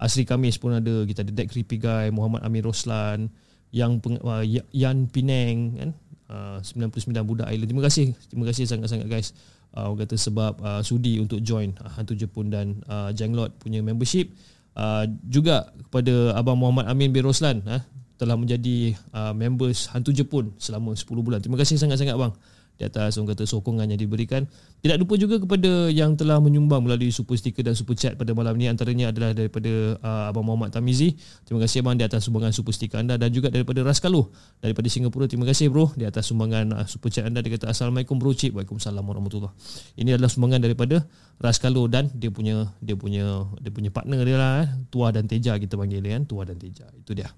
[0.01, 3.31] Asri Kamis pun ada kita ada Dek Creepy Guy Muhammad Amir Roslan
[3.70, 4.43] yang uh,
[4.74, 5.90] Yan Pineng kan?
[6.31, 7.70] Uh, 99 budak island.
[7.70, 9.31] Terima kasih terima kasih sangat-sangat guys
[9.74, 13.82] uh, orang kata sebab uh, sudi untuk join uh, Hantu Jepun dan uh, Janglot punya
[13.82, 14.30] membership.
[14.70, 17.82] Uh, juga kepada Abang Muhammad Amin bin Roslan uh,
[18.14, 21.38] telah menjadi uh, members Hantu Jepun selama 10 bulan.
[21.42, 22.32] Terima kasih sangat-sangat bang
[22.81, 24.48] di atas orang kata sokongan yang diberikan.
[24.81, 28.57] Tidak lupa juga kepada yang telah menyumbang melalui super sticker dan super chat pada malam
[28.57, 31.12] ini antaranya adalah daripada uh, Abang Muhammad Tamizi.
[31.44, 34.32] Terima kasih abang di atas sumbangan super sticker anda dan juga daripada Raskalo
[34.65, 35.28] daripada Singapura.
[35.28, 37.44] Terima kasih bro di atas sumbangan uh, super chat anda.
[37.44, 38.57] Dia kata Assalamualaikum bro cip.
[38.57, 39.52] Waalaikumsalam warahmatullahi
[40.01, 41.05] Ini adalah sumbangan daripada
[41.36, 44.69] Raskalo dan dia punya dia punya dia punya partner dia lah eh.
[44.89, 46.24] Tua dan Teja kita panggil dia kan.
[46.24, 46.89] Tua dan Teja.
[46.97, 47.28] Itu dia.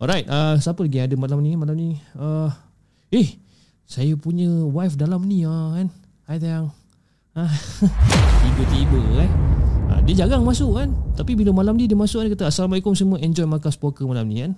[0.00, 1.52] Alright, uh, siapa lagi ada malam ni?
[1.56, 2.48] Malam ni uh,
[3.12, 3.45] eh
[3.86, 5.88] saya punya wife dalam ni ah kan.
[6.26, 6.74] Hai sayang.
[7.38, 7.50] Ah.
[8.42, 9.30] Tiba-tiba eh.
[9.86, 10.90] Ha, dia jarang masuk kan.
[11.14, 14.42] Tapi bila malam ni dia masuk dia kata assalamualaikum semua enjoy markas poker malam ni
[14.42, 14.52] kan.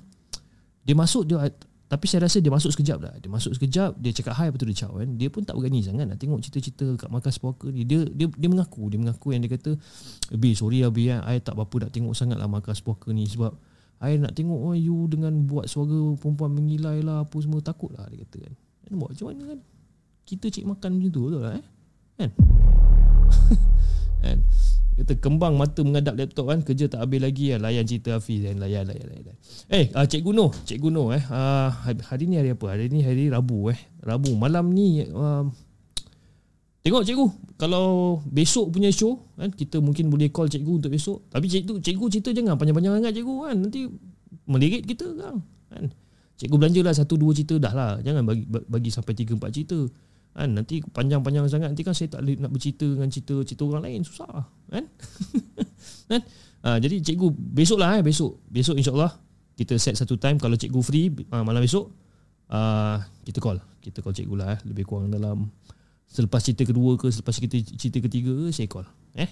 [0.88, 1.44] Dia masuk dia
[1.88, 3.16] tapi saya rasa dia masuk sekejap lah.
[3.16, 5.08] Dia masuk sekejap, dia cakap hai betul dia caw kan.
[5.16, 7.88] Dia pun tak berani sangat nak tengok cerita-cerita kat markas poker ni.
[7.88, 9.72] Dia dia dia mengaku, dia mengaku yang dia kata,
[10.32, 11.24] "Abi, sorry Abi, ya.
[11.24, 13.56] I tak apa nak tengok sangat lah markas poker ni sebab
[14.04, 18.04] I nak tengok oh, you dengan buat suara perempuan mengilai lah apa semua takut lah
[18.12, 18.54] dia kata kan.
[18.88, 19.60] Kan buat macam mana kan?
[20.24, 21.64] Kita cik makan macam tu betul lah eh?
[22.16, 22.30] Kan?
[24.24, 24.38] Kan?
[24.98, 26.58] Kata kembang mata mengadap laptop kan?
[26.66, 27.62] Kerja tak habis lagi ya.
[27.62, 28.58] Layan cerita Hafiz kan?
[28.58, 29.36] Layan layan layan
[29.70, 31.22] Eh uh, Cikgu Noh Cikgu Noh eh?
[31.30, 31.70] Uh,
[32.02, 32.66] Hari ni hari apa?
[32.66, 33.78] Hari ni hari Rabu eh?
[34.02, 35.46] Rabu malam ni uh,
[36.82, 37.26] Tengok cikgu.
[37.60, 39.54] Kalau besok punya show kan?
[39.54, 41.30] Kita mungkin boleh call cikgu untuk besok.
[41.30, 43.56] Tapi cikgu, cikgu cerita jangan panjang-panjang sangat cikgu kan?
[43.60, 43.80] Nanti
[44.48, 45.84] Melirit kita kan, kan?
[46.38, 49.78] Cikgu belanja lah satu dua cerita dah lah Jangan bagi bagi sampai tiga empat cerita
[50.38, 50.54] kan?
[50.54, 54.84] Nanti panjang-panjang sangat Nanti kan saya tak nak bercerita dengan cerita-cerita orang lain Susah kan?
[56.14, 56.20] kan?
[56.62, 59.10] Ha, jadi cikgu besok lah eh, besok Besok insyaAllah
[59.58, 61.90] kita set satu time Kalau cikgu free uh, malam besok
[62.54, 64.58] uh, Kita call Kita call cikgu lah eh.
[64.62, 65.50] Lebih kurang dalam
[66.06, 68.86] Selepas cerita kedua ke Selepas kita cerita ketiga ke Saya call
[69.18, 69.26] eh?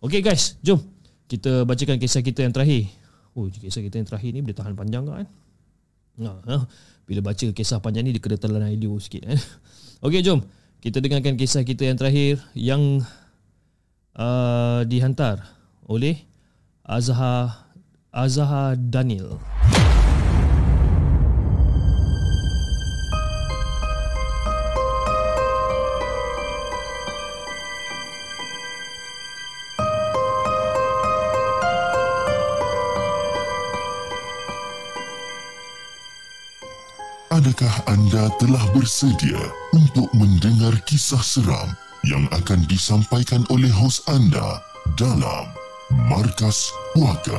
[0.00, 0.80] Okay guys Jom
[1.28, 2.88] Kita bacakan kisah kita yang terakhir
[3.36, 5.28] Oh kisah kita yang terakhir ni Boleh tahan panjang kan
[6.16, 6.64] Ha,
[7.04, 9.40] bila baca kisah panjang ni dia kena telan idea sikit eh.
[10.06, 10.40] Okey jom
[10.80, 13.04] kita dengarkan kisah kita yang terakhir yang
[14.16, 15.44] uh, dihantar
[15.84, 16.24] oleh
[16.86, 17.68] Azhar
[18.14, 19.36] Azhar Daniel.
[37.46, 39.38] Adakah anda telah bersedia
[39.70, 41.70] untuk mendengar kisah seram
[42.02, 44.58] yang akan disampaikan oleh hos anda
[44.98, 45.46] dalam
[46.10, 47.38] Markas Puaka?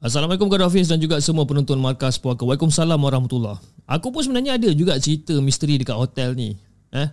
[0.00, 2.40] Assalamualaikum kepada Hafiz dan juga semua penonton Markas Puaka.
[2.48, 6.56] Waalaikumsalam warahmatullahi Aku pun sebenarnya ada juga cerita misteri dekat hotel ni.
[6.96, 7.08] Eh?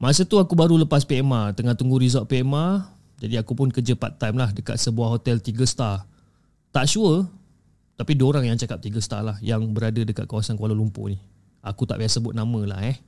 [0.00, 2.80] Masa tu aku baru lepas PMA, tengah tunggu result PMA.
[3.20, 6.13] Jadi aku pun kerja part time lah dekat sebuah hotel 3 star.
[6.74, 7.30] Tak sure,
[7.94, 11.22] tapi orang yang cakap 3 star lah yang berada dekat kawasan Kuala Lumpur ni.
[11.62, 12.98] Aku tak biasa sebut nama lah eh.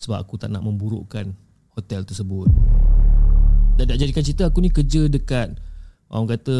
[0.00, 1.28] Sebab aku tak nak memburukkan
[1.76, 2.48] hotel tersebut.
[3.76, 5.60] Dan nak jadikan cerita aku ni kerja dekat
[6.08, 6.56] orang kata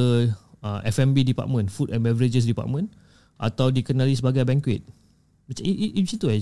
[0.61, 2.93] uh, F&B department, food and beverages department
[3.41, 4.85] atau dikenali sebagai banquet.
[5.49, 6.41] Macam macam tu eh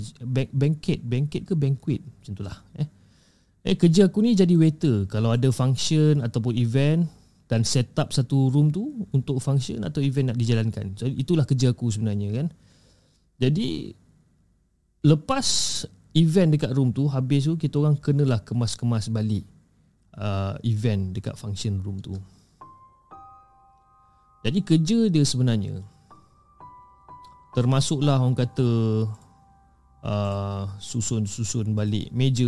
[0.51, 2.89] banquet, banquet ke banquet macam itulah eh.
[3.63, 7.07] Eh kerja aku ni jadi waiter kalau ada function ataupun event
[7.51, 10.95] dan set up satu room tu untuk function atau event nak dijalankan.
[10.95, 12.47] So itulah kerja aku sebenarnya kan.
[13.43, 13.91] Jadi
[15.03, 15.47] lepas
[16.15, 19.43] event dekat room tu habis tu kita orang kenalah kemas-kemas balik
[20.15, 22.15] uh, event dekat function room tu.
[24.47, 25.83] Jadi kerja dia sebenarnya
[27.51, 28.71] termasuklah orang kata
[30.07, 32.47] uh, susun-susun balik meja,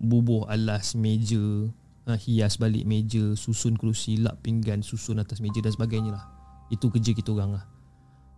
[0.00, 1.68] bubuh alas meja,
[2.06, 6.24] uh, hias balik meja, susun kerusi, lap pinggan, susun atas meja dan sebagainya lah.
[6.70, 7.64] Itu kerja kita orang lah.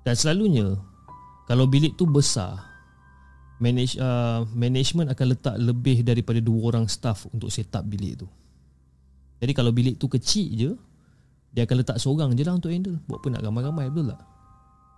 [0.03, 0.75] Dan selalunya
[1.47, 2.59] kalau bilik tu besar,
[3.63, 8.29] manage uh, management akan letak lebih daripada dua orang staff untuk set up bilik tu.
[9.43, 10.71] Jadi kalau bilik tu kecil je,
[11.53, 14.21] dia akan letak seorang je lah untuk handle Buat apa nak ramai-ramai betul tak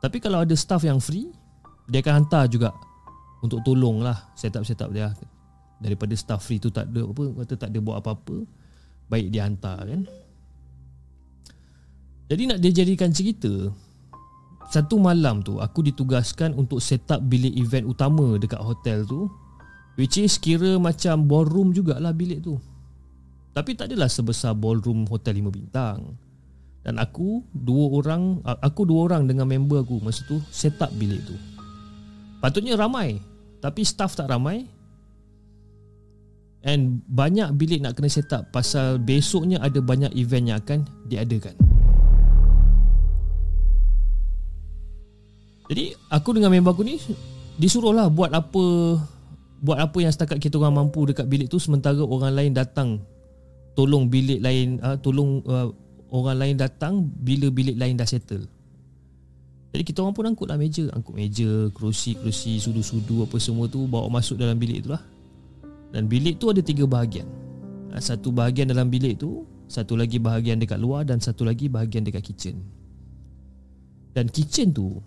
[0.06, 1.26] Tapi kalau ada staff yang free
[1.90, 2.70] Dia akan hantar juga
[3.42, 5.10] Untuk tolong lah set up-set up dia
[5.82, 8.46] Daripada staff free tu tak ada apa Kata tak ada buat apa-apa
[9.10, 10.06] Baik dia hantar kan
[12.30, 13.70] Jadi nak dia jadikan cerita
[14.70, 19.28] Satu malam tu Aku ditugaskan untuk set up bilik event utama Dekat hotel tu
[19.94, 22.58] Which is kira macam ballroom jugalah bilik tu
[23.54, 26.18] Tapi tak adalah sebesar ballroom hotel 5 bintang
[26.84, 31.24] dan aku dua orang aku dua orang dengan member aku masa tu set up bilik
[31.24, 31.32] tu.
[32.44, 33.24] Patutnya ramai
[33.64, 34.68] tapi staff tak ramai.
[36.64, 41.52] And banyak bilik nak kena set up pasal besoknya ada banyak event yang akan diadakan.
[45.68, 46.96] Jadi aku dengan member aku ni
[47.60, 48.64] disuruhlah buat apa
[49.64, 53.00] buat apa yang setakat kita orang mampu dekat bilik tu sementara orang lain datang
[53.72, 55.68] tolong bilik lain uh, tolong uh,
[56.12, 58.44] orang lain datang bila bilik lain dah settle.
[59.74, 64.38] Jadi kita orang pun angkutlah meja, angkut meja, kerusi-kerusi, sudu-sudu apa semua tu bawa masuk
[64.38, 65.02] dalam bilik tu lah.
[65.94, 67.30] Dan bilik tu ada tiga bahagian.
[67.94, 72.02] Ha, satu bahagian dalam bilik tu, satu lagi bahagian dekat luar dan satu lagi bahagian
[72.02, 72.66] dekat kitchen.
[74.10, 74.98] Dan kitchen tu,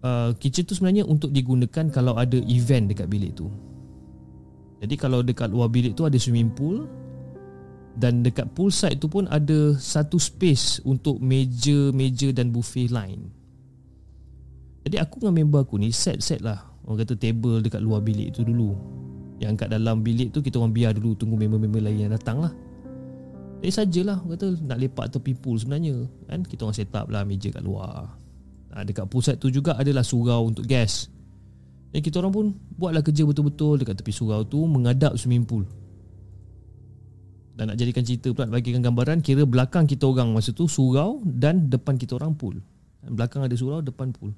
[0.00, 3.52] uh, kitchen tu sebenarnya untuk digunakan kalau ada event dekat bilik tu.
[4.80, 6.88] Jadi kalau dekat luar bilik tu ada swimming pool,
[7.98, 13.26] dan dekat poolside tu pun ada satu space untuk meja-meja dan buffet lain.
[14.88, 18.40] Jadi aku dengan member aku ni set-set lah Orang kata table dekat luar bilik tu
[18.48, 18.72] dulu
[19.38, 22.52] Yang kat dalam bilik tu kita orang biar dulu tunggu member-member lain yang datang lah
[23.62, 26.06] Jadi sajalah kata nak lepak tepi pool sebenarnya.
[26.26, 26.42] Kan?
[26.42, 28.10] Kita orang set up lah meja kat luar.
[28.74, 31.10] Nah, Dekat poolside tu juga adalah surau untuk guest
[31.94, 32.46] Dan kita orang pun
[32.76, 35.62] buatlah kerja betul-betul dekat tepi surau tu Mengadap swimming pool.
[37.58, 41.66] Dan nak jadikan cerita pula bagikan gambaran kira belakang kita orang masa tu surau dan
[41.66, 42.54] depan kita orang pool.
[43.02, 44.30] Belakang ada surau, depan pool.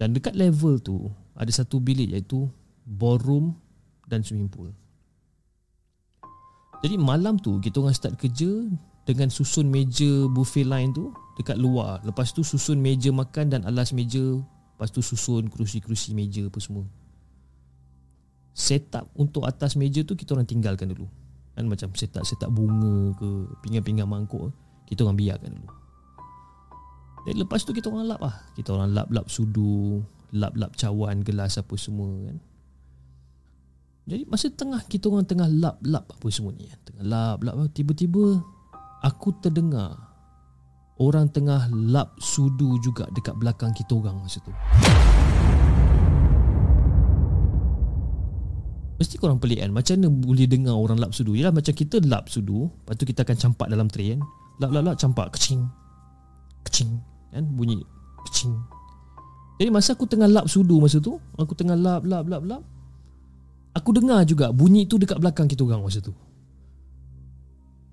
[0.00, 2.48] Dan dekat level tu ada satu bilik iaitu
[2.88, 3.52] ballroom
[4.10, 4.74] dan swimming pool.
[6.82, 8.66] Jadi malam tu kita orang start kerja
[9.06, 12.02] dengan susun meja buffet line tu dekat luar.
[12.02, 14.42] Lepas tu susun meja makan dan alas meja.
[14.74, 16.88] Lepas tu susun kerusi-kerusi meja apa semua.
[18.56, 21.06] Setup untuk atas meja tu kita orang tinggalkan dulu
[21.60, 23.28] kan macam setak bunga ke
[23.66, 24.48] pinggan-pinggan mangkuk
[24.88, 25.70] kita orang biarkan dulu
[27.28, 30.00] dan lepas tu kita orang lap lah kita orang lap-lap sudu
[30.32, 32.36] lap-lap cawan gelas apa semua kan
[34.10, 38.42] jadi masa tengah kita orang tengah lap-lap apa semua ni tengah lap-lap tiba-tiba
[39.06, 39.94] aku terdengar
[40.98, 44.50] orang tengah lap sudu juga dekat belakang kita orang masa tu.
[49.00, 49.72] Mesti korang pelik kan?
[49.72, 51.32] Macam mana boleh dengar orang lap sudu?
[51.32, 54.20] Yalah macam kita lap sudu Lepas tu kita akan campak dalam tray kan
[54.60, 55.64] Lap lap lap campak Kecing.
[56.68, 57.00] Kecing
[57.32, 57.48] Kan?
[57.48, 57.80] Bunyi
[58.28, 58.52] Kecing.
[59.56, 62.60] Jadi masa aku tengah lap sudu masa tu Aku tengah lap lap lap lap
[63.76, 66.10] Aku dengar juga bunyi tu dekat belakang kita orang masa tu.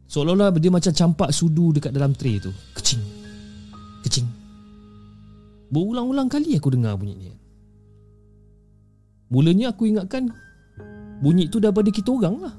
[0.07, 2.49] Seolah-olah dia macam campak sudu dekat dalam tray tu.
[2.73, 3.17] Kecing.
[5.67, 7.27] Berulang-ulang kali aku dengar bunyi ni.
[9.27, 10.31] Mulanya aku ingatkan
[11.17, 12.55] Bunyi tu daripada kita orang lah.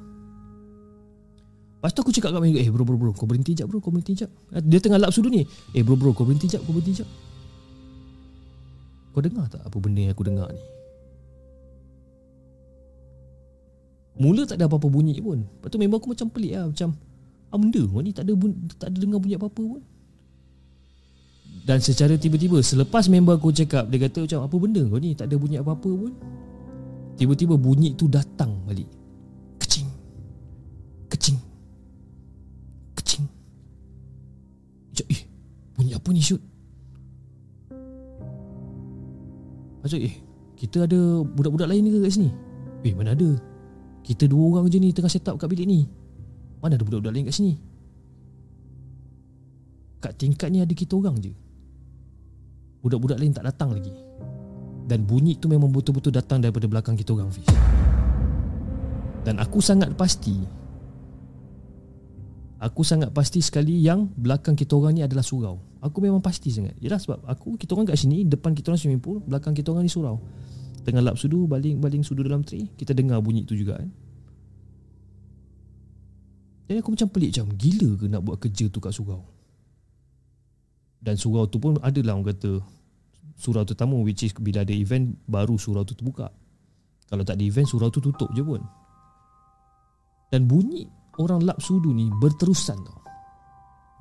[1.78, 3.94] Lepas tu aku cakap kat mereka Eh bro bro bro Kau berhenti jap bro Kau
[3.94, 4.26] berhenti jap.
[4.50, 7.08] Dia tengah lap sudu ni Eh bro bro Kau berhenti jap Kau berhenti jap.
[9.14, 10.58] Kau dengar tak Apa benda yang aku dengar ni
[14.18, 15.46] Mula tak ada apa-apa bunyi pun.
[15.46, 16.90] Lepas tu member aku macam pelik lah Macam
[17.48, 17.80] Ah benda?
[17.86, 19.82] Kau ni tak ada, bunyi, tak ada dengar bunyi apa-apa pun.
[21.64, 25.14] Dan secara tiba-tiba Selepas member aku cakap Dia kata macam Apa benda kau ni?
[25.14, 26.12] Tak ada bunyi apa-apa pun.
[27.18, 28.90] Tiba-tiba bunyi tu datang balik.
[29.62, 29.86] Kecing.
[31.10, 31.38] Kecing.
[32.98, 33.24] Kecing.
[34.92, 35.20] Macam eh
[35.78, 36.42] Bunyi apa ni shoot
[39.78, 40.14] Macam eh
[40.58, 42.30] Kita ada budak-budak lain ke kat sini?
[42.82, 43.47] Eh mana ada
[44.08, 45.84] Kita dua orang je ni Tengah set up kat bilik ni.
[46.64, 47.54] Mana ada budak-budak lain kat sini?
[50.00, 51.36] Kat tingkat ni ada kita orang je.
[52.80, 53.92] Budak-budak lain tak datang lagi.
[54.88, 57.44] Dan bunyi tu memang betul-betul datang daripada belakang kita orang Fiz.
[59.28, 60.40] Dan aku sangat pasti
[62.58, 65.62] Aku sangat pasti sekali yang belakang kita orang ni adalah surau.
[65.78, 66.74] Aku memang pasti sangat.
[66.82, 69.86] Yelah sebab aku kita orang kat sini Depan kita orang swimming pool Belakang kita orang
[69.86, 70.18] ni surau
[70.88, 73.92] Tengah lap sudu Baling-baling sudu dalam tray Kita dengar bunyi tu juga kan?
[76.64, 79.20] Jadi aku macam pelik macam Gila ke nak buat kerja tu kat surau?
[81.04, 82.64] Dan surau tu pun adalah orang kata
[83.36, 86.32] Surau tetamu Which is bila ada event Baru surau tu terbuka.
[87.04, 88.64] Kalau tak ada event Surau tu tutup je pun.
[90.32, 90.88] Dan bunyi
[91.20, 92.96] Orang lap sudu ni Berterusan tau.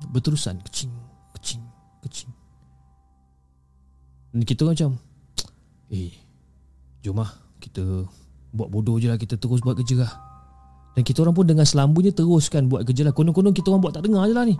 [0.08, 0.56] Berterusan.
[0.64, 0.92] Kecing
[1.36, 1.64] Kecing
[2.00, 2.32] Kecing.
[4.32, 4.96] Dan kita macam
[5.92, 6.27] Eh
[7.02, 7.30] Jom lah
[7.62, 7.82] Kita
[8.54, 10.12] Buat bodoh je lah Kita terus buat kerja lah.
[10.96, 13.14] Dan kita orang pun dengan selambanya Teruskan buat kerja lah.
[13.14, 14.56] Konon-konon kita orang buat tak dengar je lah ni.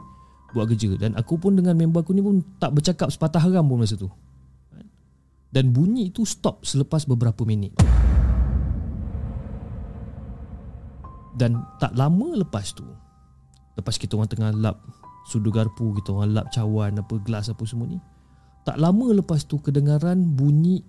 [0.55, 0.95] Buat kerja.
[0.95, 4.07] Dan aku pun dengan member aku ni pun Tak bercakap sepatah haram pun masa tu.
[5.51, 7.75] Dan bunyi tu stop Selepas beberapa minit.
[11.39, 12.83] Dan tak lama lepas tu
[13.79, 14.83] Lepas kita orang tengah lap
[15.31, 18.03] Sudu garpu Kita orang lap cawan Apa gelas apa semua ni
[18.67, 20.83] Tak lama lepas tu Kedengaran bunyi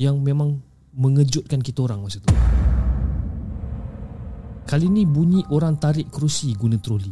[0.00, 0.50] Yang memang
[0.92, 2.28] Mengejutkan kita orang masa tu.
[4.68, 7.08] Kali ni bunyi orang tarik kerusi guna troli.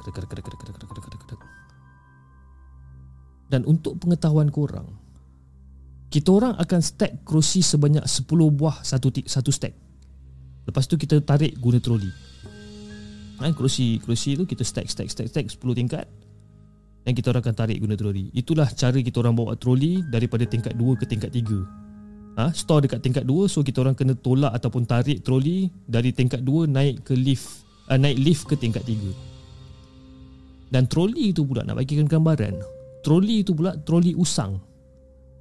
[0.00, 1.40] Kedek, kedek, kedek, kedek, kedek, kedek, kedek.
[3.50, 4.86] Dan untuk pengetahuan korang
[6.06, 9.74] Kita orang akan stack kerusi sebanyak 10 buah satu, satu stack.
[10.66, 12.10] Lepas tu kita tarik guna troli.
[13.38, 16.08] Kan, Kerusi kerusi tu kita stack stack stack stack 10 tingkat
[17.00, 18.28] Dan kita orang akan tarik guna troli.
[18.36, 23.00] Itulah cara kita orang bawa troli Daripada tingkat 2 ke tingkat 3 ha, Store dekat
[23.00, 27.16] tingkat 2 So kita orang kena tolak ataupun tarik troli Dari tingkat 2 naik ke
[27.16, 29.30] lift uh, Naik lift ke tingkat 3
[30.70, 32.54] dan troli itu pula nak bagikan gambaran
[33.02, 34.62] Troli itu pula troli usang.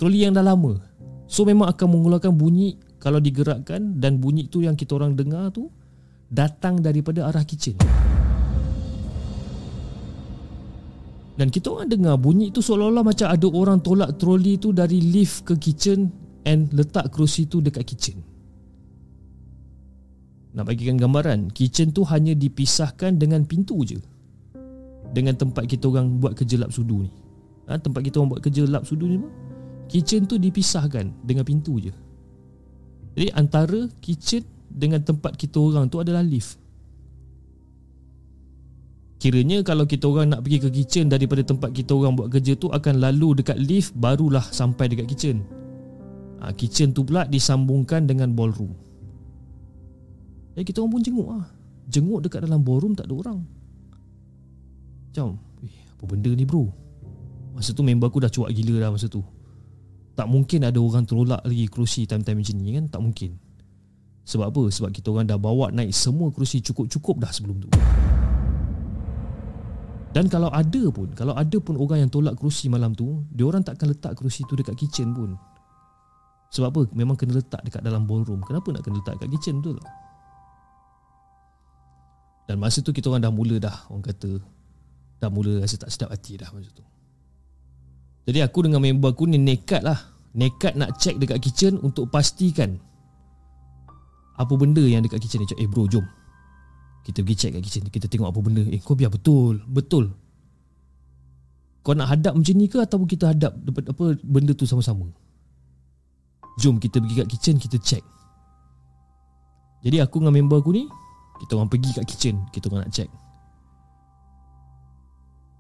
[0.02, 0.74] Troli yang dah lama.
[1.30, 5.70] So memang akan mengeluarkan bunyi Kalau digerakkan Dan bunyi tu yang kita orang dengar tu
[6.34, 7.78] Datang daripada arah kitchen
[11.40, 15.48] Dan kita orang dengar bunyi tu seolah-olah macam ada orang tolak troli tu dari lift
[15.48, 16.12] ke kitchen
[16.48, 18.24] And letak kerusi tu dekat kitchen.
[20.56, 24.00] Nak bagikan gambaran Kitchen tu hanya dipisahkan dengan pintu je.
[25.14, 27.12] Dengan tempat kita orang buat kerja lap sudu ni.
[27.70, 29.32] Ha, Tempat kita orang buat kerja lap sudu ni pun
[29.90, 31.94] Kitchen tu dipisahkan dengan pintu je.
[33.18, 36.62] Jadi antara kitchen dengan tempat kita orang tu adalah lift
[39.20, 42.72] Kiranya kalau kita orang nak pergi ke kitchen daripada tempat kita orang buat kerja tu
[42.72, 45.44] akan lalu dekat lift barulah sampai dekat kitchen.
[46.40, 48.72] Ha, kitchen tu pula disambungkan dengan ballroom.
[50.56, 51.46] Jadi kita orang pun jenguk lah.
[51.92, 53.40] Jenguk dekat dalam ballroom tak ada orang.
[55.12, 55.36] Macam,
[55.68, 56.72] eh, apa benda ni bro?
[57.52, 59.20] Masa tu member aku dah cuak gila dah masa tu.
[60.16, 62.86] Tak mungkin ada orang tolak lagi kerusi time-time macam ni kan?
[62.88, 63.36] Tak mungkin.
[64.24, 64.64] Sebab apa?
[64.72, 67.70] Sebab kita orang dah bawa naik semua kerusi cukup-cukup dah sebelum tu.
[70.10, 73.62] Dan kalau ada pun Kalau ada pun orang yang tolak kerusi malam tu Dia orang
[73.62, 75.38] takkan letak kerusi tu dekat kitchen pun.
[76.50, 76.82] Sebab apa?
[76.98, 78.42] Memang kena letak dekat dalam ballroom.
[78.42, 79.62] Kenapa nak kena letak dekat kitchen?
[79.62, 79.86] Tu tak?
[82.50, 84.42] Dan masa tu kita orang dah mula dah Orang kata
[85.22, 86.82] Dah mula rasa tak sedap hati dah masa tu.
[88.26, 89.98] Jadi aku dengan member aku ni nekat lah.
[90.34, 92.82] Nekat nak check dekat kitchen Untuk pastikan
[94.42, 95.50] Apa benda yang dekat kitchen ni.
[95.62, 96.02] Eh bro jom
[97.10, 98.64] kita pergi check kat kitchen Kita tengok apa benda.
[98.70, 99.58] Eh kau biar betul.
[99.66, 100.14] Betul.
[101.82, 105.10] Kau nak hadap macam ni ke Ataupun kita hadap apa Benda tu sama-sama?
[106.62, 108.06] Jom kita pergi kat kitchen Kita check.
[109.82, 110.86] Jadi aku dengan member aku ni
[111.42, 113.10] Kita orang pergi kat kitchen Kita orang nak check.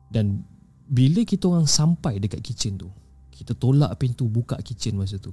[0.09, 0.41] Dan
[0.89, 2.89] bila kita orang sampai dekat kitchen tu
[3.29, 5.31] kita tolak pintu buka kitchen masa tu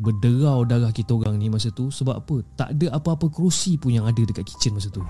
[0.00, 2.36] berderau darah kita orang ni masa tu sebab apa?
[2.56, 5.04] Tak ada apa-apa kerusi pun yang ada dekat kitchen masa tu.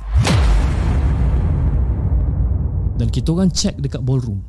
[2.98, 4.42] Dan kita orang check dekat ballroom.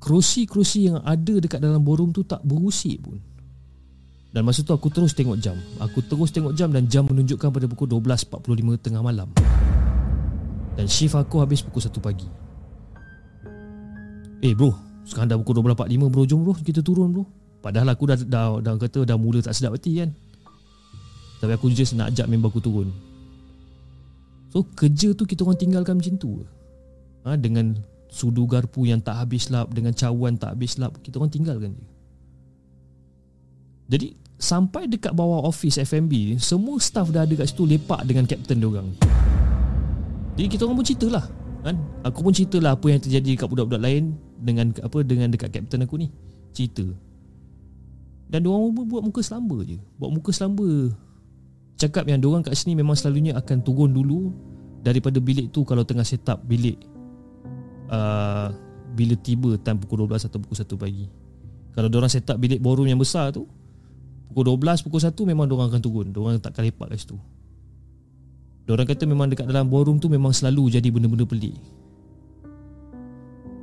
[0.00, 3.20] Kerusi-kerusi yang ada dekat dalam ballroom tu tak berusik pun.
[4.30, 5.58] Dan masa tu aku terus tengok jam.
[5.82, 9.28] Aku terus tengok jam dan jam menunjukkan pada pukul 12.45 tengah malam.
[10.78, 12.28] Dan shift aku habis pukul 1 pagi.
[14.40, 14.72] Eh bro.
[15.04, 16.22] Sekarang dah pukul 12.45 bro.
[16.24, 16.54] Jom bro.
[16.56, 20.10] Kita turun bro Padahal aku dah, dah, dah, kata dah mula tak sedap hati kan?
[21.40, 22.88] Tapi aku just nak ajak member aku turun.
[24.52, 26.42] So kerja tu kita orang tinggalkan macam tu.
[27.24, 27.76] Ha, Dengan
[28.08, 31.86] sudu garpu yang tak habis lap Dengan cawan tak habis lap Kita orang tinggalkan je
[33.92, 34.06] Jadi
[34.40, 38.88] sampai dekat bawah office FMB Semua staff dah ada kat situ lepak dengan kapten diorang
[40.32, 41.28] Jadi kita orang pun cerita lah
[41.60, 41.76] kan?
[42.08, 46.00] Aku pun ceritalah apa yang terjadi dekat budak-budak lain dengan apa dengan dekat kapten aku
[46.00, 46.08] ni.
[46.56, 46.88] Cerita
[48.30, 49.82] dan dia orang buat muka selamba je.
[49.98, 50.94] Buat muka selamba.
[51.74, 54.30] Cakap yang dia orang kat sini memang selalunya akan turun dulu
[54.86, 56.78] daripada bilik tu kalau tengah set up bilik
[57.90, 58.54] uh,
[58.94, 61.06] bila tiba time pukul 12 atau pukul 1 pagi.
[61.74, 63.50] Kalau dia orang set up bilik ballroom yang besar tu
[64.30, 66.06] pukul 12 pukul 1 memang dia orang akan turun.
[66.14, 67.18] Dia orang tak akan lepak kat situ.
[68.70, 71.58] Diorang kata memang dekat dalam ballroom tu memang selalu jadi benda-benda pelik.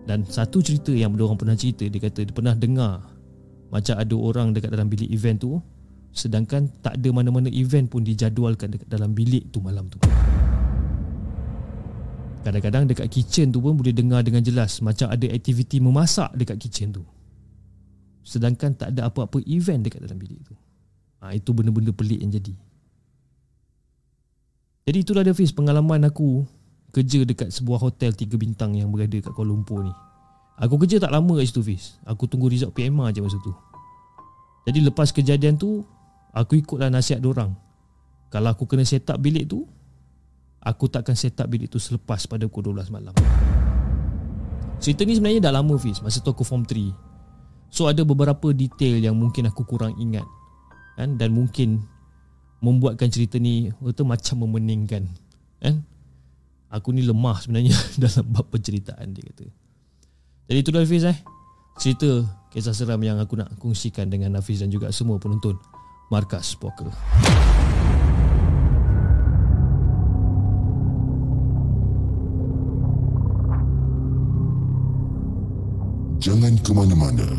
[0.04, 3.08] Dan satu cerita yang diorang pernah cerita, dia kata dia pernah dengar
[3.68, 5.60] macam ada orang dekat dalam bilik event tu
[6.18, 10.02] sedangkan tak ada mana-mana event pun dijadualkan dekat dalam bilik tu malam tu.
[12.42, 16.96] Kadang-kadang dekat kitchen tu pun boleh dengar dengan jelas macam ada aktiviti memasak dekat kitchen
[16.96, 17.04] tu.
[18.24, 20.56] Sedangkan tak ada apa-apa event dekat dalam bilik tu.
[21.22, 22.56] Ha, itu benda-benda pelik yang jadi.
[24.88, 26.48] Jadi itulah dia Fiz pengalaman aku
[26.96, 29.92] kerja dekat sebuah hotel tiga bintang yang berada kat Kuala Lumpur ni.
[30.58, 32.02] Aku kerja tak lama kat situ Fiz.
[32.04, 33.54] Aku tunggu result PMA je masa tu.
[34.66, 35.86] Jadi lepas kejadian tu,
[36.34, 37.54] aku ikutlah nasihat orang.
[38.34, 39.64] Kalau aku kena set up bilik tu,
[40.60, 43.14] aku takkan set up bilik tu selepas pada pukul 12 malam.
[44.82, 46.02] Cerita ni sebenarnya dah lama Fiz.
[46.02, 46.90] Masa tu aku form 3.
[47.70, 50.26] So ada beberapa detail yang mungkin aku kurang ingat.
[50.98, 51.22] Kan?
[51.22, 51.86] Dan mungkin
[52.62, 55.06] membuatkan cerita ni itu macam memeningkan
[55.62, 55.86] kan
[56.74, 59.46] aku ni lemah sebenarnya dalam bab penceritaan dia kata
[60.48, 61.18] jadi itulah Hafiz eh
[61.76, 62.24] cerita
[62.56, 65.60] kisah seram yang aku nak kongsikan dengan Hafiz dan juga semua penonton
[66.08, 66.88] Markas Poker
[76.18, 77.30] Jangan ke mana-mana.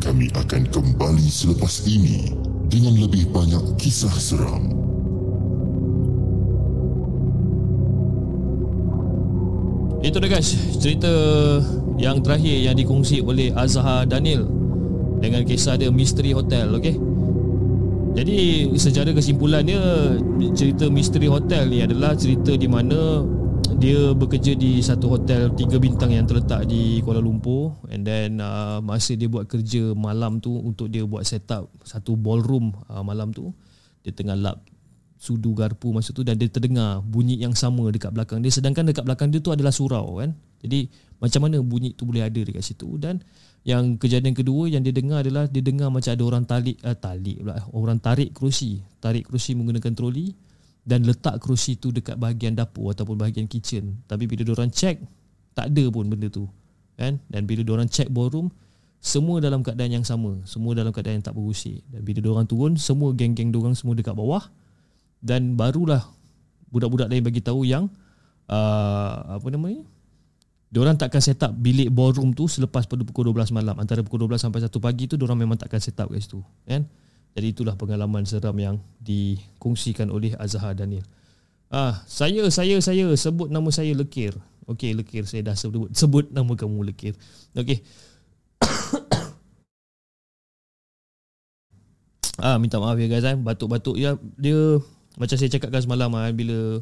[0.00, 2.32] Kami akan kembali selepas ini
[2.70, 4.72] dengan lebih banyak kisah seram.
[10.00, 11.12] Itu dah guys, cerita
[11.96, 14.44] yang terakhir yang dikongsi oleh Azhar Daniel
[15.20, 16.96] dengan kisah dia Misteri Hotel, okey?
[18.16, 18.36] Jadi
[18.80, 19.80] secara kesimpulannya
[20.56, 23.20] cerita Misteri Hotel ni adalah cerita di mana
[23.76, 27.76] dia bekerja di satu hotel tiga bintang yang terletak di Kuala Lumpur.
[27.92, 32.16] And then uh, masa dia buat kerja malam tu untuk dia buat set up satu
[32.16, 33.52] ballroom uh, malam tu
[34.00, 34.64] dia tengah lap
[35.20, 38.52] sudu garpu masa tu dan dia terdengar bunyi yang sama dekat belakang dia.
[38.52, 40.32] Sedangkan dekat belakang dia tu adalah surau kan?
[40.64, 43.00] Jadi macam mana bunyi tu boleh ada dekat situ.
[43.00, 43.24] Dan
[43.66, 47.42] yang kejadian kedua yang dia dengar adalah dia dengar macam ada orang talik uh, talik
[47.42, 48.84] pula orang tarik kerusi.
[49.00, 50.36] Tarik kerusi menggunakan troli
[50.86, 54.06] dan letak kerusi tu dekat bahagian dapur ataupun bahagian kitchen.
[54.06, 55.00] Tapi bila orang check
[55.56, 56.46] tak ada pun benda tu
[56.94, 57.18] kan?
[57.26, 58.52] Dan bila orang check ballroom
[59.00, 60.42] semua dalam keadaan yang sama.
[60.44, 61.80] Semua dalam keadaan yang tak berusik.
[61.90, 64.44] Dan bila orang turun semua geng-geng orang semua dekat bawah.
[65.18, 66.04] Dan barulah
[66.70, 67.88] budak-budak lain bagi tahu yang
[68.50, 69.82] uh, apa namanya
[70.66, 74.50] Diorang takkan set up bilik ballroom tu selepas pada pukul 12 malam Antara pukul 12
[74.50, 76.82] sampai 1 pagi tu Diorang memang takkan set up kat situ kan?
[77.36, 81.04] Jadi itulah pengalaman seram yang dikongsikan oleh Azhar Daniel.
[81.68, 84.32] Ah, saya saya saya sebut nama saya Lekir.
[84.64, 87.12] Okey, Lekir saya dah sebut sebut nama kamu Lekir.
[87.52, 87.84] Okey.
[92.40, 93.36] ah, minta maaf ya guys eh.
[93.36, 94.80] Batuk-batuk ya dia
[95.20, 96.80] macam saya cakapkan semalam ah bila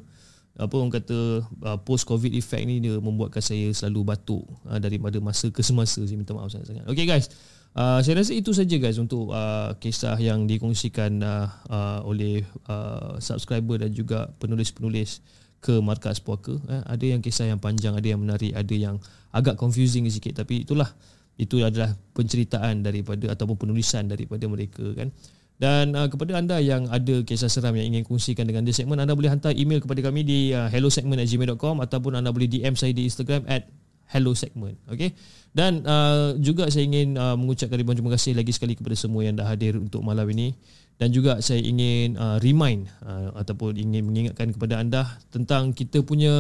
[0.55, 5.19] apa orang kata uh, post covid effect ni dia membuatkan saya selalu batuk uh, daripada
[5.19, 6.87] masa ke semasa saya minta maaf sangat-sangat.
[6.87, 7.27] Okey guys.
[7.75, 13.19] Uh, saya rasa itu saja guys untuk uh, kisah yang dikongsikan uh, uh, oleh uh,
[13.19, 15.19] subscriber dan juga penulis-penulis
[15.59, 16.55] ke markas puaka.
[16.71, 19.03] Eh, ada yang kisah yang panjang, ada yang menarik, ada yang
[19.35, 20.87] agak confusing sikit tapi itulah
[21.35, 25.11] itu adalah penceritaan daripada ataupun penulisan daripada mereka kan.
[25.55, 29.15] Dan uh, kepada anda yang ada kisah seram yang ingin kongsikan dengan The Segment, anda
[29.15, 33.47] boleh hantar email kepada kami di uh, hellosegment@gmail.com ataupun anda boleh DM saya di Instagram
[33.47, 33.71] at
[34.05, 34.77] Hello segment.
[34.85, 35.17] Okay.
[35.55, 39.39] Dan uh, juga saya ingin uh, mengucapkan ribuan terima kasih lagi sekali kepada semua yang
[39.39, 40.53] dah hadir untuk malam ini
[40.99, 45.03] dan juga saya ingin uh, remind uh, ataupun ingin mengingatkan kepada anda
[45.35, 46.31] tentang kita punya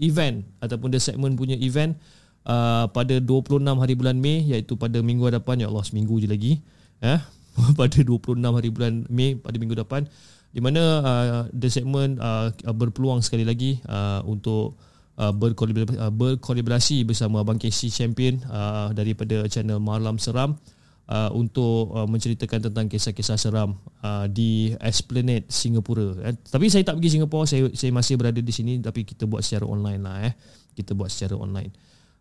[0.00, 1.96] event ataupun the segment punya event
[2.44, 6.52] uh, pada 26 hari bulan Mei iaitu pada minggu hadapan ya Allah seminggu je lagi
[7.00, 7.20] eh
[7.78, 10.04] pada 26 hari bulan Mei pada minggu depan
[10.56, 14.80] di mana uh, the segment uh, berpeluang sekali lagi uh, untuk
[15.20, 20.56] uh, berkolaborasi, uh, berkolaborasi bersama Abang Casey Champion uh, daripada channel Malam Seram
[21.10, 26.16] uh, untuk uh, menceritakan tentang kisah-kisah seram uh, di Esplanade Singapura.
[26.30, 29.42] Eh, tapi saya tak pergi Singapura, saya saya masih berada di sini tapi kita buat
[29.42, 30.34] secara online lah eh.
[30.76, 31.72] Kita buat secara online.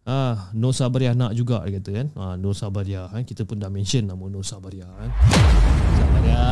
[0.05, 2.07] Ah, Nur Sabaria nak juga dia kata kan.
[2.13, 5.09] Ah, Nur Sabaria kan kita pun dah mention nama Nur Sabaria kan.
[5.97, 6.45] Sabaria.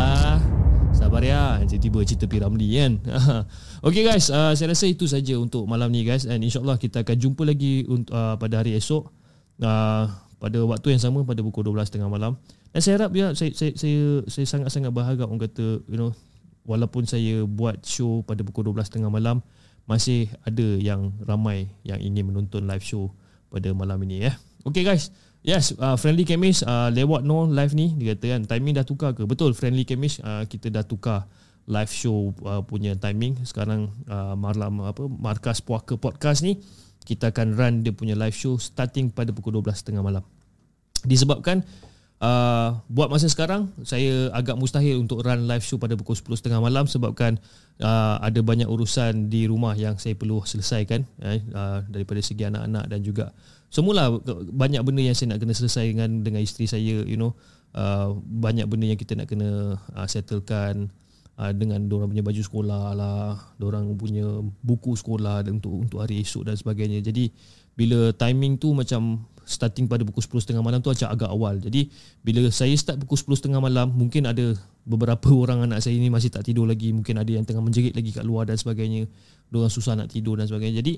[0.90, 1.42] Sabaria.
[1.70, 2.98] Tiba-tiba cerita Piramli kan.
[3.88, 7.14] okay guys, uh, saya rasa itu saja untuk malam ni guys and insyaallah kita akan
[7.14, 9.14] jumpa lagi untuk uh, pada hari esok.
[9.62, 10.10] Uh,
[10.42, 12.42] pada waktu yang sama pada pukul 12 tengah malam.
[12.74, 16.10] Dan saya harap ya saya saya saya, saya sangat-sangat berharap orang kata you know
[16.66, 19.46] walaupun saya buat show pada pukul 12 tengah malam
[19.86, 23.14] masih ada yang ramai yang ingin menonton live show
[23.54, 24.34] pada malam ini ya.
[24.66, 25.14] Okay guys.
[25.44, 29.14] Yes, uh, Friendly Chemist uh, lewat no live ni dia kata kan timing dah tukar
[29.14, 29.28] ke?
[29.28, 31.30] Betul Friendly Chemist uh, kita dah tukar
[31.70, 36.64] live show uh, punya timing sekarang uh, malam apa Markas Puaka Podcast ni
[37.04, 40.24] kita akan run dia punya live show starting pada pukul 12.30 malam.
[41.04, 41.68] Disebabkan
[42.22, 46.86] uh, buat masa sekarang saya agak mustahil untuk run live show pada pukul 10.30 malam
[46.86, 47.40] sebabkan
[47.82, 52.86] uh, ada banyak urusan di rumah yang saya perlu selesaikan eh, uh, daripada segi anak-anak
[52.92, 53.34] dan juga
[53.74, 54.14] semula
[54.54, 57.34] banyak benda yang saya nak kena selesai dengan dengan isteri saya you know
[57.74, 60.94] uh, banyak benda yang kita nak kena uh, settlekan
[61.38, 64.26] uh, dengan orang punya baju sekolah lah, orang punya
[64.62, 67.02] buku sekolah untuk untuk hari esok dan sebagainya.
[67.02, 67.34] Jadi
[67.74, 71.60] bila timing tu macam starting pada pukul 10.30 malam tu acak agak awal.
[71.60, 71.92] Jadi
[72.24, 76.48] bila saya start pukul 10.30 malam, mungkin ada beberapa orang anak saya ni masih tak
[76.48, 79.08] tidur lagi, mungkin ada yang tengah menjerit lagi kat luar dan sebagainya.
[79.52, 80.82] Diorang susah nak tidur dan sebagainya.
[80.82, 80.98] Jadi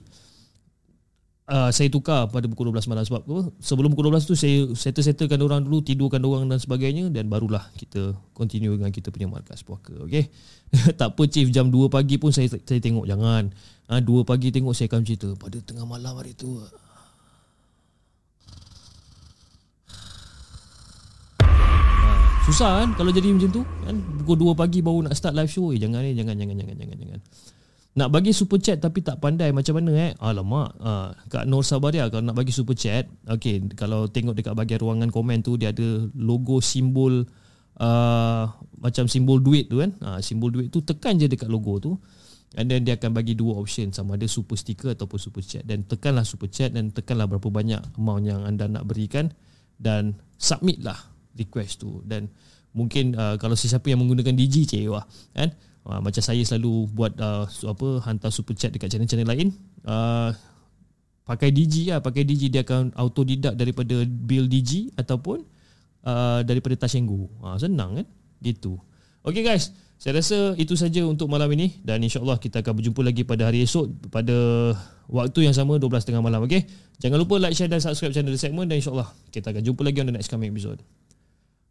[1.50, 3.38] uh, saya tukar pada pukul 12 malam sebab apa?
[3.62, 8.18] Sebelum pukul 12 tu saya settle-settlekan orang dulu, tidurkan orang dan sebagainya dan barulah kita
[8.34, 9.94] continue dengan kita punya markas puaka.
[10.06, 10.30] Okey.
[11.00, 13.54] tak apa chief jam 2 pagi pun saya saya tengok jangan.
[13.86, 16.58] Uh, 2 pagi tengok saya akan cerita pada tengah malam hari tu.
[22.46, 25.74] Susah kan kalau jadi macam tu kan pukul 2 pagi baru nak start live show
[25.74, 27.20] eh jangan eh jangan jangan jangan jangan jangan
[27.96, 30.12] nak bagi super chat tapi tak pandai macam mana eh?
[30.20, 30.76] Alamak.
[30.84, 35.10] Uh, Kak Nur Sabaria kalau nak bagi super chat, okey, kalau tengok dekat bahagian ruangan
[35.16, 37.24] komen tu dia ada logo simbol
[37.80, 38.44] uh,
[38.84, 39.96] macam simbol duit tu kan.
[40.04, 41.96] Uh, simbol duit tu tekan je dekat logo tu.
[42.60, 45.88] And then dia akan bagi dua option sama ada super sticker ataupun super chat dan
[45.88, 49.32] tekanlah super chat dan tekanlah berapa banyak amount yang anda nak berikan
[49.80, 52.32] dan submit lah request tu dan
[52.76, 55.04] mungkin uh, kalau sesiapa yang menggunakan DJ cewa
[55.36, 55.52] kan
[55.86, 59.54] Uh, macam saya selalu buat uh, apa hantar super chat dekat channel-channel lain.
[59.86, 60.34] Uh,
[61.30, 65.46] pakai DG lah, pakai DG dia akan auto deduct daripada bill DG ataupun
[66.02, 67.30] uh, daripada Tashengu.
[67.38, 68.08] Uh, senang kan?
[68.42, 68.82] Gitu.
[69.22, 73.22] Okay guys, saya rasa itu saja untuk malam ini dan insyaAllah kita akan berjumpa lagi
[73.22, 74.34] pada hari esok pada
[75.06, 76.50] waktu yang sama 12.30 malam.
[76.50, 76.66] Okay?
[76.98, 80.02] Jangan lupa like, share dan subscribe channel The Segment dan insyaAllah kita akan jumpa lagi
[80.02, 80.82] on the next coming episode.